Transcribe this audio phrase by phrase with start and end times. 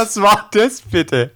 [0.00, 1.30] Was war das bitte?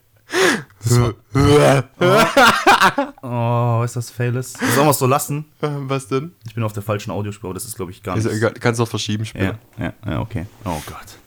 [3.23, 4.55] Oh, ist das Fails?
[4.55, 5.45] Sollen wir es so lassen?
[5.61, 6.33] Was denn?
[6.47, 8.61] Ich bin auf der falschen Audiospur, aber das ist, glaube ich, gar nicht.
[8.61, 9.59] kannst du auch verschieben später.
[9.77, 10.47] Ja, ja, ja, okay.
[10.65, 11.19] Oh Gott.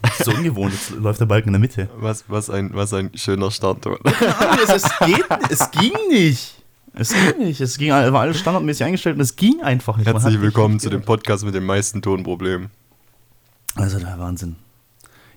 [0.00, 1.90] Das ist so ungewohnt, jetzt läuft der Balken in der Mitte.
[1.98, 3.98] Was, was, ein, was ein schöner Startton.
[4.64, 6.62] es, es, geht, es ging nicht.
[6.94, 7.60] Es ging nicht.
[7.60, 10.06] Es ging, war alles standardmäßig eingestellt und es ging einfach nicht.
[10.06, 12.70] Herzlich willkommen nicht zu dem Podcast mit den meisten Tonproblemen.
[13.74, 14.56] Also der Wahnsinn.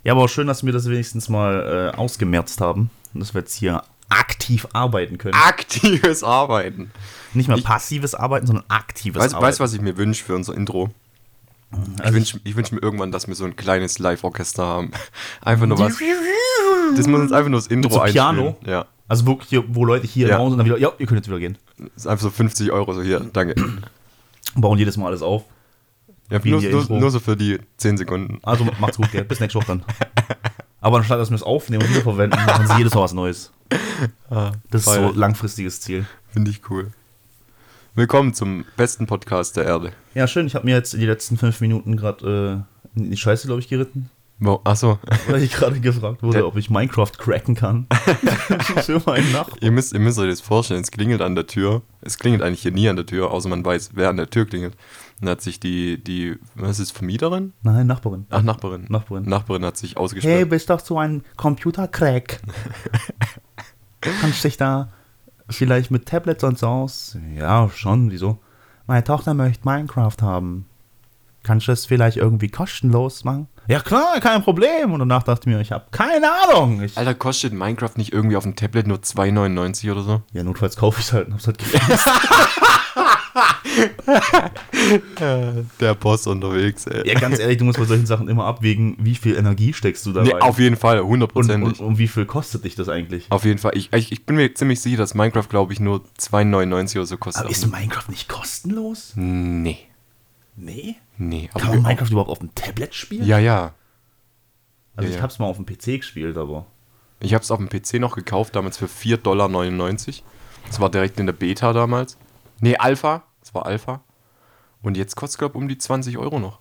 [0.03, 2.89] Ja, aber auch schön, dass wir das wenigstens mal äh, ausgemerzt haben.
[3.13, 5.35] Und dass wir jetzt hier aktiv arbeiten können.
[5.35, 6.91] Aktives Arbeiten.
[7.33, 9.49] Nicht mehr ich- passives Arbeiten, sondern aktives Weißt du, Arbeiten.
[9.51, 10.89] weißt, was ich mir wünsche für unser Intro?
[11.71, 14.91] Ich Also wünsche ich wünsch mir irgendwann, dass wir so ein kleines Live-Orchester haben.
[15.41, 15.95] Einfach nur was.
[16.95, 17.99] Das muss uns einfach nur das Intro so.
[17.99, 18.57] Piano?
[18.65, 18.85] Ja.
[19.07, 20.35] Also hier, wo Leute hier Ja.
[20.35, 21.57] im Raum sind, dann wieder, ja, ihr könnt jetzt wieder gehen.
[21.77, 23.19] Das ist einfach so 50 Euro so hier.
[23.33, 23.53] Danke.
[24.55, 25.43] Bauen jedes Mal alles auf.
[26.29, 28.39] Ja, nur, in nur, nur so für die 10 Sekunden.
[28.43, 29.23] Also macht's gut, gell?
[29.23, 29.83] Bis nächste Woche dann.
[30.81, 33.51] Aber anstatt dass wir es aufnehmen und wiederverwenden, machen sie jedes Mal was Neues.
[34.69, 36.05] Das ist so langfristiges Ziel.
[36.31, 36.91] Finde ich cool.
[37.95, 39.91] Willkommen zum besten Podcast der Erde.
[40.13, 40.47] Ja, schön.
[40.47, 42.63] Ich habe mir jetzt die letzten fünf Minuten gerade
[42.95, 44.09] äh, in die Scheiße, glaube ich, geritten.
[44.41, 44.61] Wow.
[44.63, 47.87] Achso, Weil ich gerade gefragt wurde, Der- ob ich Minecraft cracken kann.
[48.85, 49.57] Für meinen Nachbarn.
[49.59, 51.81] ihr müsst, ihr müsst euch das vorstellen, es klingelt an der Tür.
[51.99, 54.45] Es klingelt eigentlich hier nie an der Tür, außer man weiß, wer an der Tür
[54.45, 54.75] klingelt.
[55.19, 57.53] Und dann hat sich die, die, was ist, Vermieterin?
[57.61, 58.25] Nein, Nachbarin.
[58.29, 58.85] Ach, Nachbarin.
[58.89, 59.23] Nachbarin.
[59.23, 60.49] Nachbarin hat sich Hey, ausgesperrt.
[60.49, 62.39] bist doch so ein Computercrack.
[64.01, 64.89] Kannst dich da
[65.49, 67.17] vielleicht mit Tablets und so aus?
[67.35, 68.11] Ja, schon.
[68.11, 68.39] Wieso?
[68.87, 70.65] Meine Tochter möchte Minecraft haben.
[71.43, 73.47] Kannst du es vielleicht irgendwie kostenlos machen?
[73.67, 74.91] Ja klar, kein Problem.
[74.93, 76.81] Und danach dachte ich mir, ich habe keine Ahnung.
[76.81, 80.21] Ich, Alter, kostet Minecraft nicht irgendwie auf dem Tablet nur 2,99 oder so?
[80.33, 82.11] ja, notfalls kaufe ich es halt und hab's halt gefressen.
[85.79, 87.07] Der Boss unterwegs, ey.
[87.07, 90.13] ja, ganz ehrlich, du musst bei solchen Sachen immer abwägen, wie viel Energie steckst du
[90.13, 90.41] da Nee, rein.
[90.41, 91.79] auf jeden Fall, und, hundertprozentig.
[91.79, 93.25] und, und wie viel kostet dich das eigentlich?
[93.29, 93.71] Auf jeden Fall.
[93.75, 97.17] Ich, ich, ich bin mir ziemlich sicher, dass Minecraft, glaube ich, nur 2,99 oder so
[97.17, 97.43] kostet.
[97.43, 99.13] Aber ist Minecraft nicht kostenlos?
[99.15, 99.79] nee.
[100.61, 100.95] Nee.
[101.17, 101.49] Nee.
[101.57, 103.25] Kann man Minecraft überhaupt auf dem Tablet spielen?
[103.25, 103.73] Ja, ja.
[104.97, 105.21] Also Ja, ich ja.
[105.21, 106.65] hab's mal auf dem PC gespielt, aber.
[107.21, 109.47] Ich habe es auf dem PC noch gekauft, damals für 4,99 Dollar.
[110.67, 112.17] Das war direkt in der Beta damals.
[112.61, 113.23] Nee, Alpha.
[113.41, 114.01] Das war Alpha.
[114.81, 116.59] Und jetzt kostet es, glaube ich, um die 20 Euro noch.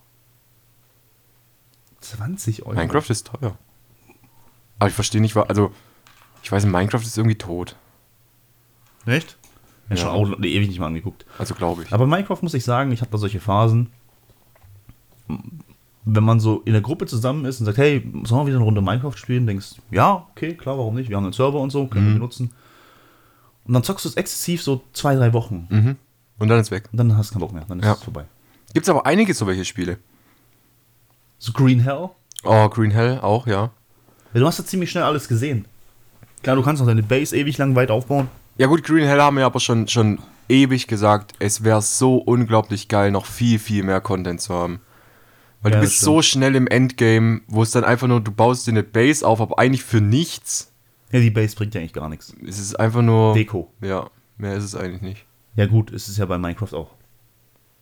[2.01, 2.75] 20 Euro.
[2.77, 3.57] Minecraft ist teuer.
[4.79, 5.73] Aber ich verstehe nicht, also,
[6.43, 7.77] ich weiß, Minecraft ist irgendwie tot.
[9.07, 9.37] Echt?
[9.89, 10.03] Ja, Ja.
[10.03, 11.27] schon auch ewig nicht mal angeguckt.
[11.39, 11.93] Also, glaube ich.
[11.93, 13.91] Aber Minecraft muss ich sagen, ich habe da solche Phasen.
[16.05, 18.65] Wenn man so in der Gruppe zusammen ist und sagt, hey, sollen wir wieder eine
[18.65, 19.47] Runde Minecraft spielen?
[19.47, 21.11] Denkst, ja, okay, klar, warum nicht?
[21.11, 22.53] Wir haben einen Server und so, können wir benutzen.
[23.69, 25.67] Und dann zockst du es exzessiv so zwei, drei Wochen.
[25.71, 25.97] Mhm.
[26.39, 26.89] Und dann ist weg.
[26.91, 27.93] Und dann hast du keinen Bock mehr, dann ist Ja.
[27.93, 28.25] es vorbei.
[28.75, 29.99] Gibt es aber einige so welche Spiele.
[31.39, 32.09] So Green Hell?
[32.45, 33.71] Oh, Green Hell auch, ja.
[34.35, 35.67] Ja, du hast ja ziemlich schnell alles gesehen.
[36.43, 38.29] Klar, du kannst noch deine Base ewig lang weit aufbauen.
[38.57, 40.19] Ja gut, Green Hell haben wir aber schon, schon
[40.49, 44.81] ewig gesagt, es wäre so unglaublich geil, noch viel, viel mehr Content zu haben.
[45.63, 48.67] Weil Ja, du bist so schnell im Endgame, wo es dann einfach nur, du baust
[48.67, 50.73] dir eine Base auf, aber eigentlich für nichts.
[51.13, 52.35] Ja, die Base bringt ja eigentlich gar nichts.
[52.47, 53.35] Es ist einfach nur...
[53.35, 53.73] Deko.
[53.81, 55.25] Ja, mehr ist es eigentlich nicht.
[55.57, 56.91] Ja gut, es ist ja bei Minecraft auch.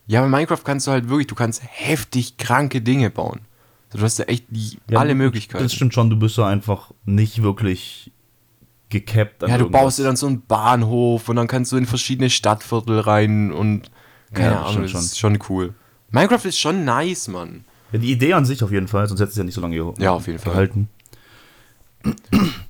[0.06, 3.41] Ja, bei Minecraft kannst du halt wirklich, du kannst heftig kranke Dinge bauen.
[3.88, 5.65] Also du hast ja echt die, Ja, alle Möglichkeiten.
[5.65, 8.12] Das stimmt schon, du bist ja einfach nicht wirklich
[8.88, 9.42] gecapped.
[9.42, 9.82] an Ja, du irgendwas.
[9.82, 13.91] baust dir dann so einen Bahnhof und dann kannst du in verschiedene Stadtviertel rein und
[14.32, 15.75] keine Ja, Ahnung, das ist schon cool.
[16.10, 17.65] Minecraft ist schon nice, Mann.
[17.92, 19.75] Ja, die Idee an sich auf jeden Fall, sonst hätte es ja nicht so lange
[19.76, 20.53] ge Ja, auf jeden Fall.
[20.53, 20.88] gehalten.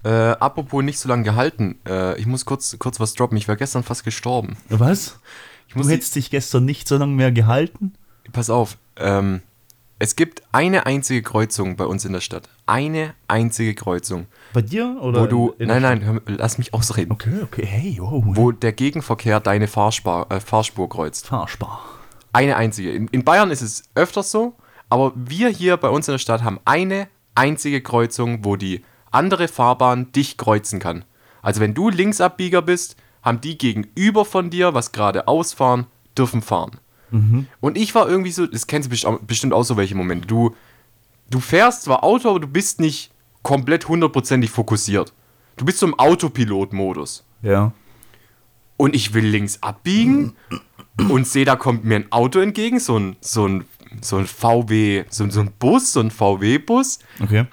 [0.05, 3.37] Äh, apropos nicht so lange gehalten, äh, ich muss kurz, kurz was droppen.
[3.37, 4.57] Ich war gestern fast gestorben.
[4.69, 5.19] Was?
[5.75, 7.95] Du hättest dich gestern nicht so lange mehr gehalten?
[8.33, 8.79] pass auf.
[8.97, 9.43] Ähm,
[9.99, 12.49] es gibt eine einzige Kreuzung bei uns in der Stadt.
[12.67, 14.99] Eine einzige Kreuzung, Bei dir?
[15.01, 18.73] Oder wo du, nein, nein, hör, lass mich ausreden, Okay, okay, hey, oh, wo der
[18.73, 21.27] Gegenverkehr deine Fahrspar, äh, Fahrspur kreuzt.
[21.27, 21.83] Fahrspar.
[22.33, 22.93] Eine einzige.
[22.93, 24.55] In, in Bayern ist es öfters so,
[24.91, 29.49] aber wir hier bei uns in der Stadt haben eine einzige Kreuzung, wo die andere
[29.49, 31.05] Fahrbahn dich kreuzen kann.
[31.43, 35.87] Also wenn du Linksabbieger bist, haben die gegenüber von dir, was gerade ausfahren,
[36.17, 36.79] dürfen fahren.
[37.61, 40.27] Und ich war irgendwie so, das kennst du best- bestimmt auch so welche Momente.
[40.27, 40.55] Du,
[41.31, 43.11] du fährst zwar Auto, aber du bist nicht
[43.43, 45.13] komplett hundertprozentig fokussiert.
[45.57, 47.73] Du bist so im Autopilot-Modus Ja.
[48.77, 50.35] und ich will links abbiegen
[51.09, 53.65] und sehe, da kommt mir ein Auto entgegen, so ein, so ein,
[54.03, 57.47] so ein VW, so, so ein Bus, so ein VW-Bus Okay.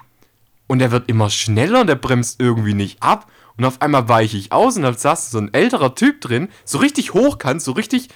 [0.66, 4.36] Und der wird immer schneller und der bremst irgendwie nicht ab und auf einmal weiche
[4.36, 8.08] ich aus und da saß so ein älterer Typ drin, so richtig hochkant, so richtig,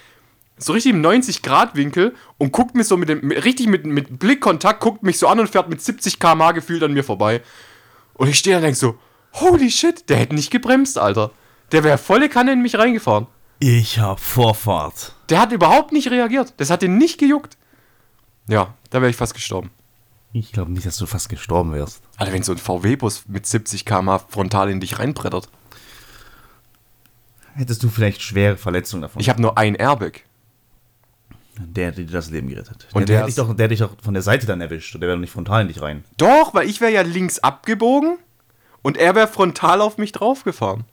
[0.57, 5.03] so richtig im 90-Grad-Winkel und guckt mich so mit dem, richtig mit, mit Blickkontakt, guckt
[5.03, 7.43] mich so an und fährt mit 70 km/h gefühlt an mir vorbei.
[8.15, 8.99] Und ich stehe da und denk so,
[9.35, 11.31] holy shit, der hätte nicht gebremst, Alter.
[11.71, 13.27] Der wäre volle Kanne in mich reingefahren.
[13.61, 15.15] Ich hab Vorfahrt.
[15.29, 16.55] Der hat überhaupt nicht reagiert.
[16.57, 17.57] Das hat ihn nicht gejuckt.
[18.49, 19.71] Ja, da wäre ich fast gestorben.
[20.33, 22.03] Ich glaube nicht, dass du fast gestorben wärst.
[22.17, 25.49] Alter, wenn so ein VW-Bus mit 70 km/h frontal in dich reinbrettert.
[27.55, 29.21] Hättest du vielleicht schwere Verletzungen davon.
[29.21, 30.21] Ich habe nur ein Airbag.
[31.59, 32.87] der hätte dir das Leben gerettet.
[32.93, 34.61] Und der, der hätte dich ist- doch, der hätte dich doch von der Seite dann
[34.61, 34.95] erwischt.
[34.95, 36.05] Und der wäre doch nicht frontal in dich rein.
[36.19, 38.19] Doch, weil ich wäre ja links abgebogen
[38.83, 40.85] und er wäre frontal auf mich draufgefahren.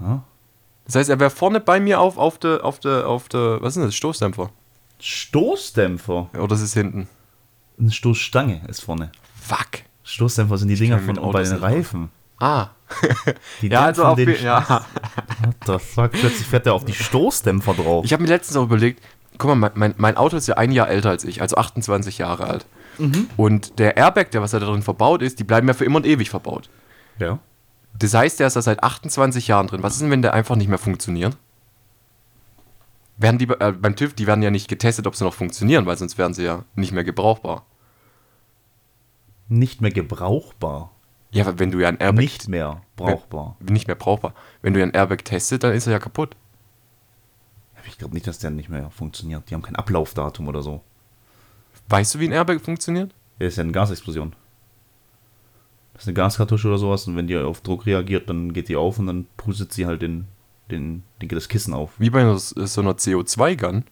[0.00, 0.22] Ja.
[0.86, 3.70] Das heißt, er wäre vorne bei mir auf, auf der, auf der, auf der, was
[3.70, 4.50] ist denn das, Stoßdämpfer?
[5.00, 6.30] Stoßdämpfer.
[6.38, 7.08] Oder ist es hinten?
[7.78, 9.10] Eine Stoßstange ist vorne.
[9.40, 9.84] Fuck.
[10.04, 11.56] Stoßdämpfer sind die Dinger kenn mich von mit bei den.
[11.56, 12.10] Reifen.
[12.38, 12.68] Ah.
[13.60, 14.84] Die ja, also auf, den ja.
[15.42, 16.12] What the fuck?
[16.12, 18.04] Plötzlich fährt der auf die Stoßdämpfer drauf.
[18.04, 19.02] Ich habe mir letztens auch überlegt,
[19.38, 22.44] guck mal, mein, mein, Auto ist ja ein Jahr älter als ich, also 28 Jahre
[22.44, 22.66] alt.
[23.36, 26.06] Und der Airbag, der was da drin verbaut ist, die bleiben ja für immer und
[26.06, 26.68] ewig verbaut.
[27.18, 27.38] ja.
[27.98, 29.82] Das heißt, der ist da seit 28 Jahren drin.
[29.82, 31.36] Was ist denn, wenn der einfach nicht mehr funktioniert?
[33.20, 35.98] Werden die äh, beim TÜV, die werden ja nicht getestet, ob sie noch funktionieren, weil
[35.98, 37.66] sonst wären sie ja nicht mehr gebrauchbar.
[39.48, 40.90] Nicht mehr gebrauchbar.
[41.30, 43.56] Ja, aber wenn du ja ein Airbag Nicht mehr brauchbar.
[43.60, 44.32] Wenn, nicht mehr brauchbar.
[44.62, 46.34] Wenn du ja ein Airbag testet, dann ist er ja kaputt.
[47.86, 49.50] Ich glaube nicht, dass der nicht mehr funktioniert.
[49.50, 50.80] Die haben kein Ablaufdatum oder so.
[51.90, 53.14] Weißt du, wie ein Airbag funktioniert?
[53.38, 54.34] Der ist ja eine Gasexplosion.
[55.92, 58.76] Das ist eine Gaskartusche oder sowas und wenn die auf Druck reagiert, dann geht die
[58.76, 60.28] auf und dann pustet sie halt den,
[60.70, 61.90] den, den das Kissen auf.
[61.98, 63.84] Wie bei so einer CO2-Gun.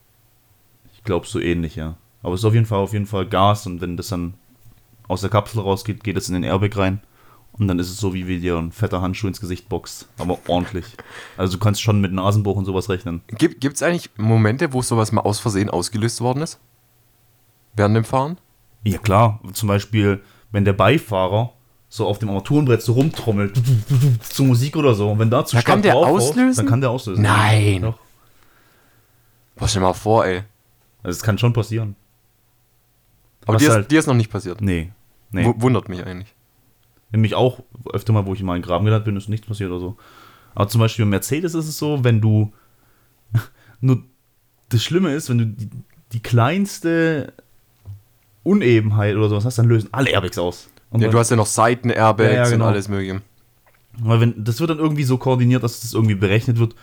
[0.94, 1.96] Ich glaube so ähnlich, ja.
[2.22, 4.34] Aber es ist auf jeden Fall auf jeden Fall Gas und wenn das dann
[5.06, 7.00] aus der Kapsel rausgeht, geht es in den Airbag rein.
[7.52, 10.08] Und dann ist es so, wie wie dir ein fetter Handschuh ins Gesicht boxt.
[10.18, 10.84] Aber ordentlich.
[11.36, 13.22] Also du kannst schon mit Nasenbruch und sowas rechnen.
[13.26, 16.60] Gibt es eigentlich Momente, wo sowas mal aus Versehen ausgelöst worden ist?
[17.74, 18.38] Während dem Fahren?
[18.84, 20.22] Ja klar, zum Beispiel,
[20.52, 21.52] wenn der Beifahrer
[21.88, 23.60] so auf dem Armaturenbrett so rumtrommelt,
[24.20, 26.56] zur Musik oder so, und wenn da zu Da kann der auslösen?
[26.56, 27.22] Dann kann der auslösen.
[27.22, 27.82] Nein.
[27.82, 27.98] Doch.
[29.56, 30.42] Boah, stell dir mal vor, ey.
[31.02, 31.96] Also es kann schon passieren.
[33.46, 34.60] Aber dir ist, halt- dir ist noch nicht passiert.
[34.60, 34.92] Nee.
[35.30, 35.52] Nee.
[35.56, 36.34] Wundert mich eigentlich.
[37.10, 37.60] Nämlich auch
[37.92, 39.96] öfter mal, wo ich mal in den Graben gelandet bin, ist nichts passiert oder so.
[40.54, 42.52] Aber zum Beispiel bei Mercedes ist es so, wenn du
[43.80, 44.02] nur
[44.68, 45.70] das Schlimme ist, wenn du die,
[46.12, 47.32] die kleinste
[48.42, 50.68] Unebenheit oder sowas hast, dann lösen alle Airbags aus.
[50.90, 52.66] Und Ja, du hast ja noch Seiten-Airbags Ja, ja, genau.
[52.66, 53.20] und alles mögliche.
[54.00, 56.74] Weil wenn, das wird dann irgendwie so koordiniert, dass das irgendwie berechnet wird,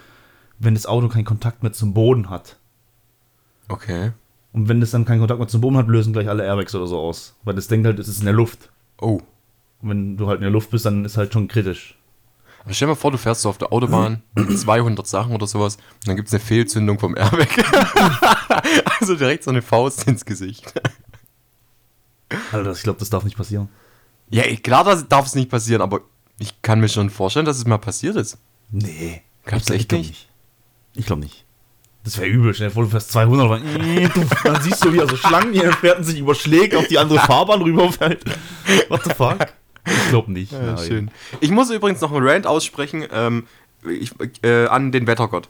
[0.59, 2.57] wenn das Auto keinen Kontakt mehr zum Boden hat.
[3.67, 4.11] Okay.
[4.53, 6.87] Und wenn das dann keinen Kontakt mehr zum Boden hat, lösen gleich alle Airbags oder
[6.87, 7.35] so aus.
[7.43, 8.69] Weil das denkt halt, es ist in der Luft.
[9.01, 9.21] Oh.
[9.81, 11.97] Und wenn du halt in der Luft bist, dann ist halt schon kritisch.
[12.63, 15.45] Aber stell dir mal vor, du fährst so auf der Autobahn mit 200 Sachen oder
[15.45, 17.47] sowas und dann gibt es eine Fehlzündung vom Airbag.
[18.99, 20.73] also direkt so eine Faust ins Gesicht.
[22.51, 23.69] Alter, ich glaube, das darf nicht passieren.
[24.29, 26.01] Ja, klar das darf es nicht passieren, aber
[26.39, 28.37] ich kann mir schon vorstellen, dass es mal passiert ist.
[28.71, 29.21] Nee.
[29.45, 30.29] Ich echt glaub nicht?
[30.95, 31.45] Ich glaube nicht.
[32.03, 32.53] Das wäre übel.
[32.53, 35.71] Dir vor, du fährst 200 und dann, dann siehst du, wie er so Schlangen hier
[35.73, 38.23] fährt und sich überschlägt, auf die andere Fahrbahn rüberfällt.
[38.89, 39.37] What the fuck?
[39.85, 40.51] Ich glaube nicht.
[40.51, 41.11] Ja, schön.
[41.41, 43.47] Ich muss übrigens noch einen Rant aussprechen ähm,
[43.87, 44.11] ich,
[44.43, 45.49] äh, an den Wettergott.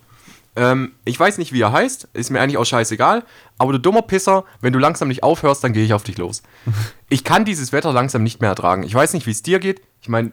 [0.56, 3.24] Ähm, ich weiß nicht, wie er heißt, ist mir eigentlich auch scheißegal,
[3.58, 6.44] aber du dummer Pisser, wenn du langsam nicht aufhörst, dann gehe ich auf dich los.
[7.08, 8.82] Ich kann dieses Wetter langsam nicht mehr ertragen.
[8.82, 9.80] Ich weiß nicht, wie es dir geht.
[10.02, 10.32] Ich meine,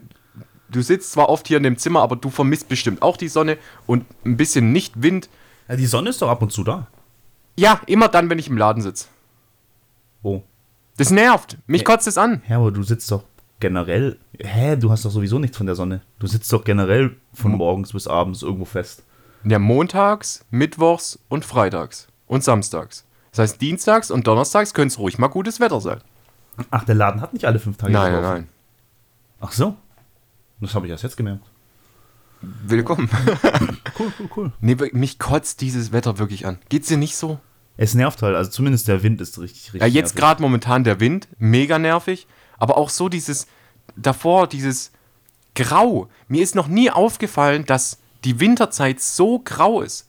[0.71, 3.59] du sitzt zwar oft hier in dem Zimmer, aber du vermisst bestimmt auch die Sonne
[3.87, 5.29] und ein bisschen nicht Wind.
[5.69, 6.87] Ja, die Sonne ist doch ab und zu da.
[7.59, 9.07] Ja, immer dann, wenn ich im Laden sitze.
[10.23, 10.43] Oh.
[10.97, 11.59] Das nervt.
[11.67, 12.43] Mich kotzt es an.
[12.49, 13.25] Ja, aber du sitzt doch
[13.61, 14.19] generell.
[14.39, 16.01] Hä, du hast doch sowieso nichts von der Sonne.
[16.19, 19.05] Du sitzt doch generell von morgens bis abends irgendwo fest.
[19.45, 23.05] Ja, montags, mittwochs und freitags und samstags.
[23.31, 26.01] Das heißt, dienstags und donnerstags könnte es ruhig mal gutes Wetter sein.
[26.71, 27.93] Ach, der Laden hat nicht alle fünf Tage.
[27.93, 28.49] Nein, nein, nein.
[29.41, 29.77] Ach so.
[30.61, 31.45] Das habe ich erst jetzt gemerkt.
[32.41, 33.09] Willkommen.
[33.99, 34.53] Cool, cool, cool.
[34.63, 36.59] nee, mich kotzt dieses Wetter wirklich an.
[36.71, 37.39] Geht's dir nicht so?
[37.77, 38.35] Es nervt halt.
[38.35, 42.27] Also zumindest der Wind ist richtig, richtig Ja, jetzt gerade momentan der Wind, mega nervig.
[42.59, 43.47] Aber auch so dieses,
[43.97, 44.93] davor dieses
[45.55, 46.09] Grau.
[46.27, 50.09] Mir ist noch nie aufgefallen, dass die Winterzeit so grau ist.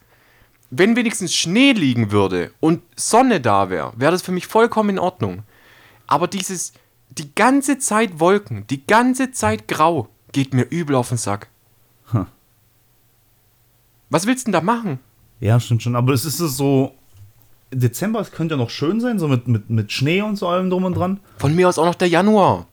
[0.70, 5.00] Wenn wenigstens Schnee liegen würde und Sonne da wäre, wäre das für mich vollkommen in
[5.00, 5.44] Ordnung.
[6.08, 6.74] Aber dieses,
[7.10, 11.48] die ganze Zeit Wolken, die ganze Zeit grau, geht mir übel auf den Sack.
[12.12, 12.26] Hm.
[14.10, 15.00] Was willst du denn da machen?
[15.40, 15.96] Ja, stimmt schon.
[15.96, 16.96] Aber es ist so.
[17.72, 20.70] Dezember es könnte ja noch schön sein, so mit, mit, mit Schnee und so allem
[20.70, 21.20] drum und dran.
[21.38, 22.68] Von mir aus auch noch der Januar.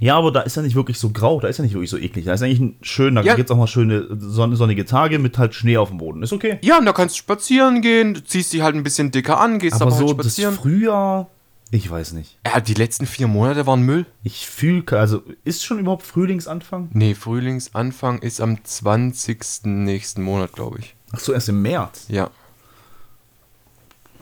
[0.00, 1.98] Ja, aber da ist ja nicht wirklich so grau, da ist ja nicht wirklich so
[1.98, 2.24] eklig.
[2.24, 3.32] Da ist eigentlich ein schöner, Ja.
[3.32, 6.22] da gibt es auch mal schöne sonn sonnige Tage mit halt Schnee auf dem Boden.
[6.22, 6.58] Ist okay.
[6.62, 9.58] Ja, und da kannst du spazieren gehen, du ziehst dich halt ein bisschen dicker an,
[9.58, 10.54] gehst Aber aber, so halt das spazieren.
[10.54, 11.28] Frühjahr,
[11.72, 12.38] Ich weiß nicht.
[12.46, 14.06] Ja, die letzten vier Monate waren Müll.
[14.22, 16.90] Ich fühle, also ist schon überhaupt Frühlingsanfang?
[16.92, 19.64] Nee, Frühlingsanfang ist am 20.
[19.64, 20.94] nächsten Monat, glaube ich.
[21.12, 22.06] Ach so, erst im März.
[22.08, 22.30] Ja.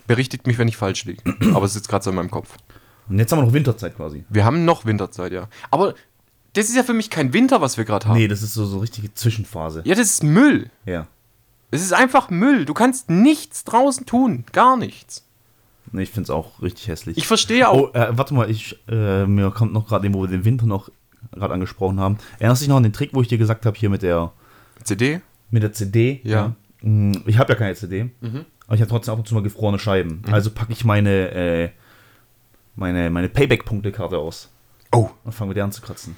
[0.07, 1.23] Berichtigt mich, wenn ich falsch liege.
[1.55, 2.57] Aber es sitzt gerade so in meinem Kopf.
[3.09, 4.25] Und jetzt haben wir noch Winterzeit quasi.
[4.29, 5.49] Wir haben noch Winterzeit, ja.
[5.71, 5.95] Aber
[6.55, 8.17] das ist ja für mich kein Winter, was wir gerade haben.
[8.17, 9.83] Nee, das ist so so richtige Zwischenphase.
[9.85, 10.71] Ja, das ist Müll.
[10.85, 11.07] Ja.
[11.71, 12.65] Es ist einfach Müll.
[12.65, 14.45] Du kannst nichts draußen tun.
[14.53, 15.25] Gar nichts.
[15.93, 17.17] Nee, ich finde es auch richtig hässlich.
[17.17, 17.91] Ich verstehe auch.
[17.93, 20.91] oh, äh, warte mal, ich, äh, mir kommt noch gerade, wo wir den Winter noch
[21.33, 22.19] gerade angesprochen haben.
[22.39, 24.33] Erinnerst du dich noch an den Trick, wo ich dir gesagt habe, hier mit der,
[24.83, 25.21] CD?
[25.51, 26.21] mit der CD?
[26.25, 26.55] Ja.
[26.83, 28.11] Mm, Ich habe ja keine CD,
[28.67, 30.23] aber ich habe trotzdem ab und zu mal gefrorene Scheiben.
[30.31, 31.71] Also packe ich meine, äh,
[32.77, 34.49] meine, meine Payback-Punktekarte aus
[34.93, 35.11] Oh.
[35.25, 36.17] und fange mit der an zu kratzen.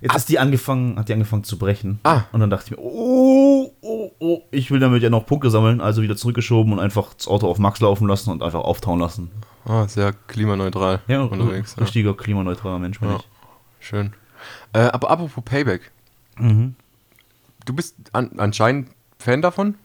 [0.00, 2.00] Jetzt ist die angefangen, hat die angefangen zu brechen.
[2.02, 2.22] Ah.
[2.32, 5.80] Und dann dachte ich mir, oh, oh, oh, ich will damit ja noch Punkte sammeln,
[5.80, 9.30] also wieder zurückgeschoben und einfach das Auto auf Max laufen lassen und einfach auftauen lassen.
[9.64, 11.74] Ah, sehr klimaneutral Ja, unterwegs.
[11.76, 11.82] Ja.
[11.84, 13.16] richtiger klimaneutraler Mensch bin Ja.
[13.16, 13.26] ich.
[13.80, 14.12] Schön.
[14.74, 15.90] Äh, aber apropos Payback.
[16.38, 16.74] Mhm.
[17.64, 19.76] Du bist an, anscheinend Fan davon?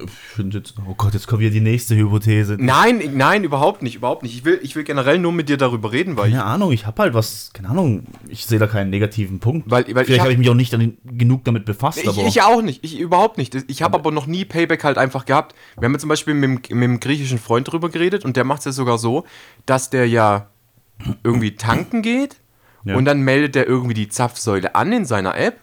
[0.00, 2.56] Ich jetzt, oh Gott, jetzt kommt wieder die nächste Hypothese.
[2.60, 4.34] Nein, ich- nein, überhaupt nicht, überhaupt nicht.
[4.36, 6.86] Ich will, ich will generell nur mit dir darüber reden, weil ich, Keine Ahnung, ich
[6.86, 9.70] habe halt was, keine Ahnung, ich sehe da keinen negativen Punkt.
[9.70, 10.74] Weil- weil ich Vielleicht hab- habe ich mich auch nicht
[11.04, 13.54] genug damit befasst, ich, ich auch nicht, ich überhaupt nicht.
[13.68, 15.54] Ich habe aber noch nie Payback halt einfach gehabt.
[15.78, 18.44] Wir haben ja zum Beispiel mit, dem- mit dem griechischen Freund drüber geredet und der
[18.44, 19.24] macht es ja sogar so,
[19.64, 20.48] dass der ja
[21.24, 22.36] irgendwie tanken geht
[22.84, 22.96] Ja.
[22.96, 25.58] und dann meldet der irgendwie die Zapfsäule an in seiner App,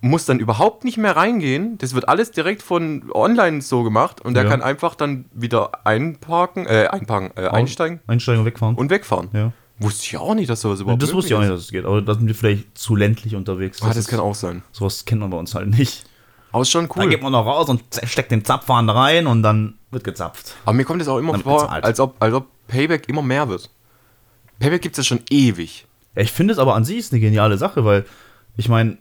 [0.00, 1.78] muss dann überhaupt nicht mehr reingehen.
[1.78, 4.50] Das wird alles direkt von online so gemacht und der Ja.
[4.50, 8.74] kann einfach dann wieder einparken, äh, einparken, äh, einsteigen einsteigen und wegfahren.
[8.76, 9.28] und wegfahren.
[9.32, 9.52] ja.
[9.78, 11.84] Wusste ich auch nicht, dass sowas überhaupt das wusste ich auch nicht, dass es geht,
[11.84, 13.76] aber da sind wir vielleicht zu ländlich unterwegs.
[13.78, 13.82] ist.
[13.84, 14.62] Ah, das ist- kann auch sein.
[14.72, 16.04] Sowas kennt man bei uns halt nicht.
[16.52, 17.08] Aber ist schon cool.
[17.10, 20.54] geht man noch raus und steckt den Zapfhahn rein und dann wird gezapft.
[20.64, 23.68] Aber mir kommt es auch immer vor, als ob, als ob Payback immer mehr wird.
[24.58, 25.86] Payback gibt es ja schon ewig.
[26.14, 28.06] Ja, ich finde es aber an sich ist eine geniale Sache, weil
[28.56, 28.96] ich meine,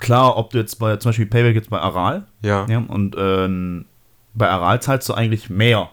[0.00, 2.66] klar, ob du jetzt bei zum Beispiel Payback jetzt bei Aral, Ja.
[2.68, 3.84] ja, und ähm,
[4.34, 5.90] bei Aral zahlst du eigentlich mehr.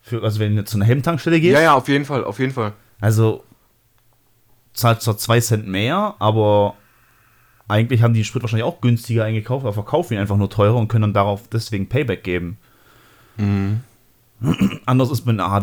[0.00, 2.38] Für, also wenn du jetzt zu einer Helmtankstelle gehst, Ja, ja, auf jeden Fall, auf
[2.38, 2.72] jeden Fall.
[3.00, 3.42] also
[4.72, 6.74] zahlst zwar 2 Cent mehr, aber
[7.68, 10.76] eigentlich haben die den Sprit wahrscheinlich auch günstiger eingekauft, aber verkaufen ihn einfach nur teurer
[10.76, 12.58] und können dann darauf deswegen Payback geben.
[14.86, 15.60] Anders ist mit einer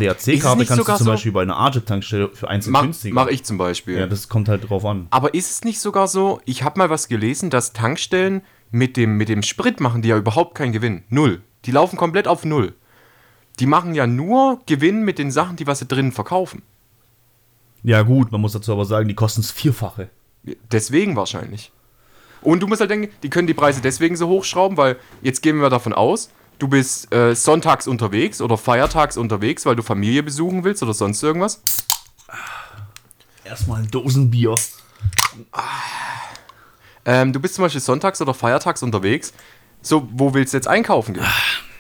[0.58, 3.14] nicht kannst du zum so- Beispiel bei einer Arjet-Tankstelle für 1 Cent Mach, günstiger.
[3.16, 4.00] mach ich zum Beispiel.
[4.00, 5.08] Ja, das kommt halt drauf an.
[5.12, 9.18] Aber ist es nicht sogar so, ich habe mal was gelesen, dass Tankstellen mit dem,
[9.18, 11.04] mit dem Sprit machen die ja überhaupt keinen Gewinn.
[11.10, 11.42] Null.
[11.66, 12.74] Die laufen komplett auf Null.
[13.60, 16.64] Die machen ja nur Gewinn mit den Sachen, die was sie drinnen verkaufen.
[17.84, 20.10] Ja, gut, man muss dazu aber sagen, die kosten das Vierfache.
[20.72, 21.72] Deswegen wahrscheinlich.
[22.42, 25.62] Und du musst halt denken, die können die Preise deswegen so hochschrauben, weil jetzt gehen
[25.62, 26.32] wir davon aus,
[26.64, 31.22] du bist äh, sonntags unterwegs oder feiertags unterwegs, weil du Familie besuchen willst oder sonst
[31.22, 31.62] irgendwas.
[33.44, 34.56] Erstmal ein Dosenbier.
[37.04, 39.34] Ähm, du bist zum Beispiel sonntags oder feiertags unterwegs.
[39.82, 41.26] So, wo willst du jetzt einkaufen gehen?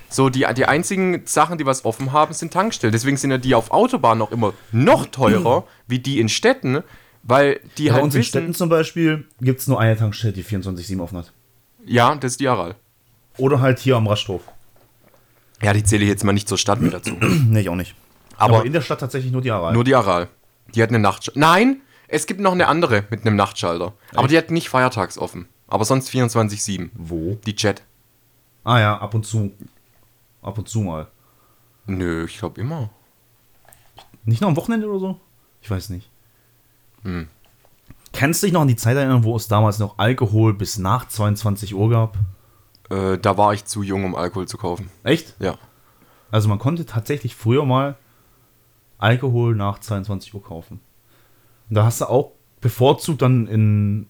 [0.09, 2.91] So, die, die einzigen Sachen, die was offen haben, sind Tankstellen.
[2.91, 6.83] Deswegen sind ja die auf Autobahnen noch immer noch teurer, wie die in Städten,
[7.23, 10.43] weil die Bei halt uns in Städten zum Beispiel gibt es nur eine Tankstelle, die
[10.43, 11.31] 24-7 offen hat.
[11.85, 12.75] ja, das ist die Aral.
[13.37, 14.41] Oder halt hier am Rasthof.
[15.63, 17.11] Ja, die zähle ich jetzt mal nicht zur Stadt mit dazu.
[17.21, 17.95] nee, ich auch nicht.
[18.37, 19.73] Aber, Aber in der Stadt tatsächlich nur die Aral.
[19.73, 20.27] Nur die Aral.
[20.75, 21.39] Die hat eine Nachtschalter.
[21.39, 23.93] Nein, es gibt noch eine andere mit einem Nachtschalter.
[24.13, 25.47] Aber die hat nicht feiertags offen.
[25.67, 26.89] Aber sonst 24-7.
[26.93, 27.37] Wo?
[27.45, 27.83] Die Chat.
[28.63, 29.51] Ah ja, ab und zu.
[30.41, 31.07] Ab und zu mal.
[31.85, 32.89] Nö, ich glaube immer.
[34.25, 35.19] Nicht nur am Wochenende oder so?
[35.61, 36.09] Ich weiß nicht.
[37.03, 37.27] Hm.
[38.13, 41.07] Kannst du dich noch an die Zeit erinnern, wo es damals noch Alkohol bis nach
[41.07, 42.17] 22 Uhr gab?
[42.89, 44.89] Äh, da war ich zu jung, um Alkohol zu kaufen.
[45.03, 45.35] Echt?
[45.39, 45.57] Ja.
[46.31, 47.95] Also man konnte tatsächlich früher mal
[48.97, 50.79] Alkohol nach 22 Uhr kaufen.
[51.69, 54.07] Und da hast du auch bevorzugt dann in,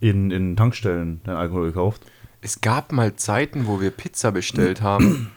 [0.00, 2.02] in, in Tankstellen den Alkohol gekauft.
[2.40, 5.30] Es gab mal Zeiten, wo wir Pizza bestellt haben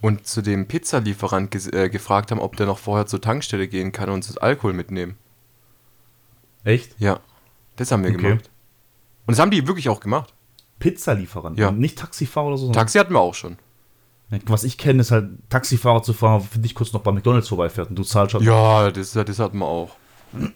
[0.00, 3.92] und zu dem Pizzalieferant ges- äh, gefragt haben, ob der noch vorher zur Tankstelle gehen
[3.92, 5.16] kann und uns das Alkohol mitnehmen.
[6.64, 6.98] Echt?
[6.98, 7.20] Ja,
[7.76, 8.22] das haben wir Okay.
[8.22, 8.50] gemacht.
[9.26, 10.32] Und das haben die wirklich auch gemacht.
[10.78, 11.58] Pizzalieferant.
[11.58, 11.70] Ja.
[11.70, 12.72] Nicht Taxifahrer oder so.
[12.72, 13.56] Taxi hatten wir auch schon.
[14.46, 17.90] Was ich kenne, ist halt Taxifahrer zu fahren, für dich kurz noch bei McDonalds vorbeifährt
[17.90, 18.42] und du zahlst schon.
[18.42, 19.90] Ja, das, das hatten wir auch.
[20.32, 20.50] Wenn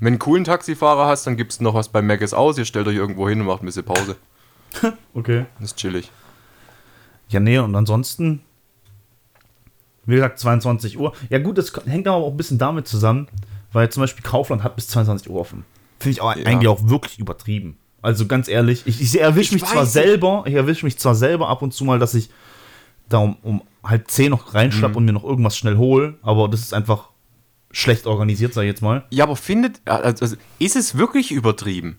[0.00, 2.86] du einen coolen Taxifahrer hast, dann gibst du noch was bei Maggis aus, ihr stellt
[2.86, 4.16] euch irgendwo hin und macht ein bisschen Pause.
[5.14, 5.46] Okay.
[5.58, 6.10] Das ist chillig.
[7.30, 8.42] Ja, nee, und ansonsten,
[10.06, 11.12] wie gesagt, 22 Uhr.
[11.30, 13.28] Ja, gut, das hängt aber auch ein bisschen damit zusammen,
[13.72, 15.64] weil zum Beispiel Kaufland hat bis 22 Uhr offen.
[15.98, 16.46] Finde ich auch Ja.
[16.46, 17.76] eigentlich auch wirklich übertrieben.
[18.00, 21.48] Also ganz ehrlich, ich, ich erwische Ich mich zwar selber, ich erwische mich zwar selber
[21.48, 22.30] ab und zu mal, dass ich
[23.08, 26.60] da um, um halb zehn noch reinschlapp und mir noch irgendwas schnell hole, aber das
[26.60, 27.08] ist einfach
[27.70, 29.04] schlecht organisiert, sag ich jetzt mal.
[29.10, 31.98] Ja, aber findet, also also ist es wirklich übertrieben?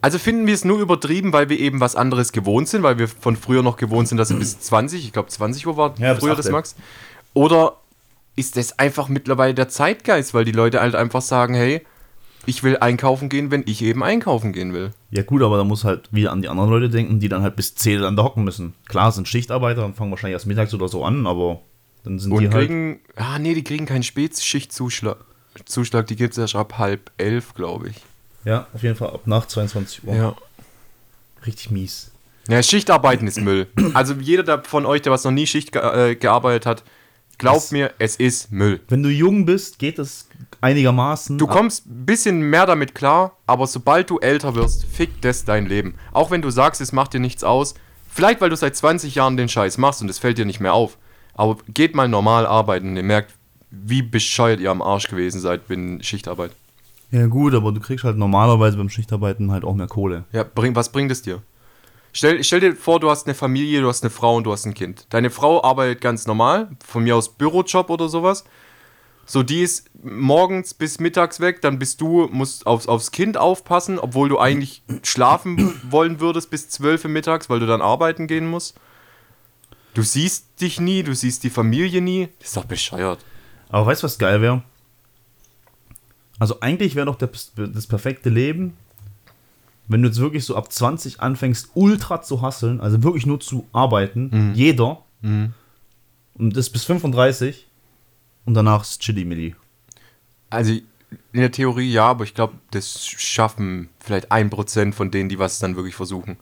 [0.00, 3.08] Also finden wir es nur übertrieben, weil wir eben was anderes gewohnt sind, weil wir
[3.08, 6.14] von früher noch gewohnt sind, dass es bis 20, ich glaube 20 Uhr war Ja,
[6.14, 6.50] früher 8, das.
[6.50, 6.76] Max.
[7.34, 7.76] Oder
[8.36, 11.84] ist das einfach mittlerweile der Zeitgeist, weil die Leute halt einfach sagen, hey,
[12.48, 14.90] ich will einkaufen gehen, wenn ich eben einkaufen gehen will.
[15.10, 17.54] Ja gut, aber da muss halt wieder an die anderen Leute denken, die dann halt
[17.56, 18.74] bis 10 dann da hocken müssen.
[18.88, 21.60] Klar, sind Schichtarbeiter und fangen wahrscheinlich erst mittags oder so an, aber
[22.04, 22.66] dann sind Und die halt...
[22.68, 25.16] kriegen, ah nee, die kriegen keinen Spätschichtzuschlag,
[25.64, 27.96] Zuschlag, die gibt es erst ab halb elf, glaube ich.
[28.44, 30.14] Ja, auf jeden Fall ab nach 22 Uhr.
[30.14, 30.36] Ja.
[31.46, 32.10] Richtig mies.
[32.48, 33.66] Ja, Schichtarbeiten ist Müll.
[33.94, 36.82] Also jeder der von euch, der was noch nie Schicht ge äh, gearbeitet hat,
[37.36, 38.80] glaubt Das- mir, es ist Müll.
[38.88, 40.28] Wenn du jung bist, geht es
[40.60, 41.38] einigermaßen.
[41.38, 45.66] Du kommst ein bisschen mehr damit klar, aber sobald du älter wirst, fickt das dein
[45.66, 45.94] Leben.
[46.12, 47.74] Auch wenn du sagst, es macht dir nichts aus.
[48.08, 50.74] Vielleicht, weil du seit 20 Jahren den Scheiß machst und es fällt dir nicht mehr
[50.74, 50.98] auf.
[51.34, 53.34] Aber geht mal normal arbeiten und ihr merkt,
[53.70, 56.52] wie bescheuert ihr am Arsch gewesen seid in Schichtarbeit.
[57.10, 60.24] Ja gut, aber du kriegst halt normalerweise beim Schichtarbeiten halt auch mehr Kohle.
[60.32, 61.42] Ja, bring, was bringt es dir?
[62.12, 64.66] Stell, stell dir vor, du hast eine Familie, du hast eine Frau und du hast
[64.66, 65.06] ein Kind.
[65.10, 68.44] Deine Frau arbeitet ganz normal, von mir aus Bürojob oder sowas.
[69.30, 73.98] So, die ist morgens bis mittags weg, dann bist du, musst aufs, aufs Kind aufpassen,
[73.98, 78.48] obwohl du eigentlich schlafen wollen würdest bis 12 Uhr mittags, weil du dann arbeiten gehen
[78.48, 78.74] musst.
[79.92, 82.30] Du siehst dich nie, du siehst die Familie nie.
[82.38, 83.18] Das ist doch bescheuert.
[83.68, 84.62] Aber weißt du, was geil wäre?
[86.38, 88.78] Also eigentlich wäre doch das, das perfekte Leben,
[89.88, 93.66] wenn du jetzt wirklich so ab 20 anfängst, ultra zu hasseln, also wirklich nur zu
[93.72, 97.66] arbeiten, jeder, und das bis 35
[98.48, 99.54] und danach ist Chili Milli.
[100.48, 105.28] Also in der Theorie ja, aber ich glaube, das schaffen vielleicht ein Prozent von denen,
[105.28, 106.38] die was dann wirklich versuchen.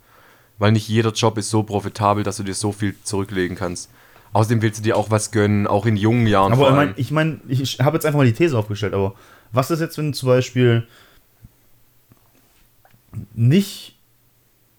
[0.59, 3.91] Weil nicht jeder Job ist so profitabel, dass du dir so viel zurücklegen kannst.
[4.33, 6.89] Außerdem willst du dir auch was gönnen, auch in jungen Jahren Aber vor ich allem.
[6.89, 9.15] meine, ich, mein, ich habe jetzt einfach mal die These aufgestellt, aber
[9.53, 10.87] was ist jetzt, wenn du zum Beispiel
[13.35, 13.97] nicht,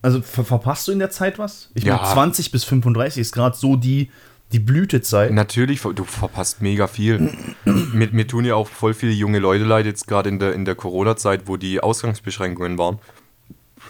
[0.02, 1.72] also ver verpasst du in der Zeit was?
[1.74, 1.98] Ich Ja.
[1.98, 4.12] meine, 20 bis 35 ist gerade so die,
[4.52, 5.32] die Blütezeit.
[5.32, 7.34] Natürlich, du verpasst mega viel.
[7.66, 10.66] mir, mir tun ja auch voll viele junge Leute leid, jetzt gerade in der, in
[10.66, 13.00] der Corona-Zeit, wo die Ausgangsbeschränkungen waren.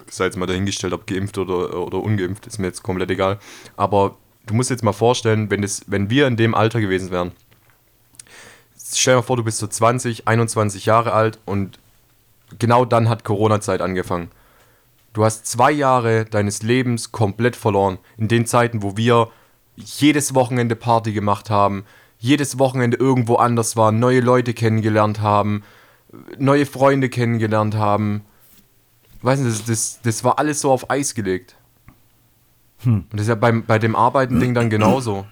[0.10, 3.40] Sei jetzt mal dahingestellt, ob geimpft oder, oder ungeimpft, ist mir jetzt komplett egal.
[3.76, 7.32] Aber du musst jetzt mal vorstellen, wenn, das, wenn wir in dem Alter gewesen wären,
[8.92, 11.80] stell dir mal vor, du bist so 20, 21 Jahre alt und
[12.58, 14.32] genau dann hat Corona-Zeit angefangen.
[15.14, 17.98] Du hast zwei Jahre deines Lebens komplett verloren.
[18.18, 19.30] In den Zeiten, wo wir
[19.78, 21.86] jedes Wochenende Party gemacht haben,
[22.20, 25.64] jedes Wochenende irgendwo anders waren, neue Leute kennengelernt haben,
[26.38, 28.24] neue Freunde kennengelernt haben.
[29.22, 31.56] Weiß nicht, das, das, das war alles so auf Eis gelegt.
[32.86, 35.26] Und das ist ja beim, bei dem Arbeiten-Ding dann genauso.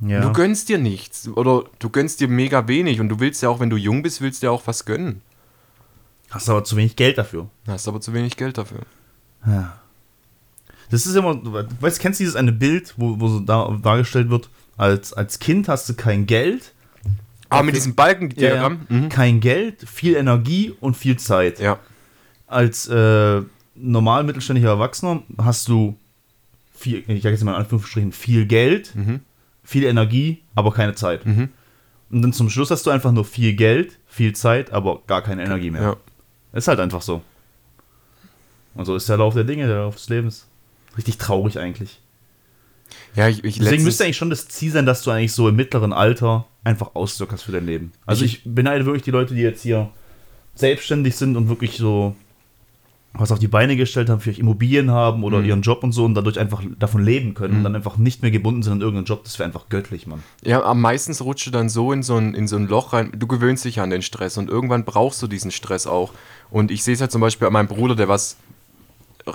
[0.00, 0.20] ja.
[0.20, 3.60] Du gönnst dir nichts oder du gönnst dir mega wenig und du willst ja auch,
[3.60, 5.22] wenn du jung bist, willst du ja auch was gönnen.
[6.30, 7.48] Hast aber zu wenig Geld dafür.
[7.66, 8.80] Hast aber zu wenig Geld dafür.
[9.46, 9.77] Ja.
[10.90, 14.30] Das ist immer, du weißt, kennst du dieses eine Bild, wo, wo so da, dargestellt
[14.30, 16.72] wird, als, als Kind hast du kein Geld,
[17.50, 18.86] Aber mit diesem Balkendiagramm?
[18.88, 19.08] Mhm.
[19.08, 21.58] kein Geld, viel Energie und viel Zeit.
[21.60, 21.78] Ja.
[22.46, 23.42] Als äh,
[23.74, 25.96] normal mittelständiger Erwachsener hast du
[26.74, 29.20] viel, ich sage jetzt mal in Anführungsstrichen, viel Geld, Mhm.
[29.64, 31.26] viel Energie, aber keine Zeit.
[31.26, 31.48] Mhm.
[32.10, 35.44] Und dann zum Schluss hast du einfach nur viel Geld, viel Zeit, aber gar keine
[35.44, 35.82] Energie mehr.
[35.82, 35.96] Ja.
[36.54, 37.20] Ist halt einfach so.
[38.74, 40.46] Und so ist der Lauf der Dinge, der Lauf des Lebens.
[40.96, 42.00] Richtig traurig eigentlich.
[43.14, 45.56] Ja, ich, ich Deswegen müsste eigentlich schon das Ziel sein, dass du eigentlich so im
[45.56, 47.92] mittleren Alter einfach auszockerst für dein Leben.
[48.06, 49.90] Also ich, beneide wirklich die Leute, die jetzt hier
[50.54, 52.14] selbstständig sind und wirklich so
[53.14, 55.44] was auf die Beine gestellt haben, vielleicht Immobilien haben oder Mhm.
[55.46, 58.30] ihren Job und so und dadurch einfach davon leben können und dann einfach nicht mehr
[58.30, 59.24] gebunden sind an irgendeinen Job.
[59.24, 60.22] Das wäre einfach göttlich, Mann.
[60.44, 63.10] Ja, am meisten rutscht du dann so in so, ein, in so ein Loch rein.
[63.18, 66.12] Du gewöhnst dich an den Stress und irgendwann brauchst du diesen Stress auch.
[66.50, 68.36] Und ich sehe es halt zum Beispiel an meinem Bruder, der was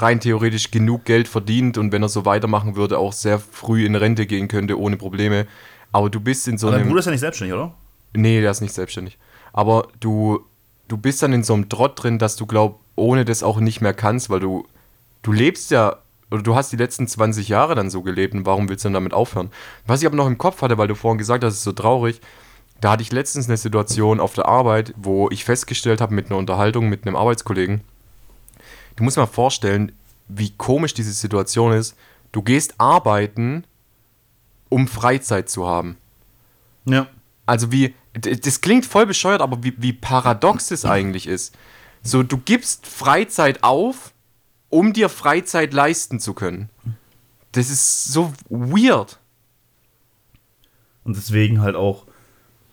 [0.01, 3.95] rein theoretisch genug Geld verdient und wenn er so weitermachen würde, auch sehr früh in
[3.95, 5.47] Rente gehen könnte, ohne Probleme.
[5.91, 6.89] Aber du bist in so Aber dein einem.
[6.89, 7.73] Bruder ist ja nicht selbstständig, oder?
[8.13, 9.17] Nee, der ist nicht selbstständig.
[9.53, 10.45] Aber du,
[10.87, 13.81] du bist dann in so einem Trott drin, dass du glaub, ohne das auch nicht
[13.81, 14.65] mehr kannst, weil du,
[15.21, 15.97] du lebst ja,
[16.31, 18.95] oder du hast die letzten 20 Jahre dann so gelebt und warum willst du dann
[18.95, 19.51] damit aufhören?
[19.85, 21.71] Was ich aber noch im Kopf hatte, weil du vorhin gesagt hast, es ist so
[21.73, 22.21] traurig,
[22.81, 26.37] da hatte ich letztens eine Situation auf der Arbeit, wo ich festgestellt habe mit einer
[26.37, 27.81] Unterhaltung mit einem Arbeitskollegen,
[28.95, 29.91] du musst dir mal vorstellen,
[30.27, 31.95] wie komisch diese Situation ist.
[32.31, 33.65] Du gehst arbeiten,
[34.69, 35.97] um Freizeit zu haben.
[36.85, 37.07] Ja.
[37.45, 41.55] Also wie, das klingt voll bescheuert, aber wie, wie paradox es eigentlich ist.
[42.01, 44.13] So, du gibst Freizeit auf,
[44.69, 46.69] um dir Freizeit leisten zu können.
[47.51, 49.19] Das ist so weird.
[51.03, 52.05] Und deswegen halt auch,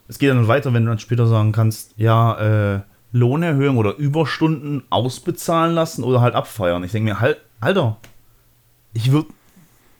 [0.08, 2.80] es geht dann weiter, wenn du dann später sagen kannst, ja, äh,
[3.12, 6.84] Lohnerhöhung oder Überstunden ausbezahlen lassen oder halt abfeiern.
[6.84, 7.96] Ich denke mir, halt, Alter,
[8.92, 9.28] ich würde,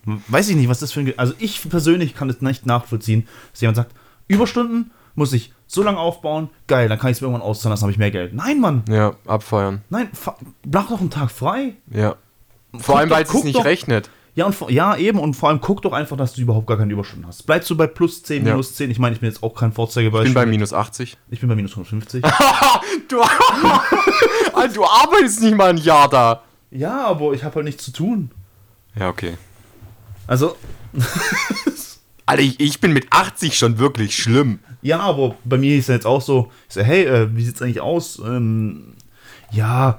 [0.05, 3.61] weiß ich nicht, was das für ein, also ich persönlich kann es nicht nachvollziehen, dass
[3.61, 3.94] jemand sagt,
[4.29, 7.83] Überstunden muss ich so lange aufbauen, geil, dann kann ich es mir irgendwann auszahlen lassen,
[7.83, 8.33] habe ich mehr Geld.
[8.33, 9.83] Nein, Mann, Ja, abfeuern.
[9.90, 10.09] nein,
[10.73, 11.75] mach doch einen Tag frei.
[11.90, 12.14] Ja.
[12.73, 14.09] Guck Vor allem, doch- weil es guck nicht doch- rechnet.
[14.37, 16.93] Ja, und ja, eben, und vor allem guck doch einfach, dass du überhaupt gar keine
[16.93, 17.45] Überstunden hast.
[17.47, 18.53] Bleibst du bei plus 10, Ja.
[18.53, 18.90] minus 10?
[18.90, 20.29] Ich meine, ich bin jetzt auch kein Vorzeigebeispiel.
[20.29, 21.16] Ich bin bei minus 80.
[21.31, 22.23] Ich bin bei minus 150.
[23.09, 23.16] Du,
[24.75, 26.43] du arbeitest nicht mal ein Jahr da.
[26.71, 28.31] ja, aber ich habe halt nichts zu tun.
[28.97, 29.37] Ja, okay.
[30.27, 30.57] Also,
[32.27, 34.61] Alter, ich, ich bin mit 80 schon wirklich schlimm.
[34.83, 37.61] ja, aber bei mir ist ja jetzt auch so, ich so, hey, äh, wie sieht's
[37.62, 38.21] eigentlich aus?
[38.25, 38.95] Ähm,
[39.51, 39.99] ja,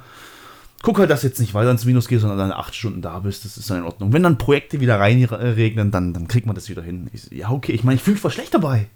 [0.83, 3.19] guck halt, dass du jetzt nicht weiter ins Minus gehst, sondern dann acht Stunden da
[3.19, 4.13] bist, das ist dann in Ordnung.
[4.13, 7.09] Wenn dann Projekte wieder reinregnen, dann, dann kriegt man das wieder hin.
[7.13, 8.87] Ich ja, okay, ich meine, ich fühle mich voll schlecht dabei.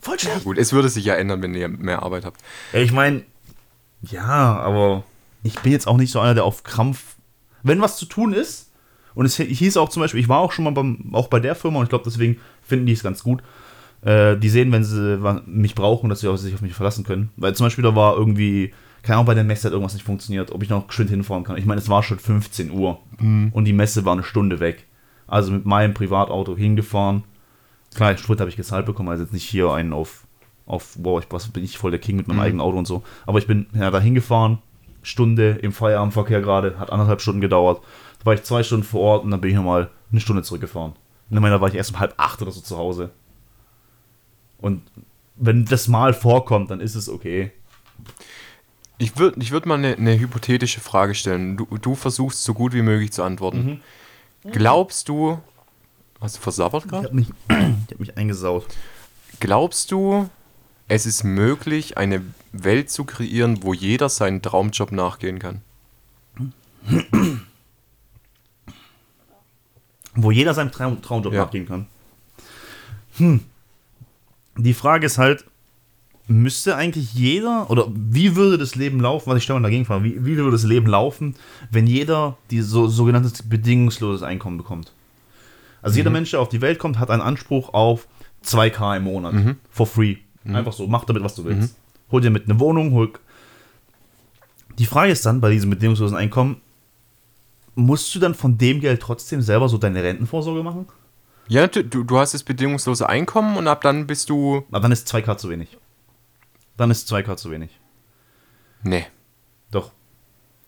[0.00, 0.44] Voll schlecht.
[0.44, 2.40] Gut, es würde sich ja ändern, wenn ihr mehr Arbeit habt.
[2.72, 3.22] Ja, ich meine,
[4.02, 5.04] ja, aber
[5.42, 7.16] ich bin jetzt auch nicht so einer, der auf Krampf.
[7.62, 8.70] Wenn was zu tun ist,
[9.14, 11.54] und es hieß auch zum Beispiel, ich war auch schon mal beim, auch bei der
[11.54, 13.42] Firma und ich glaube, deswegen finden die es ganz gut.
[14.02, 17.30] Äh, die sehen, wenn sie mich brauchen, dass sie sich auf mich verlassen können.
[17.36, 20.52] Weil zum Beispiel da war irgendwie, keine Ahnung, bei der Messe hat irgendwas nicht funktioniert,
[20.52, 21.56] ob ich noch geschwind hinfahren kann.
[21.56, 23.00] Ich meine, es war schon 15 Uhr
[23.52, 24.86] und die Messe war eine Stunde weg.
[25.26, 27.24] Also mit meinem Privatauto hingefahren.
[27.94, 30.26] Klar, Sprit habe ich gezahlt bekommen, also jetzt nicht hier einen auf,
[30.66, 33.02] auf wow, ich was, bin ich voll der King mit meinem eigenen Auto und so.
[33.26, 34.58] Aber ich bin ja, da hingefahren,
[35.02, 37.82] Stunde im Feierabendverkehr gerade, hat anderthalb Stunden gedauert.
[38.20, 40.92] Da war ich zwei Stunden vor Ort und dann bin ich nochmal eine Stunde zurückgefahren.
[41.28, 43.10] Und dann war ich erst um halb acht oder so zu Hause.
[44.58, 44.82] Und
[45.36, 47.50] wenn das mal vorkommt, dann ist es okay.
[49.02, 51.56] Ich würde ich würd mal eine, eine hypothetische Frage stellen.
[51.56, 53.80] Du, du versuchst so gut wie möglich zu antworten.
[54.52, 55.40] Glaubst du,
[56.20, 57.06] hast du versabbert Ich gerade?
[57.08, 58.66] habe mich, ich hab mich eingesaut.
[59.40, 60.30] Glaubst du,
[60.86, 65.62] es ist möglich, eine Welt zu kreieren, wo jeder seinen Traumjob nachgehen kann?
[70.14, 71.44] Wo jeder seinem Traum, Traumjob Ja.
[71.44, 71.86] nachgehen kann.
[73.16, 73.40] Hm.
[74.56, 75.44] Die Frage ist halt,
[76.28, 80.04] müsste eigentlich jeder, oder wie würde das Leben laufen, was ich stelle mal dagegen frage,
[80.04, 81.34] wie, wie würde das Leben laufen,
[81.70, 84.92] wenn jeder die so, sogenanntes bedingungsloses Einkommen bekommt?
[85.82, 88.06] Also jeder Mensch, der auf die Welt kommt, hat einen Anspruch auf
[88.44, 89.34] 2K im Monat.
[89.70, 90.16] For free.
[90.44, 91.76] Einfach so, mach damit, was du willst.
[92.10, 93.12] Hol dir mit eine Wohnung, hol.
[94.78, 96.60] Die Frage ist dann bei diesem bedingungslosen Einkommen,
[97.74, 100.86] musst du dann von dem Geld trotzdem selber so deine Rentenvorsorge machen?
[101.48, 104.64] Ja, du, du hast das bedingungslose Einkommen und ab dann bist du.
[104.70, 105.76] Aber dann ist 2K zu wenig.
[106.76, 107.78] Dann ist 2K zu wenig.
[108.82, 109.06] Nee.
[109.70, 109.92] Doch.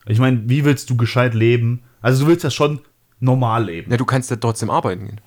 [0.06, 1.82] Ich meine, wie willst du gescheit leben?
[2.00, 2.80] Also du willst ja schon
[3.20, 3.90] normal leben.
[3.90, 5.20] Ja, du kannst ja trotzdem arbeiten gehen.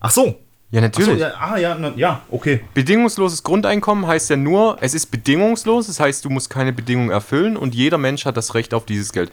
[0.00, 0.38] Ach so.
[0.70, 1.20] Ja, Ach so natürlich.
[1.20, 2.60] ja, ah ja, na, ja, okay.
[2.72, 7.58] Bedingungsloses Grundeinkommen heißt ja nur, es ist bedingungslos, das heißt, du musst keine Bedingungen erfüllen
[7.58, 9.30] und jeder Mensch hat das Recht auf dieses Geld.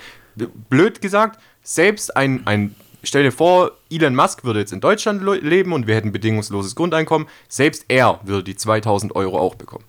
[0.69, 5.71] Blöd gesagt, selbst ein, ein stell dir vor, Elon Musk würde jetzt in Deutschland leben
[5.71, 9.85] und wir hätten bedingungsloses Grundeinkommen, selbst er würde die 2000 Euro auch bekommen.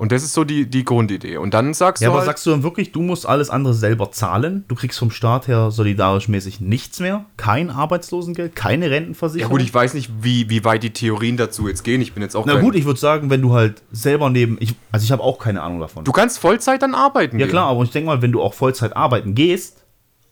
[0.00, 1.36] Und das ist so die, die Grundidee.
[1.36, 3.74] Und dann sagst Ja, du aber halt, sagst du dann wirklich, du musst alles andere
[3.74, 4.64] selber zahlen?
[4.66, 7.26] Du kriegst vom Staat her solidarisch mäßig nichts mehr?
[7.36, 8.56] Kein Arbeitslosengeld?
[8.56, 9.50] Keine ja Rentenversicherung?
[9.52, 12.00] gut, ich weiß nicht, wie, wie weit die Theorien dazu jetzt gehen.
[12.00, 14.56] Ich bin jetzt auch Na gut, ich würde sagen, wenn du halt selber neben.
[14.60, 16.02] Ich, also ich habe auch keine Ahnung davon.
[16.04, 17.52] Du kannst Vollzeit dann arbeiten ja gehen.
[17.52, 19.84] klar, aber ich denke mal, wenn du auch Vollzeit arbeiten gehst,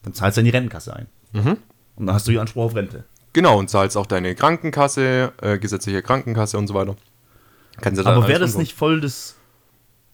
[0.02, 1.08] dann zahlst du in die Rentenkasse ein.
[1.34, 1.58] Mhm.
[1.96, 3.04] Und dann hast du hier Anspruch auf Rente.
[3.34, 6.96] Genau, und zahlst auch deine Krankenkasse, äh, gesetzliche Krankenkasse und so weiter.
[7.82, 9.34] Kannst du dann Aber wäre das nicht voll das.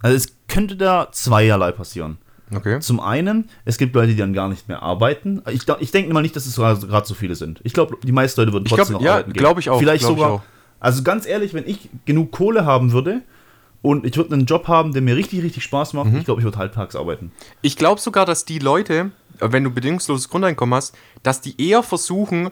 [0.04, 2.18] Also es könnte da zweierlei passieren.
[2.54, 2.78] Okay.
[2.80, 5.40] Zum einen, es gibt Leute, die dann gar nicht mehr arbeiten.
[5.50, 7.60] Ich, ich denke mal nicht, dass es gerade so viele sind.
[7.64, 9.38] Ich glaube, die meisten Leute würden trotzdem glaub- noch ja, arbeiten gehen.
[9.40, 10.30] glaub ich auch, Vielleicht sogar.
[10.30, 10.42] auch.
[10.78, 13.22] Also ganz ehrlich, wenn ich genug Kohle haben würde
[13.80, 16.18] und ich würde einen Job haben, der mir richtig, richtig Spaß macht, Mhm.
[16.18, 17.32] ich glaube, ich würde halbtags arbeiten.
[17.62, 22.50] Ich glaube sogar, dass die Leute, wenn du bedingungsloses Grundeinkommen hast, dass die eher versuchen,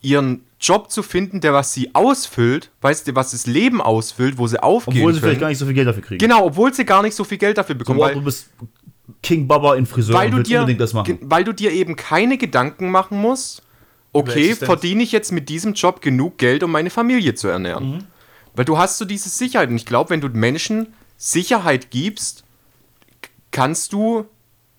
[0.00, 4.46] ihren Job zu finden, der was sie ausfüllt, weißt du, was das Leben ausfüllt, wo
[4.46, 5.28] sie aufgehen Obwohl sie können.
[5.30, 6.18] vielleicht gar nicht so viel Geld dafür kriegen.
[6.18, 8.48] genau, obwohl sie gar nicht so viel Geld dafür bekommen, So, weil, du bist
[9.22, 11.18] King Baba in Friseur weil, und du dir, unbedingt das machen.
[11.22, 13.62] weil du dir eben keine Gedanken machen musst,
[14.12, 17.90] okay, verdiene ich jetzt mit diesem Job genug Geld, um meine Familie zu ernähren.
[17.90, 17.98] Mhm.
[18.54, 19.68] Weil du hast so diese Sicherheit.
[19.68, 22.44] Und ich glaube, wenn du Menschen Sicherheit gibst,
[23.50, 24.26] kannst du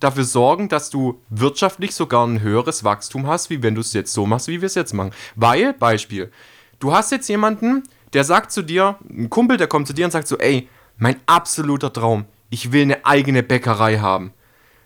[0.05, 4.13] dafür sorgen, dass du wirtschaftlich sogar ein höheres Wachstum hast, wie wenn du es jetzt
[4.13, 5.11] so machst, wie wir es jetzt machen.
[5.35, 6.31] Weil, Beispiel,
[6.79, 10.11] du hast jetzt jemanden, der sagt zu dir, ein Kumpel, der kommt zu dir und
[10.11, 14.31] sagt so, ey, mein absoluter Traum, ich will eine eigene Bäckerei haben.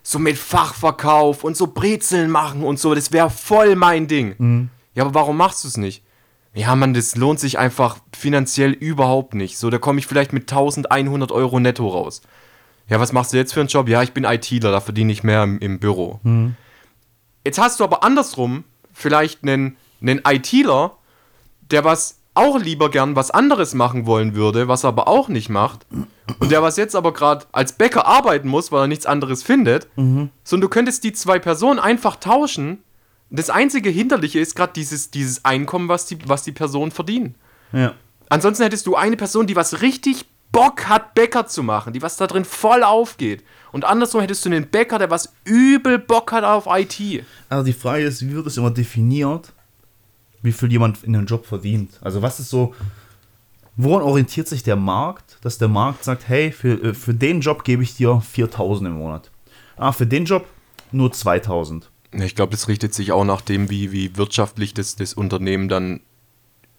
[0.02, 4.70] So mit Fachverkauf und so Brezeln machen und so, das wäre voll mein Ding.
[4.94, 6.02] Ja, aber warum machst du es nicht?
[6.54, 9.58] Ja, Mann, das lohnt sich einfach finanziell überhaupt nicht.
[9.58, 12.22] So, da komme ich vielleicht mit 1100 Euro netto raus.
[12.90, 13.88] Ja, was machst du jetzt für einen Job?
[13.88, 16.20] Ja, ich bin ITler, da verdiene ich mehr im, im Büro.
[17.44, 20.96] Jetzt hast du aber andersrum vielleicht einen, einen ITler,
[21.70, 25.48] der was auch lieber gern was anderes machen wollen würde, was er aber auch nicht
[25.48, 25.86] macht.
[26.38, 29.88] Und der was jetzt aber gerade als Bäcker arbeiten muss, weil er nichts anderes findet.
[30.44, 32.78] So, und du könntest die zwei Personen einfach tauschen.
[33.30, 37.36] Das einzige Hinderliche ist gerade dieses, dieses Einkommen, was die, was die Personen verdienen.
[37.72, 37.94] Ja.
[38.28, 42.16] Ansonsten hättest du eine Person, die was richtig Bock hat, Bäcker zu machen, die was
[42.16, 43.44] da drin voll aufgeht.
[43.72, 47.24] Und andersrum hättest du einen Bäcker, der was übel Bock hat auf IT.
[47.48, 49.52] Also die Frage ist, wie wird es immer definiert,
[50.42, 51.98] wie viel jemand in einem Job verdient?
[52.02, 52.74] Also was ist so,
[53.76, 57.64] woran orientiert sich der Markt, dass der Markt sagt, hey, für, äh, für den Job
[57.64, 59.30] gebe ich dir 4000 im Monat.
[59.76, 60.46] Ah, für den Job
[60.92, 61.90] nur 2000.
[62.12, 66.00] Ich glaube, das richtet sich auch nach dem, wie, wie wirtschaftlich das, das Unternehmen dann.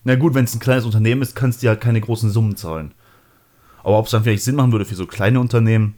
[0.04, 2.94] Na gut, wenn es ein kleines Unternehmen ist, kannst du ja keine großen Summen zahlen.
[3.84, 5.96] Aber ob es dann vielleicht Sinn machen würde für so kleine Unternehmen,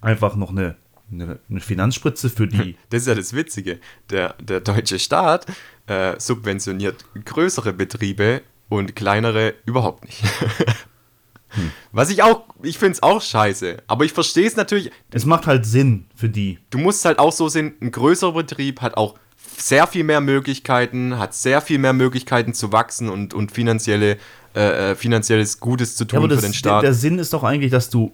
[0.00, 0.76] einfach noch eine,
[1.10, 2.76] eine, eine Finanzspritze für die.
[2.90, 3.80] Das ist ja das Witzige.
[4.10, 5.46] Der, der deutsche Staat
[5.86, 10.22] äh, subventioniert größere Betriebe und kleinere überhaupt nicht.
[11.92, 13.78] Was ich auch, ich finde es auch scheiße.
[13.86, 14.90] Aber ich verstehe es natürlich.
[15.10, 16.58] es macht halt Sinn für die.
[16.70, 19.14] Du musst halt auch so sehen, ein größerer Betrieb hat auch
[19.56, 24.18] sehr viel mehr Möglichkeiten, hat sehr viel mehr Möglichkeiten zu wachsen und, und finanzielle,
[24.56, 26.82] äh, äh, finanzielles Gutes zu Ja, tun aber das, für den der, Staat.
[26.82, 28.12] der Sinn ist doch eigentlich, dass du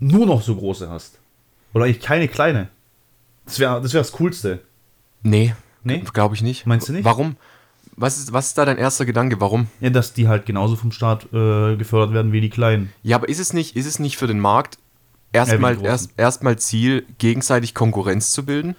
[0.00, 1.18] nur noch so große hast.
[1.74, 2.68] Oder eigentlich keine kleine.
[3.44, 4.60] Das wäre das, wär das Coolste.
[5.22, 6.02] nee, Nee?
[6.12, 6.66] glaube ich nicht.
[6.66, 7.04] Meinst du nicht?
[7.04, 7.36] Warum?
[7.96, 9.40] Was ist, was ist da dein erster Gedanke?
[9.40, 9.68] Warum?
[9.80, 12.92] Ja, dass die halt genauso vom Staat äh, gefördert werden wie die Kleinen.
[13.02, 14.78] Ja, aber ist es nicht, ist es nicht für den Markt
[15.32, 18.76] erstmal Ja, erst, erstmal Ziel, gegenseitig Konkurrenz zu bilden?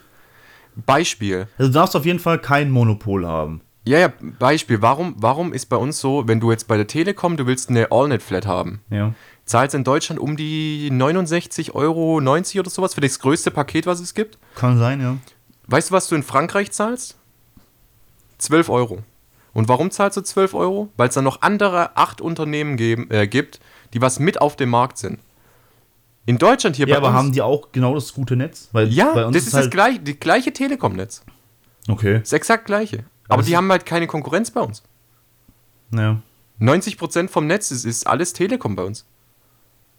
[0.86, 1.48] Beispiel.
[1.58, 3.62] Also du darfst auf jeden Fall kein Monopol haben.
[3.86, 4.82] Ja, ja, Beispiel.
[4.82, 7.92] Warum, warum ist bei uns so, wenn du jetzt bei der Telekom, du willst eine
[7.92, 9.14] AllNet-Flat haben, Ja.
[9.46, 14.14] zahlst in Deutschland um die 69,90 Euro oder sowas für das größte Paket, was es
[14.14, 14.38] gibt?
[14.56, 15.18] Kann sein, ja.
[15.68, 17.16] Weißt du, was du in Frankreich zahlst?
[18.38, 19.00] 12 Euro.
[19.54, 20.90] Und warum zahlst du 12 Euro?
[20.98, 23.60] Weil es dann noch andere acht Unternehmen geben, äh, gibt,
[23.94, 25.20] die was mit auf dem Markt sind.
[26.26, 27.18] In Deutschland hier Ja, bei aber uns.
[27.18, 28.70] haben die auch genau das gute Netz?
[28.72, 31.24] Weil ja, bei uns das ist das halt, gleiche, die gleiche Telekom-Netz.
[31.88, 32.20] Okay.
[32.20, 33.04] Das exakt gleiche.
[33.30, 34.84] Aber die haben halt keine Konkurrenz bei uns.
[35.94, 36.18] Ja.
[36.60, 39.06] 90% vom Netz ist, ist alles Telekom bei uns.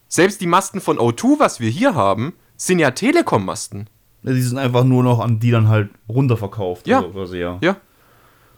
[0.09, 3.89] Selbst die Masten von O2, was wir hier haben, sind ja Telekom-Masten.
[4.23, 6.87] Ja, Die sind einfach nur noch an die dann halt runterverkauft.
[6.87, 7.05] Ja.
[7.15, 7.59] was, ja.
[7.63, 7.77] Ja.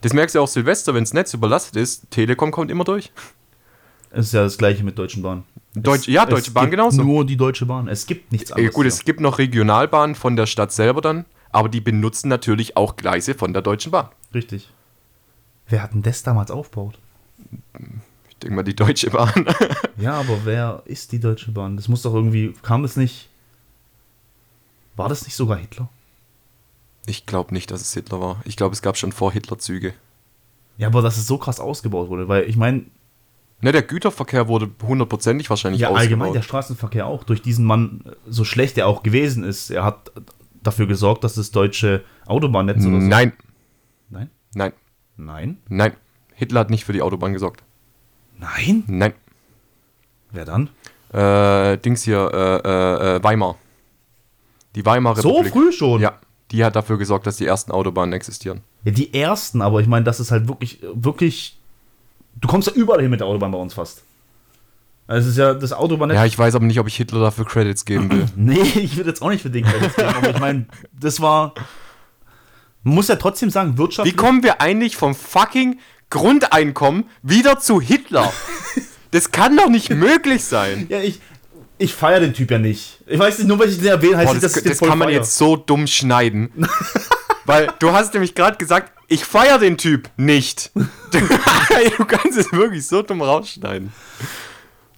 [0.01, 2.11] Das merkst du ja auch Silvester, wenn das Netz überlastet ist.
[2.11, 3.13] Telekom kommt immer durch.
[4.11, 5.45] Es ist ja das gleiche mit Deutschen Bahn.
[5.75, 7.03] Deutsch, Es- ja, Deutsche Bahn gibt genauso.
[7.03, 7.87] Nur die Deutsche Bahn.
[7.89, 8.75] Es gibt nichts Äh, anderes.
[8.75, 8.89] gut, hier.
[8.89, 13.35] es gibt noch Regionalbahnen von der Stadt selber dann, aber die benutzen natürlich auch Gleise
[13.35, 14.09] von der Deutschen Bahn.
[14.35, 14.71] Richtig.
[15.69, 16.99] Wer hat denn das damals aufgebaut?
[18.29, 19.47] Ich denke mal, die Deutsche Bahn.
[19.99, 21.77] Ja, aber wer ist die Deutsche Bahn?
[21.77, 22.55] Das muss doch irgendwie.
[22.63, 23.29] Kam das nicht.
[24.97, 25.89] War das nicht sogar Hitler?
[27.07, 28.41] Ich glaube nicht, dass es Hitler war.
[28.45, 29.95] Ich glaube, es gab schon vor Hitler Züge.
[30.79, 32.85] Ja, aber dass es so krass ausgebaut wurde, weil ich meine,
[33.65, 36.35] Ne, der Güterverkehr wurde hundertprozentig wahrscheinlich ja, allgemein ausgebaut.
[36.35, 40.11] der Straßenverkehr auch, durch diesen Mann, so schlecht er auch gewesen ist, er hat
[40.63, 43.07] dafür gesorgt, dass das deutsche Autobahnnetz oder so.
[43.07, 43.33] Nein,
[44.11, 44.31] Nein?
[44.55, 44.73] nein,
[45.17, 45.59] Nein?
[45.69, 45.93] nein.
[46.35, 47.63] Hitler hat nicht für die Autobahn gesorgt.
[48.39, 48.85] Nein?
[48.87, 49.13] Nein.
[50.31, 50.71] Wer dann?
[51.13, 53.57] Äh, Dings hier, äh, äh, äh, Weimar.
[54.75, 55.53] Die Weimarer So Republik.
[55.53, 56.01] früh schon?
[56.01, 56.19] Ja,
[56.51, 58.63] die hat dafür gesorgt, dass die ersten Autobahnen existieren.
[58.85, 61.59] Ja, die ersten, aber ich meine, das ist halt wirklich, wirklich.
[62.37, 64.03] Du kommst ja überall hin mit der Autobahn bei uns fast.
[65.07, 66.17] Also es ist ja das Autobahnnetz.
[66.17, 68.27] Ja, ich weiß aber nicht, ob ich Hitler dafür Credits geben will.
[68.37, 70.67] Nee, ich würde jetzt auch nicht für den Credits geben, aber ich meine,
[70.99, 71.55] das war.
[72.85, 74.17] Man muss ja trotzdem sagen, Wie wirtschaftlich.
[74.17, 75.79] kommen wir eigentlich vom fucking
[76.11, 78.33] Grundeinkommen wieder zu Hitler?
[79.13, 80.87] Das kann doch nicht möglich sein.
[80.89, 81.21] Ja, ich.
[81.79, 82.99] Ich feiere den Typ ja nicht.
[83.07, 84.71] Ich weiß nicht, nur weil ich den erwähne, heißt Boah, nicht, das dass ich den
[84.71, 85.17] das voll kann man feier.
[85.17, 86.51] jetzt so dumm schneiden.
[87.45, 90.71] Weil du hast nämlich gerade gesagt, ich feiere den Typ nicht.
[90.75, 90.85] Du,
[91.99, 93.93] du kannst es wirklich so dumm rausschneiden.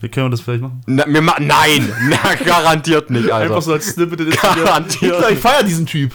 [0.05, 0.83] Wie können wir das vielleicht machen?
[0.87, 3.47] Na, mir ma nein, na, garantiert nicht, Alter.
[3.47, 5.15] Einfach so als Snippet in Garantiert.
[5.15, 6.13] Hitler, ich feiere diesen Typ.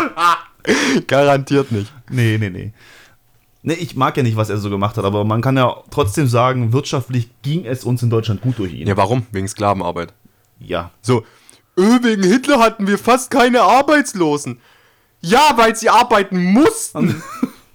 [1.06, 1.92] Garantiert nicht.
[2.10, 2.72] Nee, nee, nee.
[3.62, 6.26] Nee, ich mag ja nicht, was er so gemacht hat, aber man kann ja trotzdem
[6.26, 8.86] sagen, wirtschaftlich ging es uns in Deutschland gut durch ihn.
[8.86, 9.26] Ja, warum?
[9.30, 10.14] Wegen Sklavenarbeit.
[10.58, 10.90] Ja.
[11.02, 11.20] So,
[11.76, 14.58] äh, wegen Hitler hatten wir fast keine Arbeitslosen.
[15.20, 17.22] Ja, weil sie arbeiten mussten.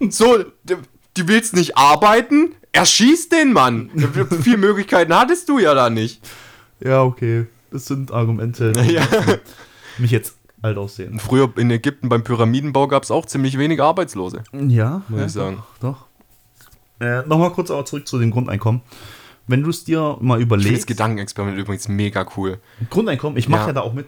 [0.10, 2.56] so, du willst nicht arbeiten?
[2.74, 3.90] Erschieß den Mann.
[4.42, 6.22] Viele Möglichkeiten hattest du ja da nicht.
[6.80, 7.48] Ja, okay.
[7.72, 9.04] Das sind Argumente, die Ja.
[9.98, 11.20] mich jetzt alt aussehen.
[11.20, 15.32] Früher in Ägypten beim Pyramidenbau gab es auch ziemlich wenig Arbeitslose, Ja, muss ja, ich
[15.32, 15.64] sagen.
[15.82, 16.06] Doch.
[17.00, 18.82] Äh, Nochmal kurz aber zurück zu dem Grundeinkommen.
[19.48, 22.60] Wenn du es dir mal finde das überlegst, Gedankenexperiment übrigens mega cool.
[22.90, 23.68] Grundeinkommen, ich mache Ja.
[23.68, 23.74] ja.
[23.74, 24.08] da auch mit.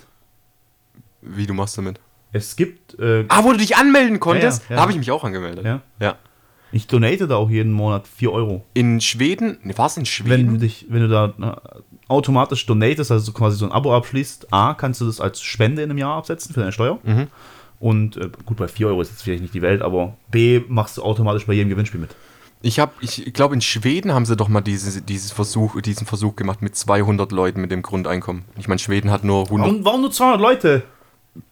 [1.21, 1.99] Wie du machst damit.
[2.31, 4.63] Es gibt, äh, Ah, wo du dich anmelden konntest?
[4.69, 5.65] Ja, ja, habe ich mich auch angemeldet.
[5.65, 5.81] Ja.
[5.99, 6.15] ja.
[6.73, 8.65] Ich donate da auch jeden Monat 4 Euro.
[8.73, 10.47] In Schweden, ne, war es in Wenn Schweden?
[10.53, 14.73] du dich, wenn du da äh, automatisch donatest, also quasi so ein Abo abschließt, A,
[14.73, 16.99] kannst du das als Spende in einem Jahr absetzen für deine Steuer.
[17.03, 17.27] Mhm.
[17.79, 20.97] Und äh, gut, bei 4 Euro ist jetzt vielleicht nicht die Welt, aber B, machst
[20.97, 22.15] du automatisch bei jedem Gewinnspiel mit.
[22.65, 26.37] Ich habe, ich glaube, in Schweden haben sie doch mal diese, dieses Versuch, diesen Versuch
[26.37, 28.45] gemacht mit 200 Leuten mit dem Grundeinkommen.
[28.57, 30.83] Ich meine, Schweden hat nur 100, Warum, warum nur 200 Leute?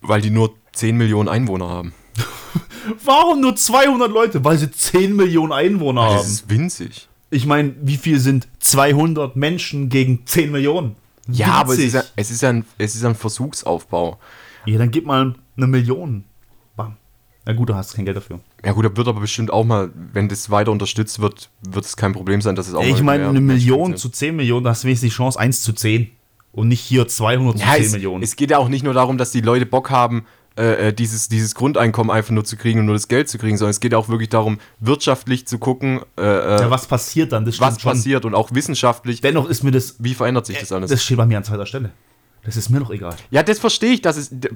[0.02, 1.94] weil die nur 10 Millionen Einwohner haben.
[3.06, 4.44] Warum nur 200 Leute?
[4.44, 6.26] Weil sie 10 Millionen Einwohner Das haben.
[6.26, 7.08] ist winzig.
[7.30, 10.96] Ich meine, wie viel sind 200 Menschen gegen 10 Millionen?
[11.28, 14.20] Ja, aber es ist, ja, es, ist ja ein, es ist ein Versuchsaufbau.
[14.66, 16.26] Ja, dann gib mal eine Million.
[16.76, 16.98] Bam.
[17.46, 18.40] Na gut, du hast kein Geld dafür.
[18.66, 21.96] Ja gut, da wird aber bestimmt auch mal, wenn das weiter unterstützt wird, wird es
[21.96, 23.98] kein Problem sein, dass es auch ich meine, eine Million sind.
[24.00, 26.10] zu 10 Millionen, da hast du wenigstens die Chance 1 zu 10.
[26.54, 28.24] Und nicht hier 200 zu Ja, 10 es, Millionen.
[28.24, 30.26] es geht ja auch nicht nur darum, dass die Leute Bock haben,
[30.58, 33.58] äh, äh, dieses, dieses Grundeinkommen einfach nur zu kriegen und nur das Geld zu kriegen,
[33.58, 37.46] sondern es geht auch wirklich darum, wirtschaftlich zu gucken, äh, äh, ja, was passiert dann?
[37.46, 37.92] Das was schon.
[37.94, 39.96] passiert und auch wissenschaftlich, Dennoch ist mir das.
[40.00, 40.92] wie verändert sich das alles.
[40.92, 41.92] Das steht bei mir an zweiter Stelle.
[42.44, 43.16] Das ist mir doch egal.
[43.30, 44.30] ja, das verstehe ich, dass es.
[44.32, 44.50] d-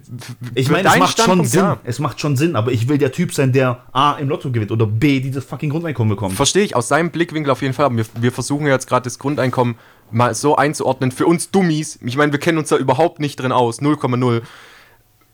[0.56, 1.60] Ich meine, es macht schon Standpunkt, Sinn.
[1.62, 1.78] ja.
[1.84, 4.72] Es macht schon Sinn, aber ich will der Typ sein, der A im Lotto gewinnt
[4.72, 6.34] oder B dieses fucking Grundeinkommen bekommt.
[6.36, 9.20] Verstehe ich aus seinem Blickwinkel auf jeden Fall, aber wir, wir versuchen jetzt gerade das
[9.20, 9.76] Grundeinkommen
[10.10, 12.00] mal so einzuordnen für uns Dummies.
[12.04, 14.42] Ich meine, wir kennen uns da überhaupt nicht drin aus, 0,0.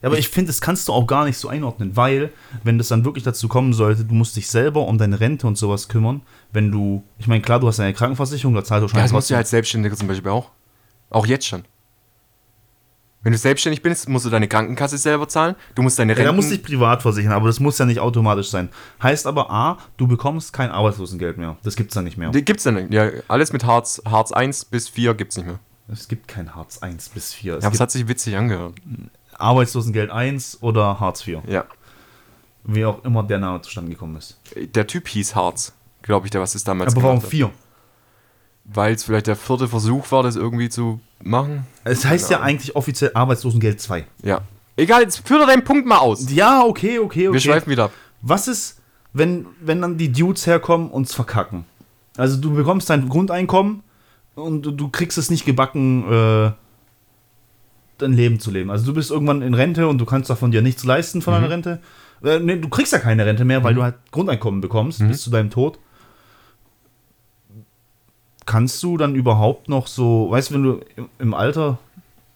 [0.02, 2.32] Ja, aber ich finde, das kannst du auch gar nicht so einordnen, weil,
[2.64, 5.58] wenn das dann wirklich dazu kommen sollte, du musst dich selber um deine Rente und
[5.58, 6.22] sowas kümmern.
[6.52, 9.14] Wenn du, ich meine, klar, du hast eine Krankenversicherung, da zahlst du Ja, wahrscheinlich das
[9.14, 10.50] musst du ja als Selbstständiger zum Beispiel auch.
[11.12, 11.64] Auch jetzt schon.
[13.24, 15.56] Wenn du selbstständig bist, musst du deine Krankenkasse selber zahlen.
[15.76, 18.00] Du musst deine Ja, da musst du dich privat versichern, aber das muss ja nicht
[18.00, 18.70] automatisch sein.
[19.04, 21.58] Heißt aber A, du bekommst kein Arbeitslosengeld mehr.
[21.62, 22.32] Das gibt's dann nicht mehr.
[22.32, 22.92] Die gibt's dann nicht.
[22.92, 25.60] Ja, alles mit Hartz, Hartz 1 bis 4 gibt's nicht mehr.
[25.88, 27.58] Es gibt kein Hartz 1 bis 4.
[27.58, 28.74] Es Ja, aber es hat sich witzig angehört.
[29.42, 31.44] Arbeitslosengeld 1 oder Hartz 4.
[31.48, 31.66] Ja.
[32.64, 34.40] Wie auch immer der Name zustande gekommen ist.
[34.76, 37.32] Der Typ hieß Hartz, glaube ich, der was es damals aber warum gemacht hat.
[37.32, 37.50] 4?
[38.66, 41.66] Weil es vielleicht der vierte Versuch war, das irgendwie zu machen.
[41.84, 42.50] Es heißt ja Genau.
[42.50, 44.06] eigentlich offiziell Arbeitslosengeld 2.
[44.24, 44.42] Ja.
[44.78, 46.32] Egal, jetzt führ doch deinen Punkt mal aus.
[46.32, 47.34] Ja, okay, okay, okay.
[47.34, 47.92] Wir schweifen wieder ab.
[48.22, 48.80] Was ist,
[49.14, 51.66] wenn, wenn dann die Dudes herkommen und es verkacken?
[52.18, 53.84] Also du bekommst dein Grundeinkommen
[54.36, 56.52] und du, du kriegst es nicht gebacken, äh,
[58.02, 58.70] dein Leben zu leben.
[58.72, 61.50] Also du bist irgendwann in Rente und du kannst davon dir nichts leisten von deiner
[61.50, 61.80] Rente.
[62.24, 65.30] Äh, nee, du kriegst ja keine Rente mehr, weil du halt Grundeinkommen bekommst bis zu
[65.30, 65.80] deinem Tod.
[68.46, 70.80] Kannst du dann überhaupt noch so, weißt du, wenn du
[71.20, 71.78] im, Alter,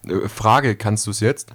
[0.07, 1.53] Äh, Frage, kannst du es jetzt?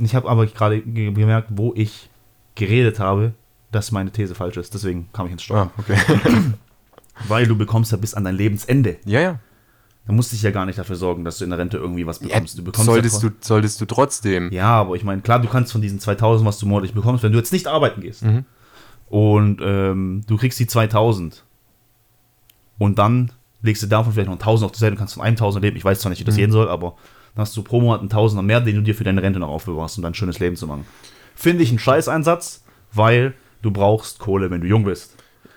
[0.00, 2.08] ich habe aber gerade ge- gemerkt, wo ich
[2.54, 3.32] geredet habe,
[3.72, 4.72] dass meine These falsch ist.
[4.74, 5.70] Deswegen kam ich ins Stocken.
[5.76, 5.96] Ah, okay.
[7.28, 8.96] Weil du bekommst ja bis an dein Lebensende.
[9.04, 9.38] ja, ja.
[10.08, 12.06] Da musst du dich ja gar nicht dafür sorgen, dass du in der Rente irgendwie
[12.06, 12.58] was ja bekommst.
[12.58, 14.50] du bekommst solltest, ja, du, solltest du trotzdem.
[14.50, 17.30] Ja, aber ich meine, klar, du kannst von diesen 2000, was du monatlich bekommst, wenn
[17.32, 18.24] du jetzt nicht arbeiten gehst.
[18.24, 18.44] Mhm.
[19.08, 21.44] Und ähm, du kriegst die 2000.
[22.78, 25.34] Und dann legst du davon vielleicht noch 1000 auf die Seite und kannst von einem
[25.36, 25.76] 1000 leben.
[25.76, 26.38] Ich weiß zwar nicht, wie das Mhm.
[26.40, 26.96] gehen soll, aber
[27.34, 29.48] dann hast du pro Monat einen Tausender mehr, den du dir für deine Rente noch
[29.48, 30.84] aufbewahrst, um dein schönes Leben zu machen.
[31.34, 35.14] Finde ich einen Scheißeinsatz, weil du brauchst Kohle, wenn du jung bist.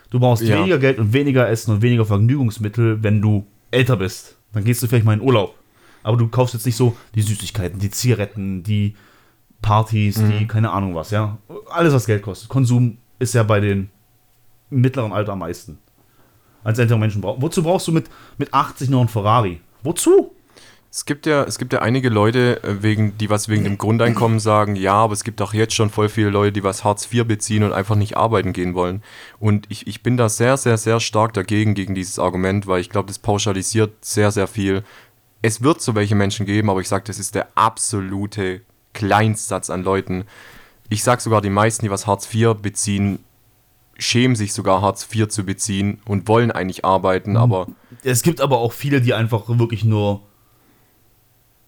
[0.10, 0.58] Du brauchst Ja.
[0.58, 4.36] weniger Geld und weniger Essen und weniger Vergnügungsmittel, wenn du älter bist.
[4.54, 5.56] Dann gehst du vielleicht mal in Urlaub.
[6.04, 8.96] Aber du kaufst jetzt nicht so die Süßigkeiten, die Zigaretten, die
[9.62, 10.32] Partys, Mhm.
[10.40, 11.38] die keine Ahnung was, ja.
[11.70, 12.50] Alles, was Geld kostet.
[12.50, 13.90] Konsum ist ja bei den
[14.70, 15.78] mittleren Alter am meisten.
[16.64, 17.42] Als ältere Menschen brauchen.
[17.42, 19.62] Wozu brauchst du mit, mit 80 noch einen Ferrari?
[19.84, 20.34] Wozu?
[20.94, 24.42] Es gibt ja, es gibt ja einige Leute, äh, wegen, die was wegen dem Grundeinkommen
[24.42, 27.26] sagen, ja, aber es gibt auch jetzt schon voll viele Leute, die was Hartz IV
[27.26, 29.02] beziehen und einfach nicht arbeiten gehen wollen.
[29.40, 32.90] Und ich, ich bin da sehr, sehr, sehr stark dagegen, gegen dieses Argument, weil ich
[32.90, 34.84] glaube, das pauschalisiert sehr, sehr viel.
[35.42, 38.60] Es wird so welche Menschen geben, aber ich sage, das ist der absolute
[38.92, 40.26] Kleinstsatz an Leuten.
[40.90, 43.20] Ich sage sogar, die meisten, die was Hartz IV beziehen,
[43.98, 47.68] schämen sich sogar Hartz IV zu beziehen und wollen eigentlich arbeiten, aber
[48.04, 50.24] Es gibt aber auch viele, die einfach wirklich nur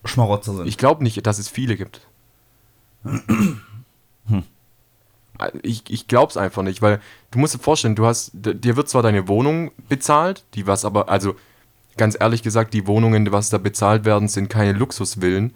[0.06, 0.68] Schmarotzer sind.
[0.68, 2.02] Ich glaube nicht, dass es viele gibt.
[5.64, 7.02] Ich, ich glaube es einfach nicht, weil
[7.32, 11.10] du musst dir vorstellen, du hast, dir wird zwar deine Wohnung bezahlt, die was aber,
[11.10, 11.36] also
[11.98, 15.54] ganz ehrlich gesagt, die Wohnungen, was da bezahlt werden, sind keine Luxusvillen.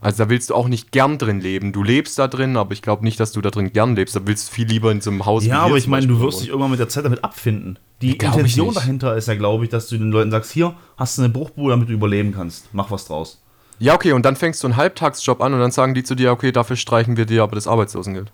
[0.00, 1.72] Also da willst du auch nicht gern drin leben.
[1.72, 4.14] Du lebst da drin, aber ich glaube nicht, dass du da drin gern lebst.
[4.14, 5.46] Da willst du viel lieber in so einem Haus.
[5.46, 7.78] ja, aber ich meine, du wirst dich irgendwann mit der Zeit damit abfinden.
[8.02, 11.16] Die Glaub Intention dahinter ist ja, glaube ich, dass du den Leuten sagst, hier hast
[11.16, 12.68] du eine Bruchbude, damit du überleben kannst.
[12.72, 13.40] Mach was draus.
[13.78, 16.32] Ja, okay, und dann fängst du einen Halbtagsjob an und dann sagen die zu dir,
[16.32, 18.32] okay, dafür streichen wir dir aber das Arbeitslosengeld.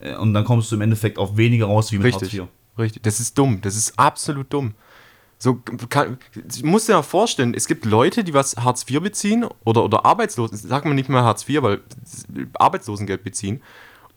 [0.00, 2.40] Äh, Und dann kommst du im Endeffekt auf weniger raus wie mit Richtig.
[2.40, 2.78] Hartz IV.
[2.78, 3.02] richtig.
[3.02, 3.60] Das ist dumm.
[3.60, 4.74] Das ist absolut dumm.
[5.38, 6.18] So kann,
[6.54, 10.04] ich muss dir mal vorstellen, es gibt Leute, die was Hartz IV beziehen oder, oder
[10.04, 11.80] Arbeitslosen, sagt man nicht mehr Hartz IV, weil
[12.54, 13.62] Arbeitslosengeld beziehen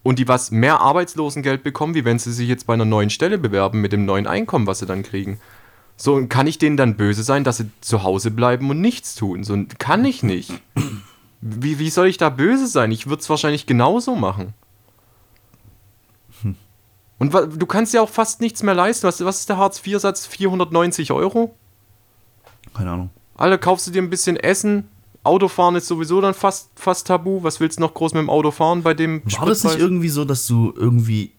[0.03, 3.37] und die was mehr Arbeitslosengeld bekommen, wie wenn sie sich jetzt bei einer neuen Stelle
[3.37, 5.39] bewerben mit dem neuen Einkommen, was sie dann kriegen.
[5.95, 9.15] So, und kann ich denen dann böse sein, dass sie zu Hause bleiben und nichts
[9.15, 9.43] tun?
[9.43, 10.51] So, kann ich nicht.
[11.41, 12.91] Wie, wie soll ich da böse sein?
[12.91, 14.53] Ich würde es wahrscheinlich genauso machen.
[17.19, 19.07] Und du kannst ja auch fast nichts mehr leisten.
[19.07, 20.25] Was, was ist der Hartz-IV-Satz?
[20.25, 21.55] 490 Euro?
[22.73, 23.09] Keine Ahnung.
[23.35, 24.89] Alter, kaufst du dir ein bisschen Essen?
[25.23, 27.43] Autofahren ist sowieso dann fast, fast tabu.
[27.43, 29.75] Was willst du noch groß mit dem Auto fahren bei dem War das nicht Spritpreis?
[29.81, 31.31] irgendwie so, dass du irgendwie,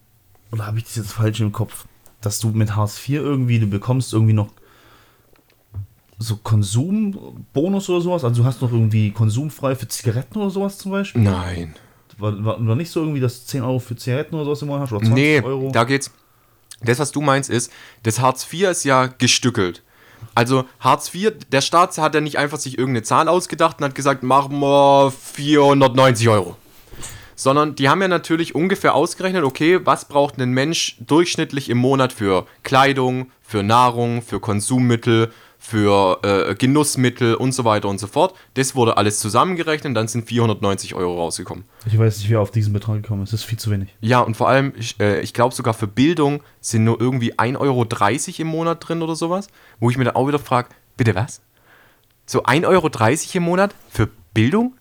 [0.51, 1.85] oder habe ich das jetzt falsch im Kopf,
[2.25, 4.49] dass du mit Hartz IV irgendwie, du bekommst irgendwie noch
[6.17, 8.23] so Konsumbonus oder sowas?
[8.23, 11.21] Also du hast noch irgendwie konsumfrei für Zigaretten oder sowas zum Beispiel?
[11.21, 11.75] Nein.
[12.17, 14.79] War, war, war nicht so irgendwie, dass du 10 Euro für Zigaretten oder sowas immer
[14.79, 14.91] hast?
[14.91, 15.71] Oder 20 Nee, Euro?
[15.71, 16.11] da geht's.
[16.81, 17.71] Das, was du meinst, ist,
[18.03, 19.81] das Hartz IV ist ja gestückelt.
[20.33, 23.95] Also Hartz IV, der Staat hat ja nicht einfach sich irgendeine Zahl ausgedacht und hat
[23.95, 26.57] gesagt, machen wir 490 Euro.
[27.35, 32.13] Sondern die haben ja natürlich ungefähr ausgerechnet, okay, was braucht ein Mensch durchschnittlich im Monat
[32.13, 35.31] für Kleidung, für Nahrung, für Konsummittel,
[35.65, 38.35] für äh, Genussmittel und so weiter und so fort.
[38.53, 41.65] Das wurde alles zusammengerechnet und dann sind 490 Euro rausgekommen.
[41.87, 43.33] Ich weiß nicht, wer auf diesen Betrag gekommen ist.
[43.33, 43.95] Das ist viel zu wenig.
[43.99, 47.59] Ja, und vor allem, ich, äh, ich glaube sogar für Bildung sind nur irgendwie 1,30
[47.59, 47.87] Euro
[48.37, 49.47] im Monat drin oder sowas.
[49.79, 51.41] Wo ich mir dann auch wieder frage, bitte was?
[52.27, 52.89] So 1,30 Euro
[53.33, 54.75] im Monat für Bildung?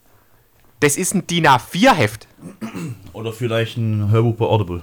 [0.84, 2.28] Das ist ein DIN A4-Heft.
[3.14, 4.82] Oder vielleicht ein Hörbuch bei Audible.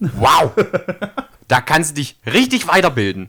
[0.00, 0.52] Wow!
[1.48, 3.28] da kannst du dich richtig weiterbilden.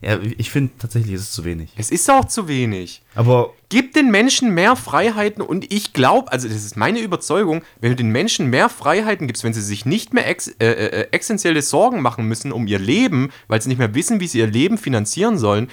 [0.00, 1.70] Ja, ich finde tatsächlich ist es zu wenig.
[1.76, 3.02] Es ist auch zu wenig.
[3.14, 7.90] Aber Gib den Menschen mehr Freiheiten und ich glaube, also das ist meine Überzeugung, wenn
[7.90, 11.62] du den Menschen mehr Freiheiten gibst, wenn sie sich nicht mehr ex äh, äh, essentielle
[11.62, 14.78] Sorgen machen müssen um ihr Leben, weil sie nicht mehr wissen, wie sie ihr Leben
[14.78, 15.70] finanzieren sollen,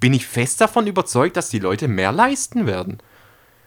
[0.00, 2.98] bin ich fest davon überzeugt, dass die Leute mehr leisten werden.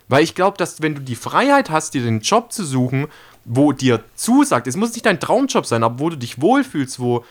[0.07, 3.07] Weil ich glaube, dass wenn du die Freiheit hast, dir den Job zu suchen,
[3.43, 7.25] wo dir zusagt, es muss nicht dein Traumjob sein, aber wo du dich wohlfühlst, wo,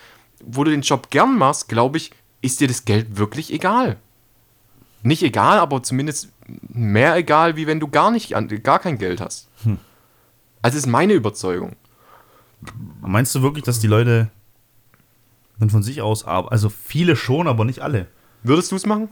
[0.45, 2.11] wo du den Job gern machst, glaube ich,
[2.41, 3.97] ist dir das Geld wirklich egal.
[5.03, 6.31] Nicht egal, aber zumindest
[6.68, 9.49] mehr egal, wie wenn du gar nicht gar kein Geld hast.
[10.62, 11.77] Also ist meine Überzeugung.
[13.01, 14.31] meinst du wirklich, dass die Leute
[15.59, 16.53] dann von sich aus arbeiten?
[16.53, 18.09] Also viele schon, aber nicht alle.
[18.43, 19.09] Würdest du es machen?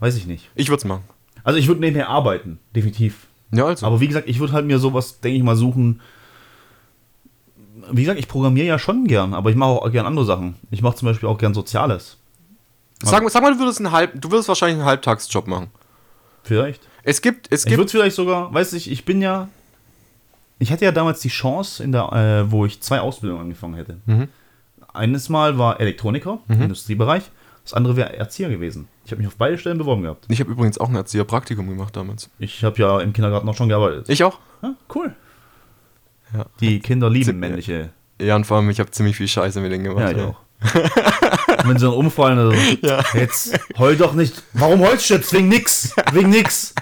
[0.00, 0.50] Weiß ich nicht.
[0.54, 1.04] Ich würde es machen.
[1.44, 3.26] Also ich würde nebenher arbeiten, definitiv.
[3.52, 3.86] Ja, also.
[3.86, 6.00] Aber wie gesagt, ich würde halt mir sowas, denke ich mal, suchen.
[7.92, 10.56] Wie gesagt, ich programmiere ja schon gern, aber ich mache auch gern andere Sachen.
[10.70, 12.16] Ich mache zum Beispiel auch gern Soziales.
[13.02, 15.68] sag, sag mal, du würdest, einen Halb, du würdest wahrscheinlich einen Halbtagsjob machen.
[16.42, 16.88] Vielleicht.
[17.02, 19.48] Es gibt, es Ich gibt, würde vielleicht sogar, weiß ich, ich bin ja.
[20.58, 23.98] Ich hatte ja damals die Chance, in der, äh, wo ich zwei Ausbildungen angefangen hätte.
[24.06, 24.28] Mhm.
[24.94, 27.24] Eines Mal war Elektroniker, Industriebereich.
[27.64, 28.88] Das andere wäre Erzieher gewesen.
[29.04, 30.26] Ich habe mich auf beide Stellen beworben gehabt.
[30.28, 32.28] ich habe übrigens auch ein Erzieherpraktikum gemacht damals.
[32.38, 34.08] Ich habe ja im Kindergarten auch schon gearbeitet.
[34.08, 34.38] Ich auch.
[34.62, 35.14] Ja, cool.
[36.34, 36.46] Ja.
[36.60, 37.90] Die Kinder lieben Ziemlich- männliche.
[38.20, 40.00] Ja, und vor allem, ich habe ziemlich viel Scheiße mit denen gemacht.
[40.00, 40.36] Ja, ich auch.
[41.64, 42.52] Wenn sie dann umfallen, also,
[43.18, 44.42] jetzt heul doch nicht.
[44.52, 45.32] Warum heulst du jetzt?
[45.32, 45.94] Wegen nix.
[46.12, 46.74] Wegen nix.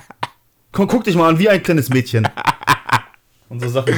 [0.73, 2.29] Komm, guck dich mal an, wie ein kleines Mädchen.
[3.49, 3.95] Und so Sachen.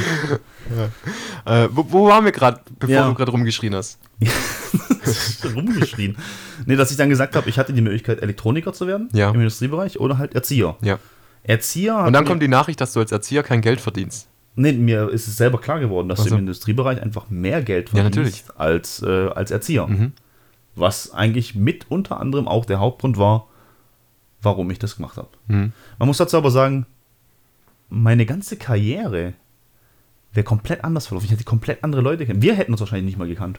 [1.44, 3.08] Äh, wo, wo waren wir gerade, bevor Ja.
[3.08, 3.98] du gerade rumgeschrien hast?
[5.54, 6.16] rumgeschrien.
[6.66, 9.28] Nee, dass ich dann gesagt habe, ich hatte die Möglichkeit, Elektroniker zu werden Ja.
[9.30, 10.76] im Industriebereich oder halt Erzieher.
[10.82, 10.98] Ja.
[11.42, 11.98] Erzieher.
[11.98, 14.28] Und dann kommt die Nachricht, dass du als Erzieher kein Geld verdienst.
[14.56, 17.88] Nee, mir ist es selber klar geworden, dass Ach du im Industriebereich einfach mehr Geld
[17.88, 18.44] Ja, verdienst natürlich.
[18.56, 19.86] als, äh, als Erzieher.
[19.88, 20.12] Mhm.
[20.76, 23.48] Was eigentlich mit unter anderem auch der Hauptgrund war,
[24.42, 25.28] warum ich das gemacht habe.
[25.48, 25.72] Mhm.
[25.98, 26.86] Man muss dazu aber sagen,
[27.88, 29.34] meine ganze Karriere
[30.32, 31.26] wäre komplett anders verlaufen.
[31.26, 32.42] Ich hätte komplett andere Leute kennen.
[32.42, 33.58] Wir hätten uns wahrscheinlich nicht mal gekannt.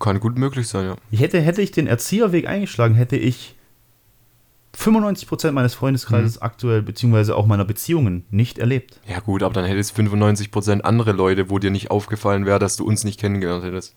[0.00, 0.96] Kann gut möglich sein, ja.
[1.10, 3.54] Ich hätte, hätte ich den Erzieherweg eingeschlagen, hätte ich
[4.76, 5.78] 95% meines Mhm.
[5.78, 9.00] Freundeskreises aktuell, beziehungsweise auch meiner Beziehungen, nicht erlebt.
[9.08, 12.84] Ja gut, aber dann hättest 95% andere Leute, wo dir nicht aufgefallen wäre, dass du
[12.84, 13.94] uns nicht kennengelernt hättest.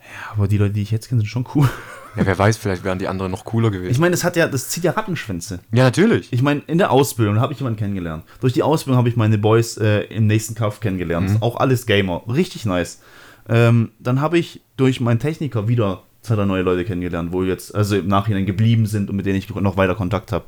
[0.00, 1.68] Ja, aber die Leute, die ich jetzt kenne, sind schon cool.
[2.16, 4.00] Ja, wer weiß, vielleicht wären die anderen noch cooler Ich gewesen.
[4.00, 5.60] meine, das hat ja, das zieht ja Rattenschwänze.
[5.72, 6.32] Ja, natürlich.
[6.32, 8.24] Ich meine, in der Ausbildung habe ich jemanden kennengelernt.
[8.40, 11.30] Durch die Ausbildung habe ich meine Boys äh, im nächsten Kauf kennengelernt.
[11.30, 11.36] Mhm.
[11.42, 12.22] Auch alles Gamer.
[12.28, 13.00] Richtig nice.
[13.48, 17.96] Ähm, dann habe ich durch meinen Techniker wieder zwei, neue Leute kennengelernt, wo jetzt, also
[17.96, 20.44] im Nachhinein geblieben sind und mit denen ich noch weiter Kontakt habe.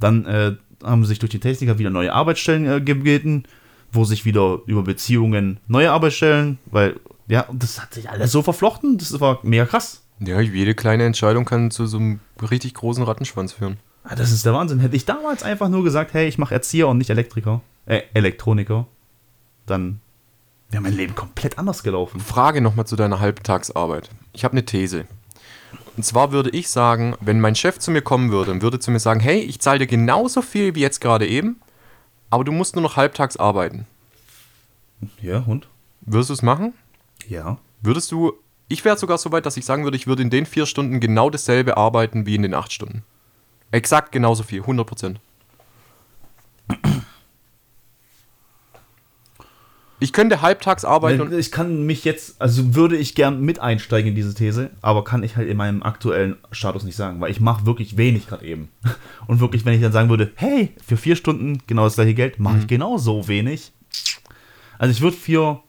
[0.00, 3.44] Dann äh, haben sich durch die Techniker wieder neue Arbeitsstellen äh, gebeten,
[3.92, 8.98] wo sich wieder über Beziehungen neue Arbeitsstellen, weil, ja, das hat sich alles so verflochten,
[8.98, 10.02] das war mega krass.
[10.18, 12.20] Ja, jede kleine Entscheidung kann zu so einem
[12.50, 13.78] richtig großen Rattenschwanz führen.
[14.04, 14.80] Ah, Das ist der Wahnsinn.
[14.80, 18.86] Hätte ich damals einfach nur gesagt, hey, ich mache Erzieher und nicht Elektriker, äh, Elektroniker,
[19.66, 20.00] dann
[20.72, 22.20] wäre mein Leben komplett anders gelaufen.
[22.20, 24.10] Frage nochmal zu deiner Halbtagsarbeit.
[24.32, 25.04] Ich habe eine These.
[25.96, 28.90] Und zwar würde ich sagen, wenn mein Chef zu mir kommen würde und würde zu
[28.90, 31.60] mir sagen, hey, ich zahle dir genauso viel wie jetzt gerade eben,
[32.30, 33.86] aber du musst nur noch halbtags arbeiten.
[35.20, 35.68] Ja, und?
[36.00, 36.72] Würdest du es machen?
[37.28, 37.58] Ja.
[37.82, 38.32] Würdest du,
[38.68, 41.00] ich wäre sogar so weit, dass ich sagen würde, ich würde in den vier Stunden
[41.00, 43.04] genau dasselbe arbeiten wie in den acht Stunden.
[43.70, 45.20] Exakt genauso viel, 100 Prozent.
[50.02, 54.14] Ich könnte halbtags arbeiten Ich kann mich jetzt, also würde ich gern mit einsteigen in
[54.16, 57.66] diese These, aber kann ich halt in meinem aktuellen Status nicht sagen, weil ich mache
[57.66, 58.68] wirklich wenig gerade eben.
[59.28, 62.40] Und wirklich, wenn ich dann sagen würde, hey, für vier Stunden genau das gleiche Geld,
[62.40, 63.72] mache ich genau so wenig.
[64.78, 65.60] Also ich würde vier,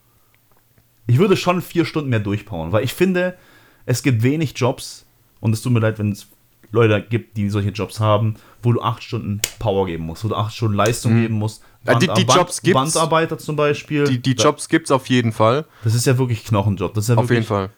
[1.05, 3.37] ich würde schon vier Stunden mehr durchpowern, weil ich finde,
[3.85, 5.05] es gibt wenig Jobs
[5.41, 6.27] und es tut mir leid, wenn es
[6.71, 10.35] Leute gibt, die solche Jobs haben, wo du acht Stunden Power geben musst, wo du
[10.35, 11.61] acht Stunden Leistung geben musst.
[11.85, 12.73] Ja, die- die Band- Jobs gibt's.
[12.93, 14.05] Bandarbeiter zum Beispiel.
[14.05, 15.65] die, die Jobs gibt es auf jeden Fall.
[15.83, 16.93] Das ist ja wirklich Knochenjob.
[16.93, 17.69] Das ist ja Auf jeden Fall.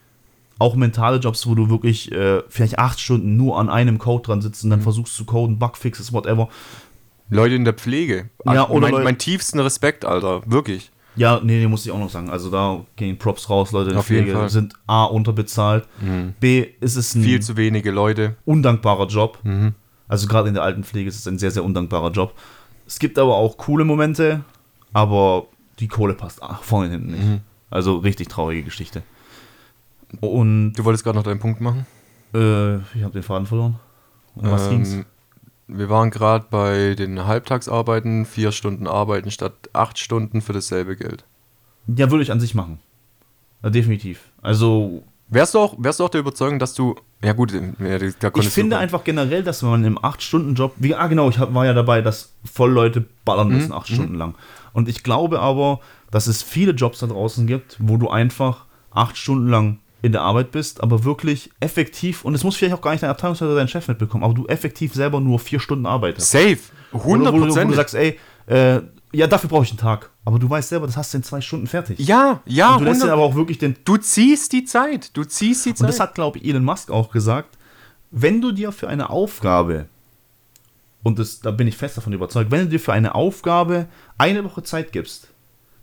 [0.58, 4.40] auch mentale Jobs, wo du wirklich äh, vielleicht acht Stunden nur an einem Code dran
[4.42, 4.68] sitzt Mhm.
[4.68, 6.48] und dann versuchst zu coden, Bugfixes, whatever.
[7.28, 8.30] Leute in der Pflege.
[8.44, 10.42] Ja, oder mein, mein tiefsten Respekt, Alter.
[10.46, 10.92] Wirklich.
[11.16, 12.30] Ja, nee, nee, muss ich auch noch sagen.
[12.30, 14.44] Also da gehen Props raus, Leute in der Auf jeden Pflege Fall.
[14.44, 14.50] Mhm.
[14.50, 15.88] sind A, unterbezahlt,
[16.40, 18.36] B, ist es ein Viel zu wenige Leute.
[18.44, 19.38] undankbarer Job.
[19.42, 19.74] Mhm.
[20.08, 22.34] Also gerade in der Altenpflege ist es ein sehr, sehr undankbarer Job.
[22.86, 24.44] Es gibt aber auch coole Momente,
[24.92, 25.46] aber
[25.80, 27.24] die Kohle passt ach, vorne und hinten nicht.
[27.24, 27.40] Mhm.
[27.70, 29.02] Also richtig traurige Geschichte.
[30.20, 31.86] Und Du wolltest gerade noch deinen Punkt machen?
[32.34, 33.78] äh, ich habe den Faden verloren.
[34.36, 34.92] Um was ging's?
[34.92, 35.06] Ähm,
[35.68, 41.24] wir waren gerade bei den Halbtagsarbeiten, vier Stunden arbeiten statt acht Stunden für dasselbe Geld.
[41.88, 42.78] Ja, würde ich an sich machen.
[43.62, 44.30] Ja, definitiv.
[44.42, 46.94] Also, Wärst du auch, wärst du auch der Überzeugung, dass du.
[47.24, 47.60] Ja, gut, ja,
[48.20, 51.72] da ich finde einfach generell, dass man im 8-Stunden-Job, wie, ah genau, ich war ja
[51.72, 54.34] dabei, dass voll Leute ballern müssen, acht Stunden lang.
[54.72, 59.16] Und ich glaube aber, dass es viele Jobs da draußen gibt, wo du einfach acht
[59.16, 62.92] Stunden lang in der Arbeit bist, aber wirklich effektiv, und es muss vielleicht auch gar
[62.92, 66.30] nicht dein Abteilungsleiter oder dein Chef mitbekommen, aber du effektiv selber nur vier Stunden arbeitest.
[66.30, 66.58] Safe.
[66.92, 68.80] Oder wo, du- wo du 100 sagst, ey, äh,
[69.12, 70.10] ja, dafür brauche ich einen Tag.
[70.24, 71.98] Aber du weißt selber, das hast du in zwei Stunden fertig.
[71.98, 75.16] Ja, ja, und du lässt 100 dir aber auch wirklich den Du ziehst die Zeit.
[75.16, 75.88] Du ziehst die Und Zeit.
[75.88, 77.56] das hat, glaube ich, Elon Musk auch gesagt.
[78.10, 79.86] Wenn du dir für eine Aufgabe,
[81.02, 83.86] und das, da bin ich fest davon überzeugt, wenn du dir für eine Aufgabe
[84.18, 85.28] eine Woche Zeit gibst,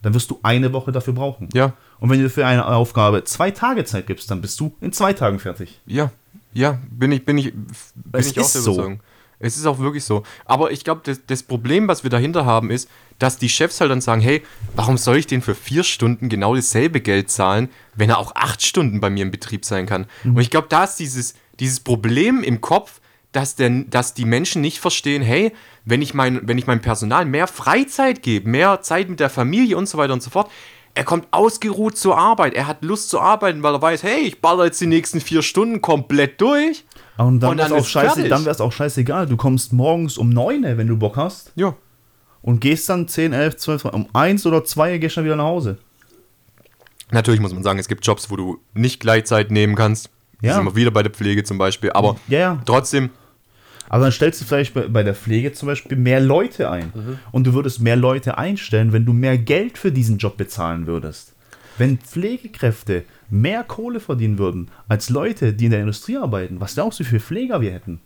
[0.02, 1.48] dann wirst du eine Woche dafür brauchen.
[1.54, 4.76] ja, Und wenn du dir für eine Aufgabe zwei Tage Zeit gibst, dann bist du
[4.82, 5.80] in zwei Tagen fertig.
[5.86, 6.12] ja,
[6.56, 7.66] ja, bin ich, bin ich, bin
[8.12, 8.98] Es ich auch der so.
[9.40, 10.24] Es ist auch wirklich so.
[10.46, 12.88] Aber ich glaube, das, das Problem, was wir dahinter haben, ist,
[13.20, 14.43] dass die Chefs halt dann sagen, hey,
[14.76, 18.66] warum soll ich den für vier Stunden genau dasselbe Geld zahlen, wenn er auch acht
[18.66, 20.07] Stunden bei mir im Betrieb sein kann?
[20.24, 20.36] Mhm.
[20.36, 22.99] Und ich glaube, da ist dieses, dieses Problem im Kopf,
[23.32, 25.51] dass, der, dass die Menschen nicht verstehen, hey,
[25.86, 29.76] wenn ich, mein, wenn ich meinem Personal mehr Freizeit gebe, mehr Zeit mit der Familie
[29.78, 30.49] und so weiter und so fort,
[30.95, 34.41] er kommt ausgeruht zur Arbeit, er hat Lust zu arbeiten, weil er weiß, hey, ich
[34.41, 36.86] baller jetzt die nächsten vier Stunden komplett durch.
[37.18, 39.28] Und dann, Und wär's dann auch scheiße, dann wäre es auch scheißegal.
[39.28, 41.76] Du kommst morgens um 9, wenn du Bock hast, Ja,
[42.44, 45.78] und gehst dann 10, 11, 12, um 1 oder 2 gehst dann wieder nach Hause.
[47.10, 50.10] Natürlich muss man sagen, es gibt Jobs, wo du nicht Gleitzeit nehmen kannst.
[50.41, 50.56] Ja.
[50.56, 51.91] Sind wir wieder bei der Pflege zum Beispiel.
[51.91, 52.62] Aber Ja, ja.
[52.66, 53.12] trotzdem,
[53.88, 56.91] Aber dann stellst du vielleicht bei, bei der Pflege zum Beispiel mehr Leute ein.
[57.32, 61.34] Und du würdest mehr Leute einstellen, wenn du mehr Geld für diesen Job bezahlen würdest.
[61.78, 67.00] Wenn Pflegekräfte mehr Kohle verdienen würden als Leute, die in der Industrie arbeiten, was glaubst
[67.00, 68.02] du, wie viele Pfleger wir hätten?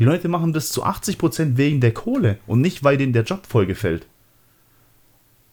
[0.00, 3.46] Die Leute machen das zu 80% wegen der Kohle und nicht, weil denen der Job
[3.46, 4.06] voll gefällt.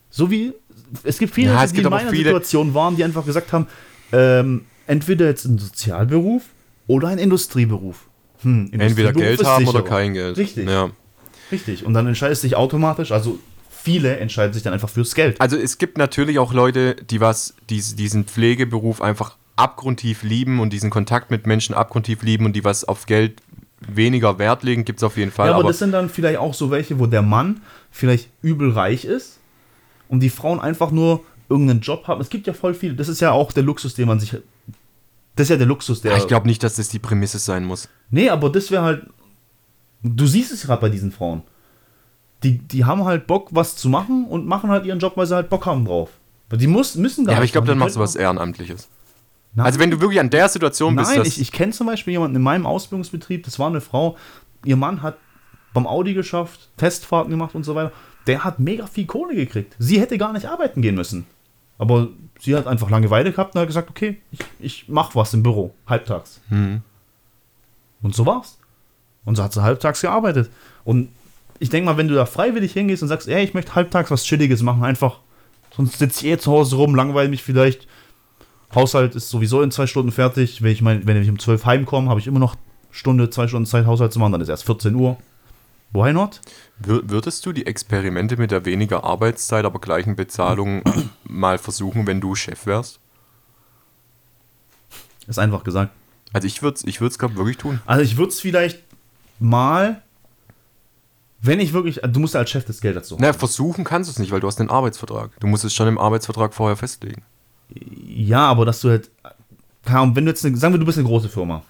[0.09, 0.53] So wie
[1.03, 3.51] es gibt viele, Ja, es die gibt in meiner viele- Situation waren, die einfach gesagt
[3.51, 3.67] haben,
[4.13, 6.43] ähm, entweder jetzt ein Sozialberuf
[6.87, 8.07] oder ein Industrieberuf.
[8.41, 9.81] Hm, entweder Industrieberuf Geld ist haben sicherer.
[9.81, 10.37] oder kein Geld.
[10.37, 10.69] Richtig.
[10.69, 10.89] Ja.
[11.51, 11.85] Richtig.
[11.85, 13.39] Und dann entscheidest du dich automatisch, also
[13.69, 15.39] viele entscheiden sich dann einfach fürs Geld.
[15.41, 20.71] Also es gibt natürlich auch Leute, die was, die, diesen Pflegeberuf einfach abgrundtief lieben und
[20.71, 23.41] diesen Kontakt mit Menschen abgrundtief lieben und die was auf Geld
[23.80, 25.47] weniger Wert legen, gibt es auf jeden Fall.
[25.47, 27.61] Ja, aber, aber das sind dann vielleicht auch so welche, wo der Mann
[27.91, 29.39] vielleicht übel reich ist
[30.07, 32.21] und die Frauen einfach nur irgendeinen Job haben.
[32.21, 32.95] Es gibt ja voll viele.
[32.95, 34.32] Das ist ja auch der Luxus, den man sich.
[35.36, 36.13] Das ist ja der Luxus, der.
[36.13, 37.88] Ja, ich glaube nicht, dass das die Prämisse sein muss.
[38.09, 39.05] Nee, aber das wäre halt.
[40.03, 41.43] Du siehst es gerade bei diesen Frauen.
[42.43, 45.36] Die, die haben halt Bock, was zu machen und machen halt ihren Job, weil sie
[45.36, 46.11] halt Bock haben drauf.
[46.51, 48.89] Die muss, müssen gar Ja, aber ich glaube, dann machst du was Ehrenamtliches.
[49.58, 49.66] Nein.
[49.66, 52.36] Also wenn du wirklich an der Situation bist, Nein, ich, ich kenne zum Beispiel jemanden
[52.36, 54.16] in meinem Ausbildungsbetrieb, das war eine Frau,
[54.64, 55.18] ihr Mann hat
[55.74, 57.91] beim Audi geschafft, Testfahrten gemacht und so weiter.
[58.28, 59.76] Der hat mega viel Kohle gekriegt.
[59.80, 61.26] Sie hätte gar nicht arbeiten gehen müssen.
[61.80, 65.41] Aber sie hat einfach Langeweile gehabt und hat gesagt, okay, ich, ich mach was im
[65.41, 66.39] Büro, halbtags.
[66.49, 66.84] Hm.
[68.03, 68.60] Und so war's.
[69.26, 70.51] Und so hat sie halbtags gearbeitet.
[70.84, 71.10] Und
[71.58, 74.24] ich denke mal, wenn du da freiwillig hingehst und sagst, ey, ich möchte halbtags was
[74.24, 75.18] Chilliges machen, einfach
[75.78, 77.88] Sonst sitze ich eh zu Hause rum, langweile mich vielleicht.
[78.76, 80.61] Haushalt ist sowieso in zwei Stunden fertig.
[80.61, 82.55] Wenn ich, mein, wenn ich um 12 heimkomme, habe ich immer noch
[82.91, 84.34] Stunde, zwei Stunden Zeit, Haushalt zu machen.
[84.34, 85.18] Dann ist erst 14 Uhr.
[85.93, 86.41] Why not?
[86.84, 90.82] Wür- Würdest du die Experimente mit der weniger Arbeitszeit, aber gleichen Bezahlung
[91.24, 92.99] mal versuchen, wenn du Chef wärst?
[95.28, 95.91] Ist einfach gesagt.
[96.34, 97.82] Also ich würde es ich würd's, glaube wirklich tun.
[97.86, 98.84] Also ich würde es vielleicht
[99.39, 100.01] mal,
[101.41, 103.15] wenn ich wirklich, du musst ja als Chef das Geld dazu.
[103.18, 105.32] Naja, versuchen kannst du es nicht, weil du hast einen Arbeitsvertrag.
[105.39, 107.24] Du musst es schon im Arbeitsvertrag vorher festlegen.
[107.70, 109.11] Ja, aber dass du halt,
[109.86, 111.63] Ahnung, wenn du jetzt, eine, sagen wir, du bist eine große Firma.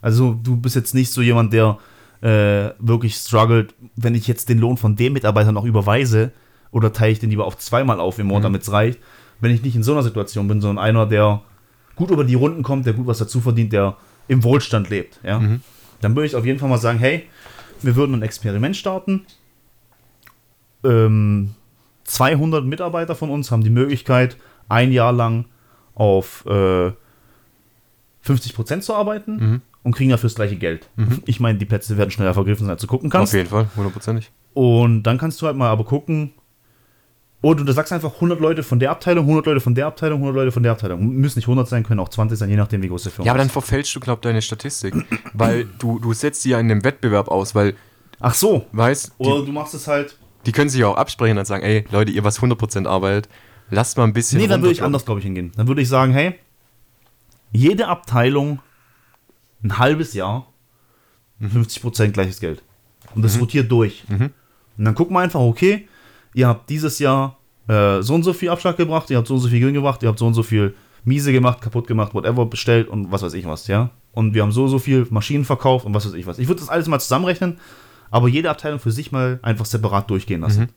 [0.00, 1.78] Also du bist jetzt nicht so jemand, der
[2.20, 6.32] äh, wirklich struggelt, wenn ich jetzt den Lohn von dem Mitarbeiter noch überweise
[6.70, 8.98] oder teile ich den lieber auf zweimal auf im Monat, damit es reicht.
[9.40, 11.42] Wenn ich nicht in so einer Situation bin, sondern einer, der
[11.96, 15.38] gut über die Runden kommt, der gut was dazu verdient, der im Wohlstand lebt, ja,
[16.00, 17.24] dann würde ich auf jeden Fall mal sagen, hey,
[17.82, 19.26] wir würden ein Experiment starten.
[20.82, 21.54] Ähm,
[22.04, 24.36] 200 Mitarbeiter von uns haben die Möglichkeit,
[24.68, 25.46] ein Jahr lang
[25.94, 26.90] auf äh,
[28.26, 29.60] 50% zu arbeiten Mhm.
[29.82, 30.88] und kriegen dafür das gleiche Geld.
[31.26, 33.32] Ich meine, die Plätze werden schneller vergriffen, als du gucken kannst.
[33.32, 34.30] Auf jeden Fall, hundertprozentig.
[34.54, 36.32] Und dann kannst du halt mal aber gucken.
[37.42, 40.34] Oder du sagst einfach 100 Leute von der Abteilung, 100 Leute von der Abteilung, 100
[40.34, 41.06] Leute von der Abteilung.
[41.08, 43.32] Müssen nicht 100 sein, können auch 20 sein, je nachdem, wie groß die Firma Ja,
[43.32, 43.52] aber dann ist.
[43.52, 44.94] verfälschst du, glaub deine Statistik.
[45.34, 47.74] weil du, du setzt sie ja in einem Wettbewerb aus, weil,
[48.20, 48.64] Ach so.
[48.72, 50.16] weißt, Oder die, du machst es halt.
[50.46, 53.28] die können sich ja auch absprechen und sagen, ey, Leute, ihr was 100% arbeitet,
[53.70, 55.52] lasst mal ein bisschen Nee, dann würde ich anders, glaube ich, hingehen.
[55.56, 56.34] Dann würde ich sagen, hey,
[57.52, 58.60] jede Abteilung
[59.62, 60.46] ein halbes Jahr,
[61.40, 62.62] 50% gleiches Geld.
[63.14, 64.04] Und das rotiert durch.
[64.76, 65.88] Und dann gucken wir einfach, okay,
[66.34, 67.38] ihr habt dieses Jahr
[67.68, 70.02] äh, so und so viel Abschlag gebracht, ihr habt so und so viel Gewinn gebracht,
[70.02, 73.34] ihr habt so und so viel Miese gemacht, kaputt gemacht, whatever, bestellt und was weiß
[73.34, 73.90] ich was, ja.
[74.12, 76.38] Und wir haben so und so viel Maschinen verkauft und was weiß ich was.
[76.38, 77.58] Ich würde das alles mal zusammenrechnen,
[78.10, 80.68] aber jede Abteilung für sich mal einfach separat durchgehen lassen.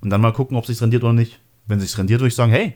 [0.00, 1.40] Und dann mal gucken, ob es sich rendiert oder nicht.
[1.66, 2.74] Wenn es sich rendiert, würde ich sagen, hey,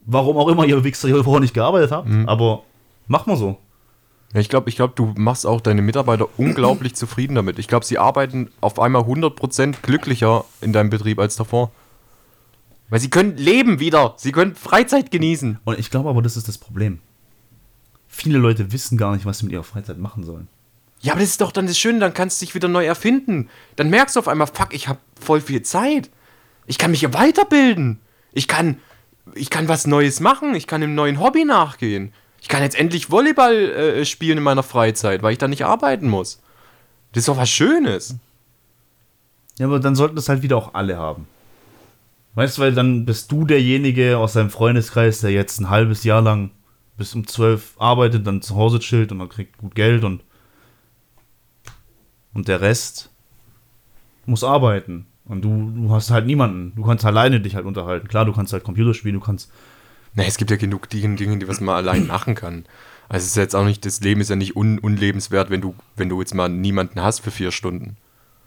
[0.00, 2.62] warum auch immer ihr Wichser hier vorher nicht gearbeitet habt, aber
[3.06, 3.58] mach mal so.
[4.32, 7.58] Ja, ich glaube, ich glaub, du machst auch deine Mitarbeiter unglaublich zufrieden damit.
[7.58, 11.72] Ich glaube, sie arbeiten auf einmal 100% glücklicher in deinem Betrieb als davor.
[12.88, 14.14] Weil sie können leben wieder.
[14.16, 15.58] Sie können Freizeit genießen.
[15.64, 17.00] Und ich glaube aber, das ist das Problem.
[18.08, 20.48] Viele Leute wissen gar nicht, was sie mit ihrer Freizeit machen sollen.
[21.00, 23.48] Ja, aber das ist doch dann das Schöne, dann kannst du dich wieder neu erfinden.
[23.76, 26.10] Dann merkst du auf einmal, fuck, ich habe voll viel Zeit.
[26.70, 27.98] Ich kann mich ja weiterbilden.
[28.30, 28.78] Ich kann,
[29.34, 30.54] ich kann was Neues machen.
[30.54, 32.12] Ich kann einem neuen Hobby nachgehen.
[32.40, 36.08] Ich kann jetzt endlich Volleyball äh, spielen in meiner Freizeit, weil ich da nicht arbeiten
[36.08, 36.40] muss.
[37.10, 38.14] Das ist doch was Schönes.
[39.58, 41.26] Ja, aber dann sollten das halt wieder auch alle haben.
[42.36, 46.22] Weißt du, weil dann bist du derjenige aus deinem Freundeskreis, der jetzt ein halbes Jahr
[46.22, 46.52] lang
[46.96, 50.22] bis um 12 arbeitet, dann zu Hause chillt und dann kriegt gut Geld und
[52.32, 53.10] und der Rest
[54.24, 55.09] muss arbeiten.
[55.24, 56.72] Und du, du hast halt niemanden.
[56.74, 58.08] Du kannst alleine dich halt unterhalten.
[58.08, 59.50] Klar, du kannst halt Computer spielen, du kannst.
[60.14, 62.64] Na, es gibt ja genug Dinge, die was man allein machen kann.
[63.08, 65.74] Also es ist jetzt auch nicht, das Leben ist ja nicht un, unlebenswert, wenn du,
[65.96, 67.96] wenn du jetzt mal niemanden hast für vier Stunden.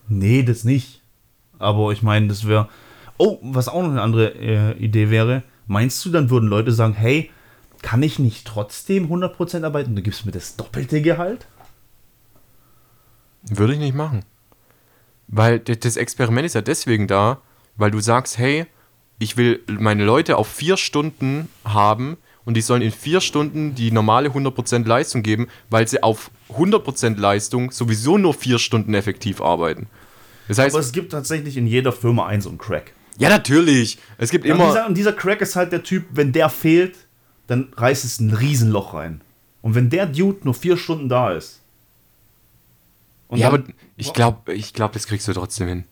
[0.07, 1.01] Nee, das nicht.
[1.59, 2.69] Aber ich meine, das wäre.
[3.17, 5.43] Oh, was auch noch eine andere äh, Idee wäre.
[5.67, 7.30] Meinst du, dann würden Leute sagen, hey,
[7.82, 9.95] kann ich nicht trotzdem 100% arbeiten?
[9.95, 11.45] Du gibst mir das doppelte Gehalt?
[13.43, 14.24] Würde ich nicht machen.
[15.36, 17.41] Weil das Experiment ist ja deswegen da,
[17.75, 18.67] weil du sagst, hey,
[19.17, 23.91] ich will meine Leute auf vier Stunden haben und die sollen in vier Stunden die
[23.91, 29.88] normale 100% Leistung geben, weil sie auf 100% Leistung sowieso nur vier Stunden effektiv arbeiten.
[30.47, 32.93] Das heißt, Aber es gibt tatsächlich in jeder Firma einen so einen Crack.
[33.17, 34.67] ja natürlich, es gibt Und immer...
[34.67, 36.95] dieser, und dieser Crack ist halt der Typ, wenn der fehlt,
[37.47, 39.21] dann reißt es ein Riesenloch rein.
[39.63, 41.61] Und wenn der Dude nur vier Stunden da ist.
[43.34, 43.63] Und ja, aber
[43.97, 45.84] ich glaube, ich glaub, das kriegst du trotzdem hin.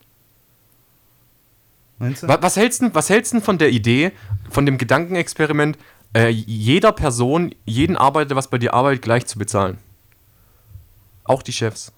[1.99, 2.27] Meinst du?
[2.27, 4.11] Was, hältst, du- was hältst von der Idee,
[4.49, 5.77] von dem Gedankenexperiment,
[6.15, 9.77] äh, jeder Person, jeden Arbeiter, was bei dir arbeitet, gleich zu bezahlen?
[11.23, 11.91] Auch die Chefs.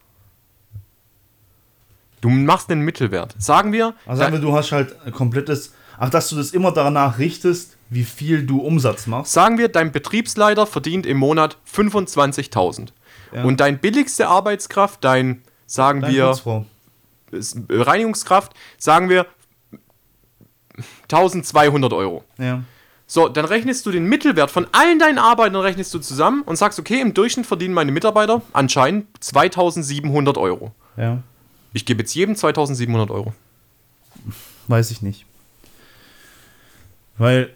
[2.21, 3.35] Du machst einen Mittelwert.
[3.37, 5.73] Sagen wir, Also sagen wir, du hast halt komplettes.
[5.97, 9.31] Ach, dass du das immer danach richtest, wie viel du Umsatz machst.
[9.33, 12.89] sagen wir, dein Betriebsleiter verdient im Monat 25.000.
[13.34, 13.43] Ja.
[13.43, 16.65] Und dein billigste Arbeitskraft, dein, sagen Deine wir, Putzfrau.
[17.31, 17.38] äh,
[17.69, 19.25] Reinigungskraft, sagen wir
[21.03, 22.23] 1200 Euro.
[22.38, 22.63] Ja.
[23.05, 26.79] So, dann rechnest du den Mittelwert von allen deinen Arbeitern rechnest du zusammen und sagst,
[26.79, 30.73] okay, im Durchschnitt verdienen meine Mitarbeiter anscheinend 2700 Euro.
[30.97, 31.21] Ja.
[31.73, 33.34] Ich gebe jetzt jedem 2700 Euro.
[34.67, 35.25] Weiß ich nicht.
[37.17, 37.53] Weil,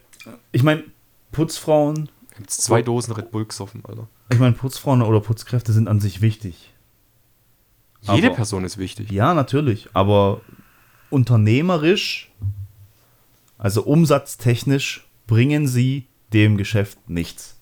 [0.51, 0.83] ich meine,
[1.31, 2.09] Putzfrauen,
[2.39, 4.07] Jetzt zwei Dosen Red Bull gesoffen, Alter.
[4.29, 6.73] Ich meine, Putzfrauen oder Putzkräfte sind an sich wichtig.
[8.01, 9.11] Jede Aber- Person ist wichtig.
[9.11, 9.89] Ja, natürlich.
[9.93, 10.41] Aber
[11.09, 12.29] unternehmerisch
[13.57, 17.57] Also umsatztechnisch bringen sie dem Geschäft nichts.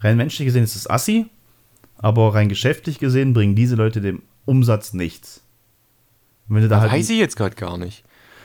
[0.00, 1.26] Rein menschlich gesehen ist es assi,
[1.96, 5.42] aber rein geschäftlich gesehen bringen diese Leute dem Umsatz nichts.
[6.48, 8.04] Wenn du da halt Weiß ich jetzt gerade gar nicht.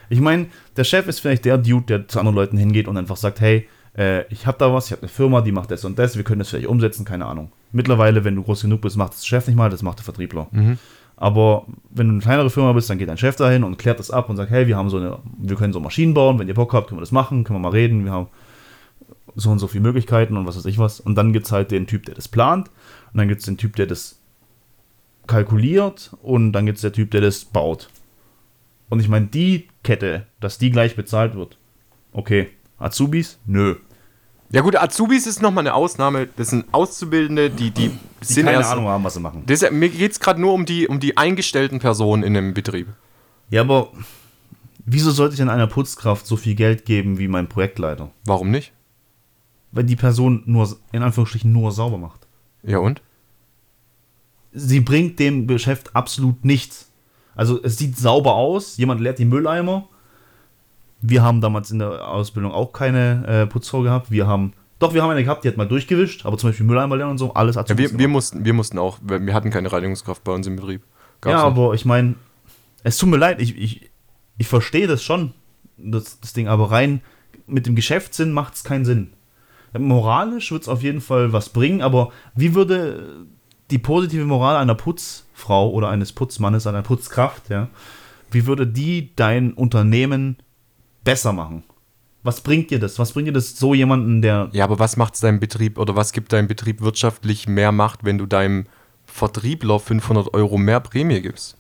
[0.10, 0.48] ich meine,
[0.78, 3.68] der Chef ist vielleicht der Dude, der zu anderen Leuten hingeht und einfach sagt, hey,
[3.98, 6.24] äh, ich habe da was, ich habe eine Firma, die macht das und das, wir
[6.24, 7.52] können das vielleicht umsetzen, keine Ahnung.
[7.72, 10.48] Mittlerweile, wenn du groß genug bist, macht das Chef nicht mal, das macht der Vertriebler.
[11.18, 14.10] Aber wenn du eine kleinere Firma bist, dann geht dein Chef dahin und klärt das
[14.10, 16.54] ab und sagt, hey, wir haben so eine, wir können so Maschinen bauen, wenn ihr
[16.54, 18.28] Bock habt, können wir das machen, können wir mal reden, wir haben
[19.36, 21.00] so und so viele Möglichkeiten und was weiß ich was.
[21.00, 22.70] Und dann gibt es halt den Typ, der das plant
[23.12, 24.20] und dann gibt es den Typ, der das
[25.28, 27.90] kalkuliert und dann gibt es der Typ, der das baut.
[28.90, 31.58] Und ich meine, die Kette, dass die gleich bezahlt wird.
[32.12, 32.50] Okay.
[32.80, 33.38] Azubis?
[33.46, 33.76] Nö.
[34.52, 36.28] Ja gut, Azubis ist nochmal eine Ausnahme.
[36.36, 39.44] Das sind Auszubildende, die, die, Die sind keine erst, Ahnung haben, was sie machen.
[39.46, 42.88] Das, mir geht es gerade nur um die, um die eingestellten Personen in einem Betrieb.
[43.52, 43.92] Ja, aber
[44.86, 48.10] wieso sollte ich denn einer Putzkraft so viel Geld geben wie mein Projektleiter?
[48.26, 48.74] Warum nicht?
[49.72, 52.28] Weil die Person nur, in Anführungsstrichen, nur sauber macht.
[52.64, 53.04] Ja und?
[54.52, 56.92] Sie bringt dem Geschäft absolut nichts.
[57.36, 59.88] Also es sieht sauber aus, jemand leert die Mülleimer.
[61.02, 64.12] Wir haben damals in der Ausbildung auch keine äh, Putzfrau gehabt.
[64.12, 66.98] Wir haben, doch, wir haben eine gehabt, die hat mal durchgewischt, aber zum Beispiel Mülleimer
[66.98, 69.72] leeren und so, alles Ja, Azubis wir, wir, mussten, wir mussten auch, wir hatten keine
[69.72, 70.84] Reinigungskraft bei uns im Betrieb.
[71.22, 71.58] Gab's ja, nicht.
[71.58, 72.16] aber ich meine,
[72.84, 73.90] es tut mir leid, ich, ich,
[74.38, 75.34] ich verstehe das schon,
[75.78, 77.02] das, das Ding, aber rein
[77.48, 79.14] mit dem Geschäftssinn macht es keinen Sinn.
[79.78, 83.26] Moralisch wird es auf jeden Fall was bringen, aber wie würde
[83.70, 87.70] die positive Moral einer Putzfrau oder eines Putzmannes, einer Putzkraft, ja,
[88.32, 90.38] wie würde die dein Unternehmen
[91.10, 91.64] besser machen?
[92.22, 93.00] Was bringt dir das?
[93.00, 96.12] Was bringt dir das so jemanden, der Ja, aber was macht deinem Betrieb oder was
[96.12, 98.68] gibt deinem Betrieb wirtschaftlich mehr Macht, wenn du deinem
[99.06, 101.56] Vertriebler 500 Euro mehr Prämie gibst?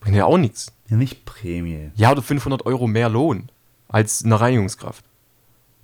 [0.00, 0.72] Bringt ja auch nichts.
[0.88, 1.90] ja nicht Prämie?
[1.94, 3.50] Ja, oder 500 Euro mehr Lohn
[3.88, 5.04] als eine Reinigungskraft.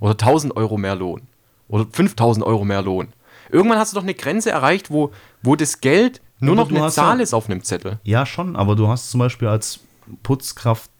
[0.01, 1.23] Oder 1000 Euro mehr Lohn.
[1.69, 3.09] Oder 5000 Euro mehr Lohn.
[3.51, 5.13] Irgendwann hast du doch eine Grenze erreicht, wo,
[5.43, 7.99] wo das Geld nur noch du eine hast Zahl ja- ist auf einem Zettel.
[8.05, 9.81] Ja, schon, aber du hast zum Beispiel als
[10.23, 10.91] Putzkraft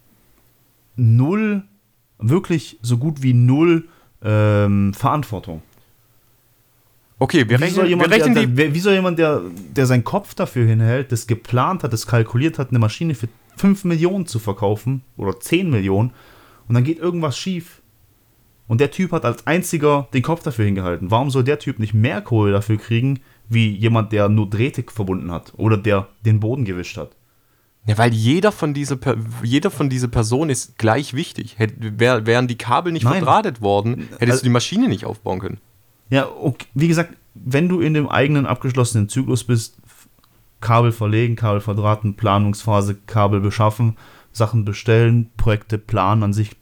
[0.97, 1.65] null,
[2.19, 3.89] wirklich so gut wie null
[4.23, 5.63] ähm, Verantwortung.
[7.19, 8.55] Okay, wir Wie soll rechnen, wir jemand, rechnen der, die.
[8.55, 9.43] der, wie soll jemand, der,
[9.77, 13.85] der seinen Kopf dafür hinhält, das geplant hat, das kalkuliert hat, eine Maschine für 5
[13.85, 16.13] Millionen zu verkaufen oder 10 Millionen
[16.69, 17.81] und dann geht irgendwas schief
[18.67, 21.11] und der Typ hat als einziger den Kopf dafür hingehalten.
[21.13, 23.21] Warum soll der Typ nicht mehr Kohle dafür kriegen,
[23.53, 27.11] wie jemand, der nur Drähte verbunden hat oder der den Boden gewischt hat?
[27.87, 31.59] Ja, weil jeder von dieser, Per- jeder von dieser Person ist gleich wichtig.
[31.59, 33.15] Hätt, wär, wären die Kabel nicht Nein.
[33.15, 35.59] verdrahtet worden, hättest Also- du die Maschine nicht aufbauen können.
[36.09, 36.67] Ja, okay.
[36.75, 39.79] wie gesagt, wenn du in dem eigenen abgeschlossenen Zyklus bist,
[40.61, 43.97] Kabel verlegen, Kabel verdrahten, Planungsphase, Kabel beschaffen,
[44.31, 46.53] Sachen bestellen, Projekte planen an sich,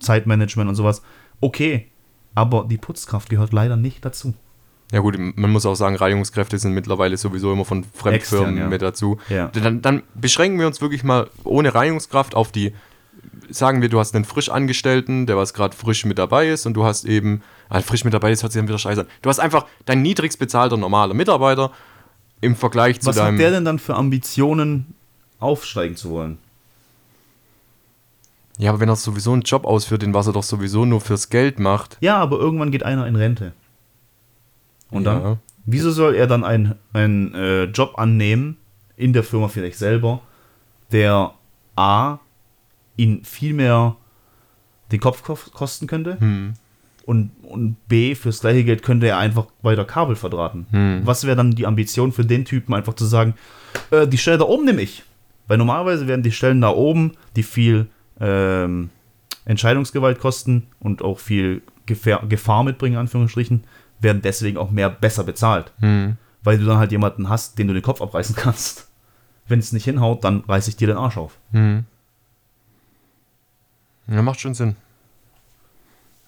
[0.00, 1.02] Zeitmanagement und sowas,
[1.40, 1.86] okay.
[2.34, 4.34] Aber die Putzkraft gehört leider nicht dazu.
[4.94, 8.68] Ja gut, man muss auch sagen, Reinigungskräfte sind mittlerweile sowieso immer von Fremdfirmen Extern, ja.
[8.68, 9.18] mit dazu.
[9.28, 9.48] Ja.
[9.48, 12.72] Dann, dann beschränken wir uns wirklich mal ohne Reinigungskraft auf die,
[13.50, 16.74] sagen wir, du hast einen frisch Angestellten, der was gerade frisch mit dabei ist und
[16.74, 19.08] du hast eben, ah, frisch mit dabei ist, hört sich dann wieder scheiße an.
[19.20, 21.72] Du hast einfach dein niedrigst bezahlter normaler Mitarbeiter
[22.40, 23.34] im Vergleich zu Was deinem...
[23.34, 24.94] hat der denn dann für Ambitionen,
[25.40, 26.38] aufsteigen zu wollen?
[28.58, 31.30] ja, aber wenn er sowieso einen Job ausführt, den was er doch sowieso nur fürs
[31.30, 31.96] Geld macht.
[32.00, 33.54] Ja, aber irgendwann geht einer in Rente.
[34.94, 35.18] Und Ja.
[35.20, 35.38] dann?
[35.66, 38.58] Wieso soll er dann einen, einen äh, Job annehmen,
[38.96, 40.20] in der Firma vielleicht selber,
[40.92, 41.32] der
[41.76, 42.18] A,
[42.96, 43.96] ihn viel mehr
[44.92, 46.52] den Kopf ko- kosten könnte Hm.
[47.06, 50.66] und, und B, fürs gleiche Geld könnte er einfach weiter Kabel verdrahten.
[50.70, 51.00] Hm.
[51.04, 53.34] Was wäre dann die Ambition für den Typen, einfach zu sagen,
[53.90, 55.02] äh, die Stelle da oben nehme ich?
[55.48, 57.86] Weil normalerweise werden die Stellen da oben, die viel
[58.20, 58.90] ähm,
[59.46, 63.64] Entscheidungsgewalt kosten und auch viel Gefahr, Gefahr mitbringen, in Anführungsstrichen,
[64.04, 65.72] werden deswegen auch mehr besser bezahlt.
[65.80, 66.16] Hm.
[66.44, 68.86] Weil du dann halt jemanden hast, den du den Kopf abreißen kannst.
[69.48, 71.36] Wenn es nicht hinhaut, dann reiß ich dir den Arsch auf.
[71.50, 71.84] Hm.
[74.06, 74.76] Ja, macht schon Sinn.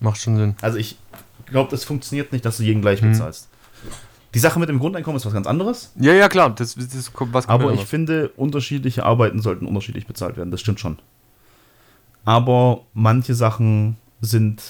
[0.01, 0.57] Macht schon Sinn.
[0.61, 0.99] Also ich
[1.47, 2.83] glaube, das funktioniert nicht, dass du jeden Hm.
[2.83, 3.49] gleich bezahlst.
[4.35, 5.93] Die Sache mit dem Grundeinkommen ist was ganz anderes.
[5.97, 10.37] Ja, ja, klar, das, das kommt was Aber ich finde, unterschiedliche Arbeiten sollten unterschiedlich bezahlt
[10.37, 10.51] werden.
[10.51, 10.99] Das stimmt schon.
[12.27, 14.62] Aber manche Sachen sind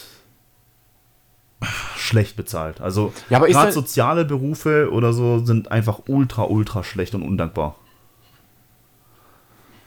[1.96, 2.80] schlecht bezahlt.
[2.80, 7.76] Also Ja, gerade soziale Berufe oder so sind einfach ultra, ultra schlecht und undankbar.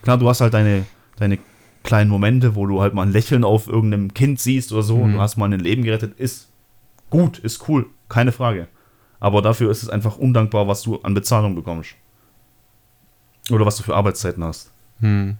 [0.02, 0.86] Klar, du hast halt deine,
[1.18, 1.38] deine
[1.84, 5.12] kleinen Momente, wo du halt mal ein Lächeln auf irgendeinem Kind siehst oder so und
[5.12, 5.14] Mhm.
[5.16, 6.50] du hast mal ein Leben gerettet, ist
[7.10, 8.68] gut, ist cool, keine Frage.
[9.20, 11.92] Aber dafür ist es einfach undankbar, was du an Bezahlung bekommst.
[13.52, 14.72] Oder was du für Arbeitszeiten hast.
[15.02, 15.38] Hm.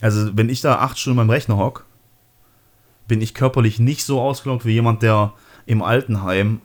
[0.00, 1.86] Also, wenn ich da acht Stunden beim Rechner hock,
[3.08, 5.32] bin ich körperlich nicht so ausgelaugt wie jemand, der
[5.66, 6.60] im Altenheim,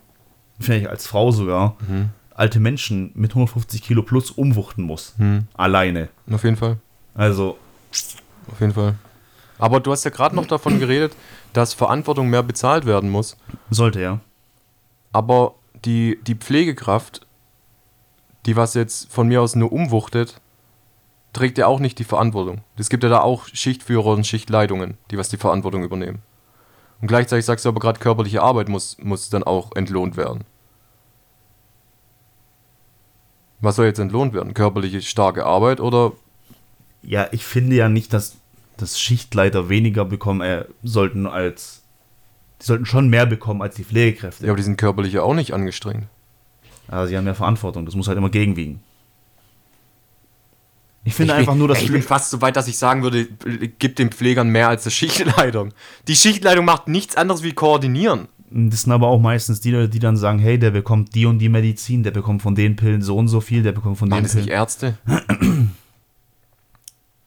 [0.60, 2.10] vielleicht als Frau sogar, Mhm.
[2.36, 5.14] alte Menschen mit 150 Kilo plus umwuchten muss.
[5.18, 5.48] Hm.
[5.54, 6.10] Alleine.
[6.32, 6.78] Auf jeden Fall.
[7.14, 7.58] Also,
[8.52, 8.96] Auf jeden Fall.
[9.60, 11.16] Aber du hast ja gerade noch davon geredet,
[11.54, 13.38] dass Verantwortung mehr bezahlt werden muss.
[13.70, 14.20] sollte ja.
[15.12, 17.22] Aber die, die Pflegekraft,
[18.46, 20.42] die was jetzt von mir aus nur umwuchtet,
[21.34, 22.62] trägt ja auch nicht die Verantwortung.
[22.78, 26.20] Es gibt ja da auch Schichtführer und Schichtleitungen, die was die Verantwortung übernehmen.
[27.02, 30.44] Und gleichzeitig sagst du aber gerade, körperliche Arbeit muss, muss dann auch entlohnt werden.
[33.60, 34.54] Was soll jetzt entlohnt werden?
[34.54, 36.14] Körperliche starke Arbeit oder
[37.04, 38.38] Ja, ich finde ja nicht, dass,
[38.78, 41.82] dass Schichtleiter weniger bekommen äh, sollten als.
[42.62, 44.46] Die sollten schon mehr bekommen als die Pflegekräfte.
[44.46, 46.06] Ja, aber die sind körperlich ja auch nicht angestrengt.
[46.88, 47.86] Also sie haben mehr Verantwortung.
[47.86, 48.84] Das muss halt immer gegenwiegen.
[51.04, 52.78] Ich finde ich einfach bin, nur, dass ey, ich bin fast so weit, dass ich
[52.78, 53.26] sagen würde,
[53.80, 55.74] gib den Pflegern mehr als der Schichtleitung.
[56.08, 58.28] Die Schichtleitung macht nichts anderes wie koordinieren.
[58.52, 61.50] Das sind aber auch meistens die, die dann sagen, hey, der bekommt die und die
[61.50, 64.24] Medizin, der bekommt von den Pillen so und so viel, der bekommt von Machen den
[64.26, 64.60] das nicht Pillen.
[64.60, 64.98] Ärzte?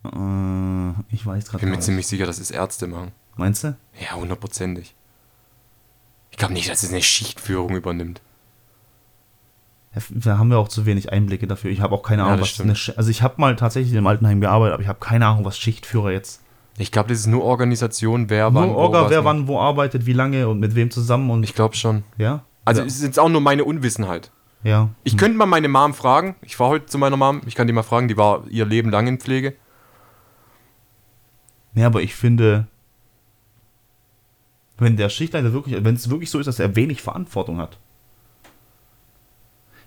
[0.05, 1.83] Äh, ich weiß Ich gerade bin mir nicht.
[1.85, 3.13] ziemlich sicher, dass es Ärzte machen.
[3.37, 3.77] Meinst du?
[4.01, 4.95] Ja, hundertprozentig.
[6.31, 8.21] Ich glaube nicht, dass es eine Schichtführung übernimmt.
[9.95, 11.71] Ja, Da haben wir auch zu wenig Einblicke dafür.
[11.71, 13.95] Ich habe auch keine Ja, Ahnung, das was eine Sch Also ich habe mal tatsächlich
[13.95, 16.41] im Altenheim gearbeitet, aber ich habe keine Ahnung, was Schichtführer jetzt.
[16.77, 18.67] Ich glaube, das ist nur Organisation, wer wann.
[18.69, 21.45] Nur wo Orga, was wer wann wo arbeitet, wie lange und mit wem zusammen und
[21.45, 22.03] Ich glaube schon.
[22.19, 22.43] ja.
[22.67, 22.87] Also ja.
[22.87, 24.31] es ist jetzt auch nur meine Unwissenheit.
[24.63, 24.89] ja.
[25.05, 26.35] Ich könnte mal meine Mom fragen.
[26.41, 27.43] Ich fahre heute zu meiner Mom.
[27.47, 28.09] Ich kann die mal fragen.
[28.09, 29.55] Die war ihr Leben lang in Pflege.
[31.75, 32.67] Ja, aber ich finde,
[34.79, 37.79] wenn der Schichtleiter wirklich, wenn es wirklich so ist, dass er wenig Verantwortung hat.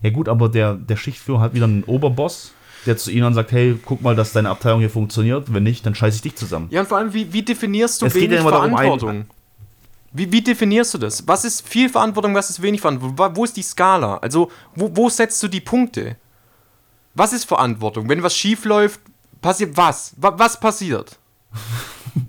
[0.01, 2.51] Ja gut, aber der, der Schichtführer hat wieder einen Oberboss,
[2.85, 5.53] der zu ihnen dann sagt, hey, guck mal, dass deine Abteilung hier funktioniert.
[5.53, 6.67] Wenn nicht, dann scheiße ich dich zusammen.
[6.69, 9.25] Ja, und vor allem, wie, wie definierst du Es geht wenig ja immer darum, Verantwortung?
[10.13, 11.27] Wie, wie definierst du das?
[11.27, 13.17] Was ist viel Verantwortung, was ist wenig Verantwortung?
[13.17, 14.17] Wo- Wo ist die Skala?
[14.17, 16.15] Also, wo, wo setzt du die Punkte?
[17.13, 18.07] Was ist Verantwortung?
[18.07, 19.01] Wenn was schief läuft,
[19.41, 20.13] passiert was?
[20.17, 21.17] Wa was passiert?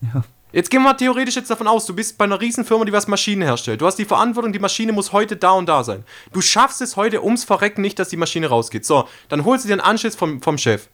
[0.00, 0.24] Ja.
[0.52, 3.08] Jetzt gehen wir mal theoretisch jetzt davon aus, du bist bei einer Riesenfirma, die was
[3.08, 3.80] Maschinen herstellt.
[3.80, 6.04] Du hast die Verantwortung, die Maschine muss heute da und da sein.
[6.32, 8.84] Du schaffst es heute ums Verrecken nicht, dass die Maschine rausgeht.
[8.84, 10.88] So, dann holst du dir einen Anschiss vom, vom Chef.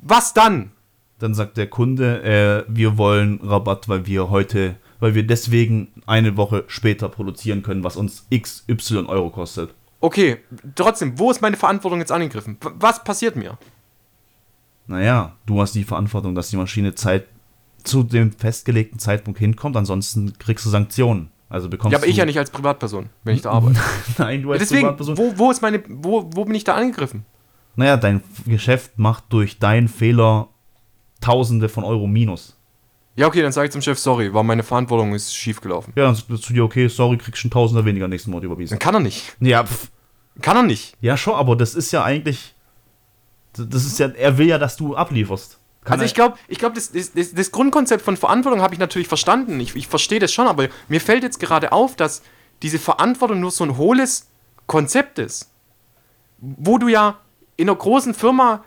[0.00, 0.72] Was dann?
[1.20, 6.36] Dann sagt der Kunde, äh, wir wollen Rabatt, weil wir heute, weil wir deswegen eine
[6.36, 9.72] Woche später produzieren können, was uns x, y Euro kostet.
[10.00, 10.38] Okay,
[10.74, 12.58] trotzdem, wo ist meine Verantwortung jetzt angegriffen?
[12.60, 13.56] Was passiert mir?
[14.86, 17.26] Naja, du hast die Verantwortung, dass die Maschine Zeit
[17.84, 21.30] zu dem festgelegten Zeitpunkt hinkommt, ansonsten kriegst du Sanktionen.
[21.48, 23.78] Also bekommst Ja, aber du ich ja nicht als Privatperson, wenn ich da arbeite.
[24.18, 25.18] Nein, du als Deswegen, Privatperson.
[25.18, 27.24] wo, wo ist meine, wo, wo bin ich da angegriffen?
[27.76, 30.48] Naja, dein Geschäft macht durch deinen Fehler
[31.20, 32.56] Tausende von Euro minus.
[33.16, 35.92] Ja, okay, dann sage ich zum Chef, sorry, war meine Verantwortung, ist schief gelaufen.
[35.96, 38.70] Ja, dann sagst du dir, okay, sorry, kriegst schon Tausender weniger nächsten Monat überwiesen.
[38.70, 39.36] Dann kann er nicht.
[39.40, 39.90] Ja, pff,
[40.42, 40.96] Kann er nicht.
[41.00, 42.54] ja, schon, aber das ist ja eigentlich.
[43.56, 45.60] Das ist ja, er will ja, dass du ablieferst.
[45.84, 49.06] Kann also ich glaube, ich glaub, das, das, das, Grundkonzept von Verantwortung habe ich natürlich
[49.06, 49.60] verstanden.
[49.60, 52.22] Ich, ich verstehe das schon, aber mir fällt jetzt gerade auf, dass
[52.62, 54.28] diese Verantwortung nur so ein hohles
[54.66, 55.50] Konzept ist.
[56.38, 57.20] Wo du ja
[57.56, 58.64] in einer großen Firma.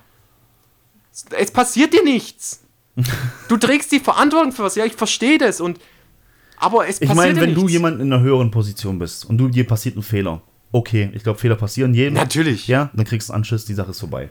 [1.32, 2.64] Es passiert dir nichts.
[3.48, 4.76] Du trägst die Verantwortung für was.
[4.76, 5.62] Ja, ich verstehe das.
[5.62, 5.80] Und,
[6.58, 7.62] aber es Ich passiert meine, dir wenn nichts.
[7.62, 10.42] du jemand in einer höheren Position bist und du dir passiert ein Fehler,
[10.74, 12.16] okay, ich glaube, Fehler passieren jedem.
[12.16, 12.68] Natürlich.
[12.68, 14.30] Ja, dann kriegst du einen Anschiss, die Sache ist vorbei.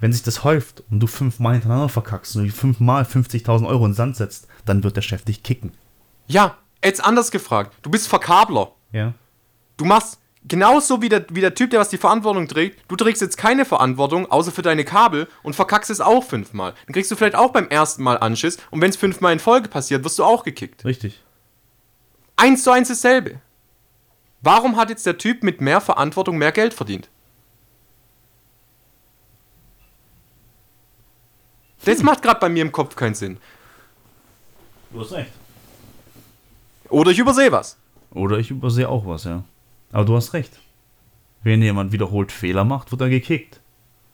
[0.00, 3.90] Wenn sich das häuft und du fünfmal hintereinander verkackst und du fünfmal 50.000 Euro in
[3.90, 5.72] den Sand setzt, dann wird der Chef dich kicken.
[6.26, 7.74] Ja, jetzt anders gefragt.
[7.82, 8.72] Du bist Verkabler.
[8.92, 9.14] Ja.
[9.76, 12.80] Du machst genauso wie der, wie der Typ, der was die Verantwortung trägt.
[12.88, 16.74] Du trägst jetzt keine Verantwortung, außer für deine Kabel und verkackst es auch fünfmal.
[16.86, 19.68] Dann kriegst du vielleicht auch beim ersten Mal Anschiss und wenn es fünfmal in Folge
[19.68, 20.84] passiert, wirst du auch gekickt.
[20.84, 21.22] Richtig.
[22.36, 23.40] Eins zu eins dasselbe.
[24.40, 27.08] Warum hat jetzt der Typ mit mehr Verantwortung mehr Geld verdient?
[31.88, 33.38] Das macht gerade bei mir im Kopf keinen Sinn.
[34.90, 35.32] Du hast recht.
[36.88, 37.76] Oder ich übersehe was.
[38.12, 39.44] Oder ich übersehe auch was, ja.
[39.92, 40.58] Aber du hast recht.
[41.42, 43.60] Wenn jemand wiederholt Fehler macht, wird er gekickt.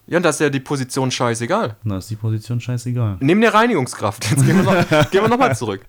[0.06, 1.76] Ja, und das ist ja die Position scheißegal.
[1.84, 3.16] Dann ist die Position scheißegal.
[3.20, 4.30] Nimm eine Reinigungskraft.
[4.30, 5.86] Jetzt gehen wir, noch, nochmal zurück.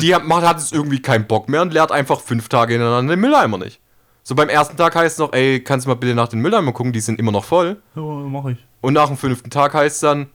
[0.00, 3.20] Die hat, hat jetzt irgendwie keinen Bock mehr und leert einfach fünf Tage hintereinander den
[3.20, 3.80] Mülleimer nicht.
[4.22, 6.72] So beim ersten Tag heißt es noch, ey, kannst du mal bitte nach den Mülleimer
[6.72, 7.82] gucken, die sind immer noch voll.
[7.96, 8.58] Ja, mach ich.
[8.80, 10.28] Und nach dem fünften Tag heißt es dann,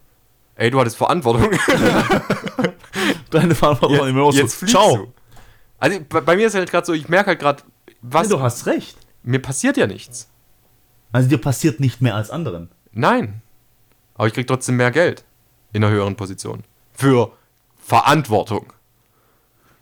[0.58, 1.50] ey, du hattest Verantwortung.
[3.30, 4.36] Deine Verantwortung jetzt, immer aus.
[4.36, 5.14] jetzt fliegst du.
[5.80, 7.64] Also bei, bei mir ist halt gerade so, ich merke halt gerade,
[8.02, 8.98] was, Nee, du hast recht.
[9.24, 10.30] mir passiert ja nichts.
[11.12, 12.70] Also dir passiert nicht mehr als anderen.
[12.92, 13.42] Nein.
[14.16, 15.24] Aber ich krieg trotzdem mehr Geld.
[15.74, 16.64] In einer höheren Position.
[16.94, 17.32] Für
[17.78, 18.74] Verantwortung.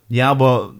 [0.09, 0.73] Ja, aber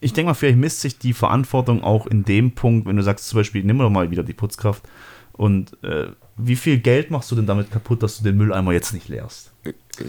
[0.00, 3.28] ich denke mal, vielleicht misst sich die Verantwortung auch in dem Punkt, wenn du sagst
[3.28, 4.82] zum Beispiel, nimm doch mal wieder die Putzkraft
[5.32, 6.08] und äh,
[6.46, 9.52] wie viel Geld machst du denn damit kaputt, dass du den Mülleimer jetzt nicht leerst?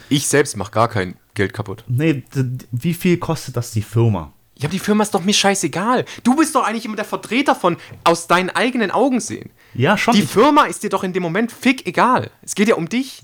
[0.09, 1.83] Ich selbst mach gar kein Geld kaputt.
[1.87, 2.23] Nee,
[2.71, 4.33] wie viel kostet das die Firma?
[4.57, 6.05] Ja, die Firma ist doch mir scheißegal.
[6.23, 9.49] Du bist doch eigentlich immer der Vertreter von aus deinen eigenen Augen sehen.
[9.73, 10.13] Ja, schon.
[10.13, 12.29] Die Firma ist dir doch in dem Moment fick egal.
[12.43, 13.23] Es geht ja um dich.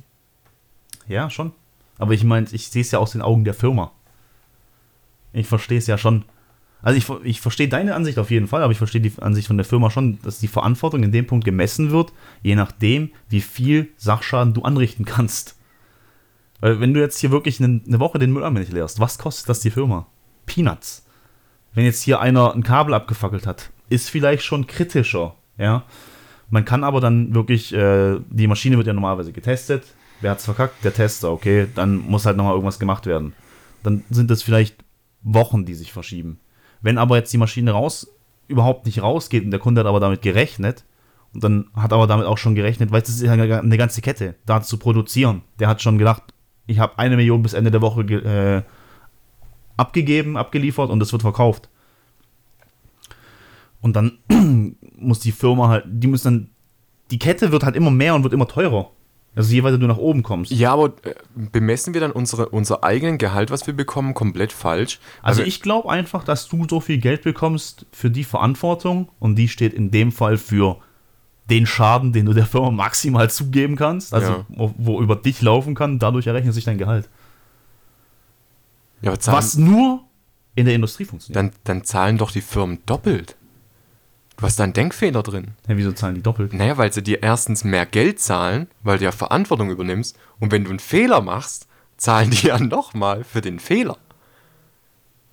[1.08, 1.51] ja, schon.
[1.99, 3.91] Aber ich meine, ich sehe es ja aus den Augen der Firma.
[5.34, 6.26] Ich verstehe es ja schon.
[6.88, 9.58] Also ich, ich verstehe deine Ansicht auf jeden Fall, aber ich verstehe die Ansicht von
[9.58, 12.14] der Firma schon, dass die Verantwortung in dem Punkt gemessen wird,
[12.44, 15.58] je nachdem, wie viel Sachschaden du anrichten kannst.
[16.62, 19.60] Weil wenn du jetzt hier wirklich eine, Woche den Mülleimer nicht leerst, was kostet das
[19.60, 20.08] die Firma?
[20.46, 21.06] Peanuts.
[21.74, 25.84] Wenn jetzt hier einer ein Kabel abgefackelt hat, ist vielleicht schon kritischer, ja.
[26.50, 29.84] Man kann aber dann wirklich, äh, die Maschine wird ja normalerweise getestet.
[30.22, 30.86] Wer hat's verkackt?
[30.86, 31.68] Der Tester, okay.
[31.76, 33.34] Dann muss halt nochmal irgendwas gemacht werden.
[33.84, 34.78] Dann sind es vielleicht
[35.22, 36.40] Wochen, die sich verschieben.
[36.82, 38.08] Wenn aber jetzt die Maschine raus,
[38.48, 40.86] überhaupt nicht rausgeht und der Kunde hat aber damit gerechnet,
[41.34, 44.36] und dann hat aber damit auch schon gerechnet, weil es ist ja eine ganze Kette,
[44.46, 45.44] da zu produzieren.
[45.60, 46.24] Der hat schon gedacht,
[46.66, 48.64] ich habe eine Million bis Ende der Woche äh,
[49.78, 51.70] abgegeben, abgeliefert und es wird verkauft.
[53.82, 54.18] Und dann
[54.98, 56.50] muss die Firma halt, die müssen dann,
[57.12, 58.92] die Kette wird halt immer mehr und wird immer teurer.
[59.38, 60.52] Also je weiter du nach oben kommst.
[60.52, 65.00] Ja, aber äh, bemessen wir dann unsere, unser eigenen Gehalt, was wir bekommen, komplett falsch?
[65.22, 69.48] Also ich glaube einfach, dass du so viel Geld bekommst für die Verantwortung und die
[69.48, 70.78] steht in dem Fall für
[71.50, 74.46] den Schaden, den du der Firma maximal zugeben kannst, also Ja.
[74.50, 77.08] wo, wo über dich laufen kann, dadurch errechnet sich dein Gehalt.
[79.02, 80.02] ja, zahlen, Was nur
[80.56, 81.38] in der Industrie funktioniert.
[81.38, 83.36] dann, dann zahlen doch die Firmen doppelt.
[84.38, 85.54] Du hast da einen Denkfehler drin.
[85.68, 86.54] Ja, wieso zahlen die doppelt?
[86.54, 90.16] Naja, weil sie dir erstens mehr Geld zahlen, weil du ja Verantwortung übernimmst.
[90.40, 91.68] Und wenn du einen Fehler machst,
[91.98, 93.98] zahlen die ja nochmal für den Fehler.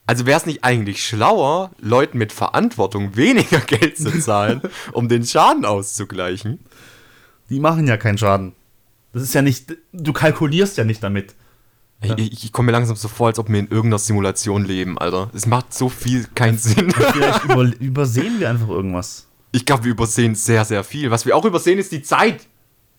[0.06, 5.24] Also wäre es nicht eigentlich schlauer, Leuten mit Verantwortung weniger Geld zu zahlen, um den
[5.24, 6.60] Schaden auszugleichen?
[7.50, 8.54] Die machen ja keinen Schaden.
[9.12, 11.34] Das ist ja nicht, du kalkulierst ja nicht damit.
[12.04, 12.14] Ja.
[12.18, 15.30] Ich, ich komme mir langsam so vor, als ob wir in irgendeiner Simulation leben, Alter.
[15.34, 16.90] Es macht so viel keinen Sinn.
[16.90, 19.26] Vielleicht über, übersehen wir einfach irgendwas.
[19.52, 21.10] Ich glaube, wir übersehen sehr, sehr viel.
[21.10, 22.46] Was wir auch übersehen, ist die Zeit.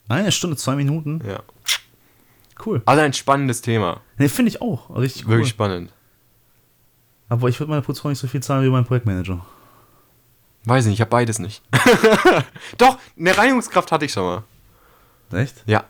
[0.07, 1.21] Eine Stunde, zwei Minuten.
[1.27, 1.41] Ja.
[2.65, 2.81] Cool.
[2.85, 4.01] Also ein spannendes Thema.
[4.17, 4.95] Ne, finde ich auch.
[4.95, 5.31] Richtig cool.
[5.31, 5.91] Wirklich spannend.
[7.27, 9.45] Aber ich würde meine Putzfrau nicht so viel zahlen wie mein Projektmanager.
[10.65, 11.61] Weiß nicht, ich habe beides nicht.
[12.77, 14.43] Doch, eine Reinigungskraft hatte ich schon mal.
[15.31, 15.63] Echt?
[15.65, 15.83] Ja.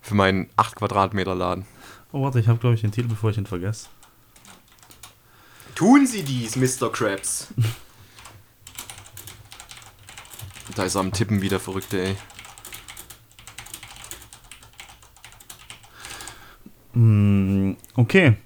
[0.00, 1.66] Für meinen 8 Quadratmeter Laden.
[2.14, 3.88] Oh, warte, ich habe, glaube ich, den Titel, bevor ich ihn vergesse.
[5.74, 6.88] Tun Sie dies, Mr.
[6.92, 7.48] Krabs.
[10.76, 12.16] da ist er am Tippen wieder verrückte, ey.
[16.92, 18.36] Hm, okay.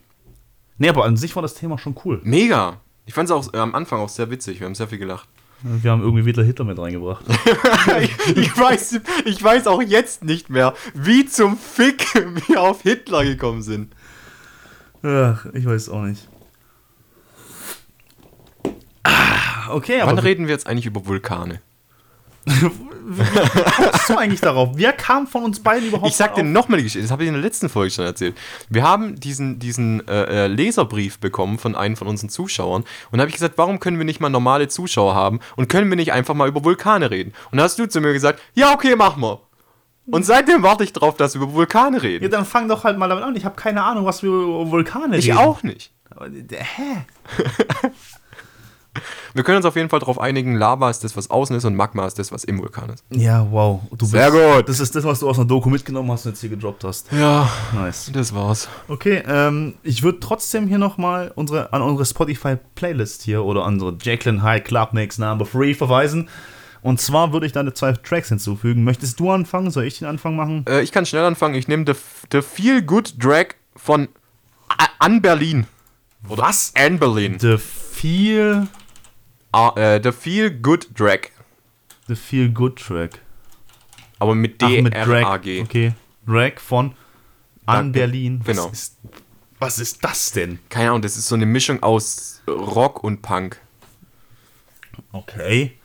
[0.78, 2.22] Nee, aber an sich war das Thema schon cool.
[2.24, 2.80] Mega.
[3.04, 4.60] Ich fand es auch äh, am Anfang auch sehr witzig.
[4.60, 5.28] Wir haben sehr viel gelacht.
[5.62, 7.24] Wir haben irgendwie wieder Hitler mit reingebracht.
[8.36, 12.06] ich, weiß, ich weiß auch jetzt nicht mehr, wie zum Fick
[12.46, 13.92] wir auf Hitler gekommen sind.
[15.02, 16.28] Ach, ich weiß auch nicht.
[19.02, 21.61] Ah, okay, aber Wann reden wir jetzt eigentlich über Vulkane?
[22.49, 24.70] Wie kommst du eigentlich darauf?
[24.74, 27.28] Wer kam von uns beiden überhaupt Ich sag dir nochmal die Geschichte, das habe ich
[27.28, 28.36] in der letzten Folge schon erzählt.
[28.68, 33.20] Wir haben diesen, diesen äh, äh, Leserbrief bekommen von einem von unseren Zuschauern und da
[33.22, 36.12] habe ich gesagt, warum können wir nicht mal normale Zuschauer haben und können wir nicht
[36.12, 37.32] einfach mal über Vulkane reden?
[37.51, 39.40] Und da hast du zu mir gesagt, ja, okay, machen wir.
[40.11, 42.30] Und seitdem warte ich drauf, dass wir über Vulkane Ja, reden.
[42.30, 43.36] dann fang doch halt mal damit an.
[43.36, 45.36] Ich habe keine Ahnung, was wir über Vulkane ich reden.
[45.38, 45.92] auch nicht.
[46.11, 47.05] Aber, Hä?
[49.34, 51.76] Wir können uns auf jeden Fall darauf einigen, Lava ist das, was außen ist und
[51.76, 53.05] Magma ist das, was im Vulkan ist.
[53.11, 53.80] Ja, wow.
[53.97, 54.68] Du Sehr bist, gut.
[54.68, 57.12] Das ist das, was du aus einer Doku mitgenommen hast und jetzt hier gedroppt hast.
[57.12, 58.11] Ja, Nice.
[58.12, 58.68] das war's.
[58.89, 64.43] Okay, ähm, ich würde trotzdem hier nochmal unsere, an unsere Spotify-Playlist hier oder unsere Jacqueline
[64.43, 66.28] High Club Mix Number 3 verweisen.
[66.80, 68.84] Und zwar würde ich da zwei Tracks hinzufügen.
[68.84, 69.70] Möchtest du anfangen?
[69.70, 70.64] Soll ich den Anfang machen?
[70.68, 71.55] Äh, ich kann schnell anfangen.
[71.55, 71.95] Ich nehme The,
[72.32, 74.09] The Feel Good Drag von
[74.68, 75.66] A- An Berlin.
[76.22, 76.72] Was?
[76.76, 77.38] An Berlin.
[77.38, 78.68] The Feel,
[79.52, 81.30] Ah, äh, The Feel Good Drag.
[82.06, 83.20] the Feel Good Track.
[84.18, 85.62] Aber mit Ach, mit D-R-A-G.
[85.62, 85.92] Okay.
[86.26, 86.86] Drag von
[87.66, 87.98] An Danke.
[88.00, 88.40] Berlin.
[88.44, 88.68] Was Genau.
[88.70, 88.96] Ist,
[89.58, 90.58] was ist das denn?
[90.68, 93.60] Keine Ahnung, das ist so eine Mischung aus Rock und Punk.
[95.12, 95.78] Okay.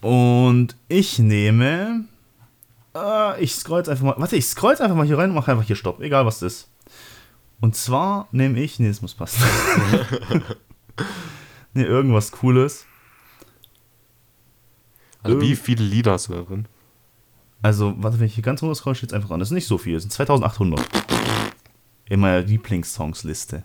[0.00, 2.04] Und ich nehme.
[2.94, 4.14] Äh, ich scroll jetzt einfach mal.
[4.18, 6.00] Warte, ich scroll jetzt einfach mal hier rein und mache einfach hier Stopp.
[6.00, 6.68] Egal was das ist.
[7.60, 8.78] Und zwar nehme ich.
[8.78, 9.42] Nee, das muss passen.
[11.74, 12.86] nee, irgendwas Cooles.
[15.22, 16.68] Also wie viele Lieder hast du da drin?
[17.60, 19.40] Also, warte, wenn ich hier ganz runter scroll, steht einfach an.
[19.40, 20.86] Das ist nicht so viel, das sind 2800.
[22.08, 23.64] In meiner Lieblingssongsliste.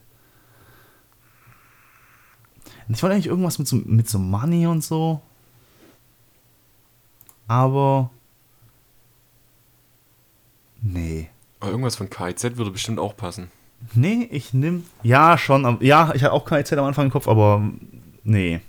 [2.90, 5.22] Ich wollte eigentlich irgendwas mit so, mit so Money und so.
[7.48, 8.10] Aber.
[10.82, 11.30] Nee.
[11.60, 13.52] Aber irgendwas von KIZ würde bestimmt auch passen.
[13.94, 14.86] Nee, ich nimm.
[15.04, 15.78] Ja, schon.
[15.82, 17.62] Ja, ich hatte auch keine Zeit am Anfang im Kopf, aber
[18.24, 18.62] nee.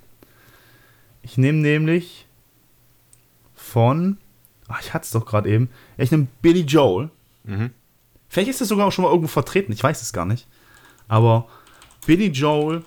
[1.23, 2.27] Ich nehme nämlich
[3.55, 4.19] von.
[4.69, 5.71] Ach, ich hatte es doch gerade eben.
[5.97, 7.11] Ich nehme Billy Joel.
[7.45, 7.71] Mhm.
[8.29, 10.47] Vielleicht ist das sogar auch schon mal irgendwo vertreten, ich weiß es gar nicht.
[11.07, 11.47] Aber
[12.07, 12.83] Billy Joel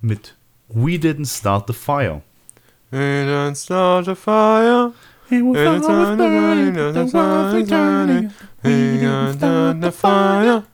[0.00, 0.34] mit
[0.68, 2.22] We Didn't Start the Fire.
[2.90, 4.92] We don't start a fire.
[5.30, 5.82] We don't
[9.38, 10.64] start a fire.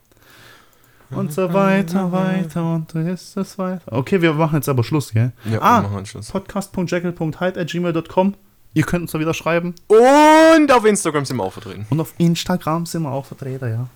[1.11, 3.93] Und so weiter, weiter und so ist es weiter.
[3.93, 5.33] Okay, wir machen jetzt aber Schluss, gell?
[5.45, 6.31] Ja, ah, wir machen Schluss.
[6.31, 8.35] podcast.jekyll.hyde.gmail.com
[8.75, 9.75] Ihr könnt uns da wieder schreiben.
[9.89, 11.87] Und auf Instagram sind wir auch vertreten.
[11.91, 13.89] Und auf Instagram sind wir auch Vertreter, ja.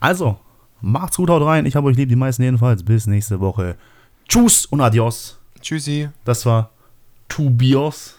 [0.00, 0.38] Also,
[0.80, 1.66] macht's gut, haut rein.
[1.66, 2.82] Ich habe euch lieb, die meisten jedenfalls.
[2.82, 3.76] Bis nächste Woche.
[4.28, 5.38] Tschüss und adios.
[5.60, 6.08] Tschüssi.
[6.24, 6.70] Das war
[7.28, 8.18] Tobias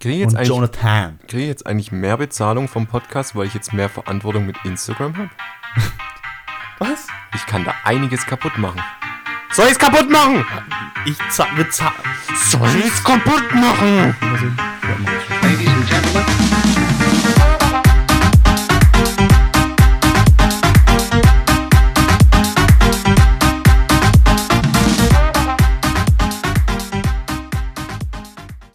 [0.00, 1.18] Kriege jetzt und Jonathan.
[1.28, 5.16] kriege ich jetzt eigentlich mehr Bezahlung vom Podcast, weil ich jetzt mehr Verantwortung mit Instagram
[5.16, 5.30] habe?
[6.84, 7.06] Was?
[7.34, 8.78] Ich kann da einiges kaputt machen.
[9.52, 10.44] Soll ich's kaputt machen?
[11.06, 11.94] Ich zack mit zack.
[12.50, 14.14] Soll ich's kaputt machen?
[15.42, 17.53] Ladies and gentlemen.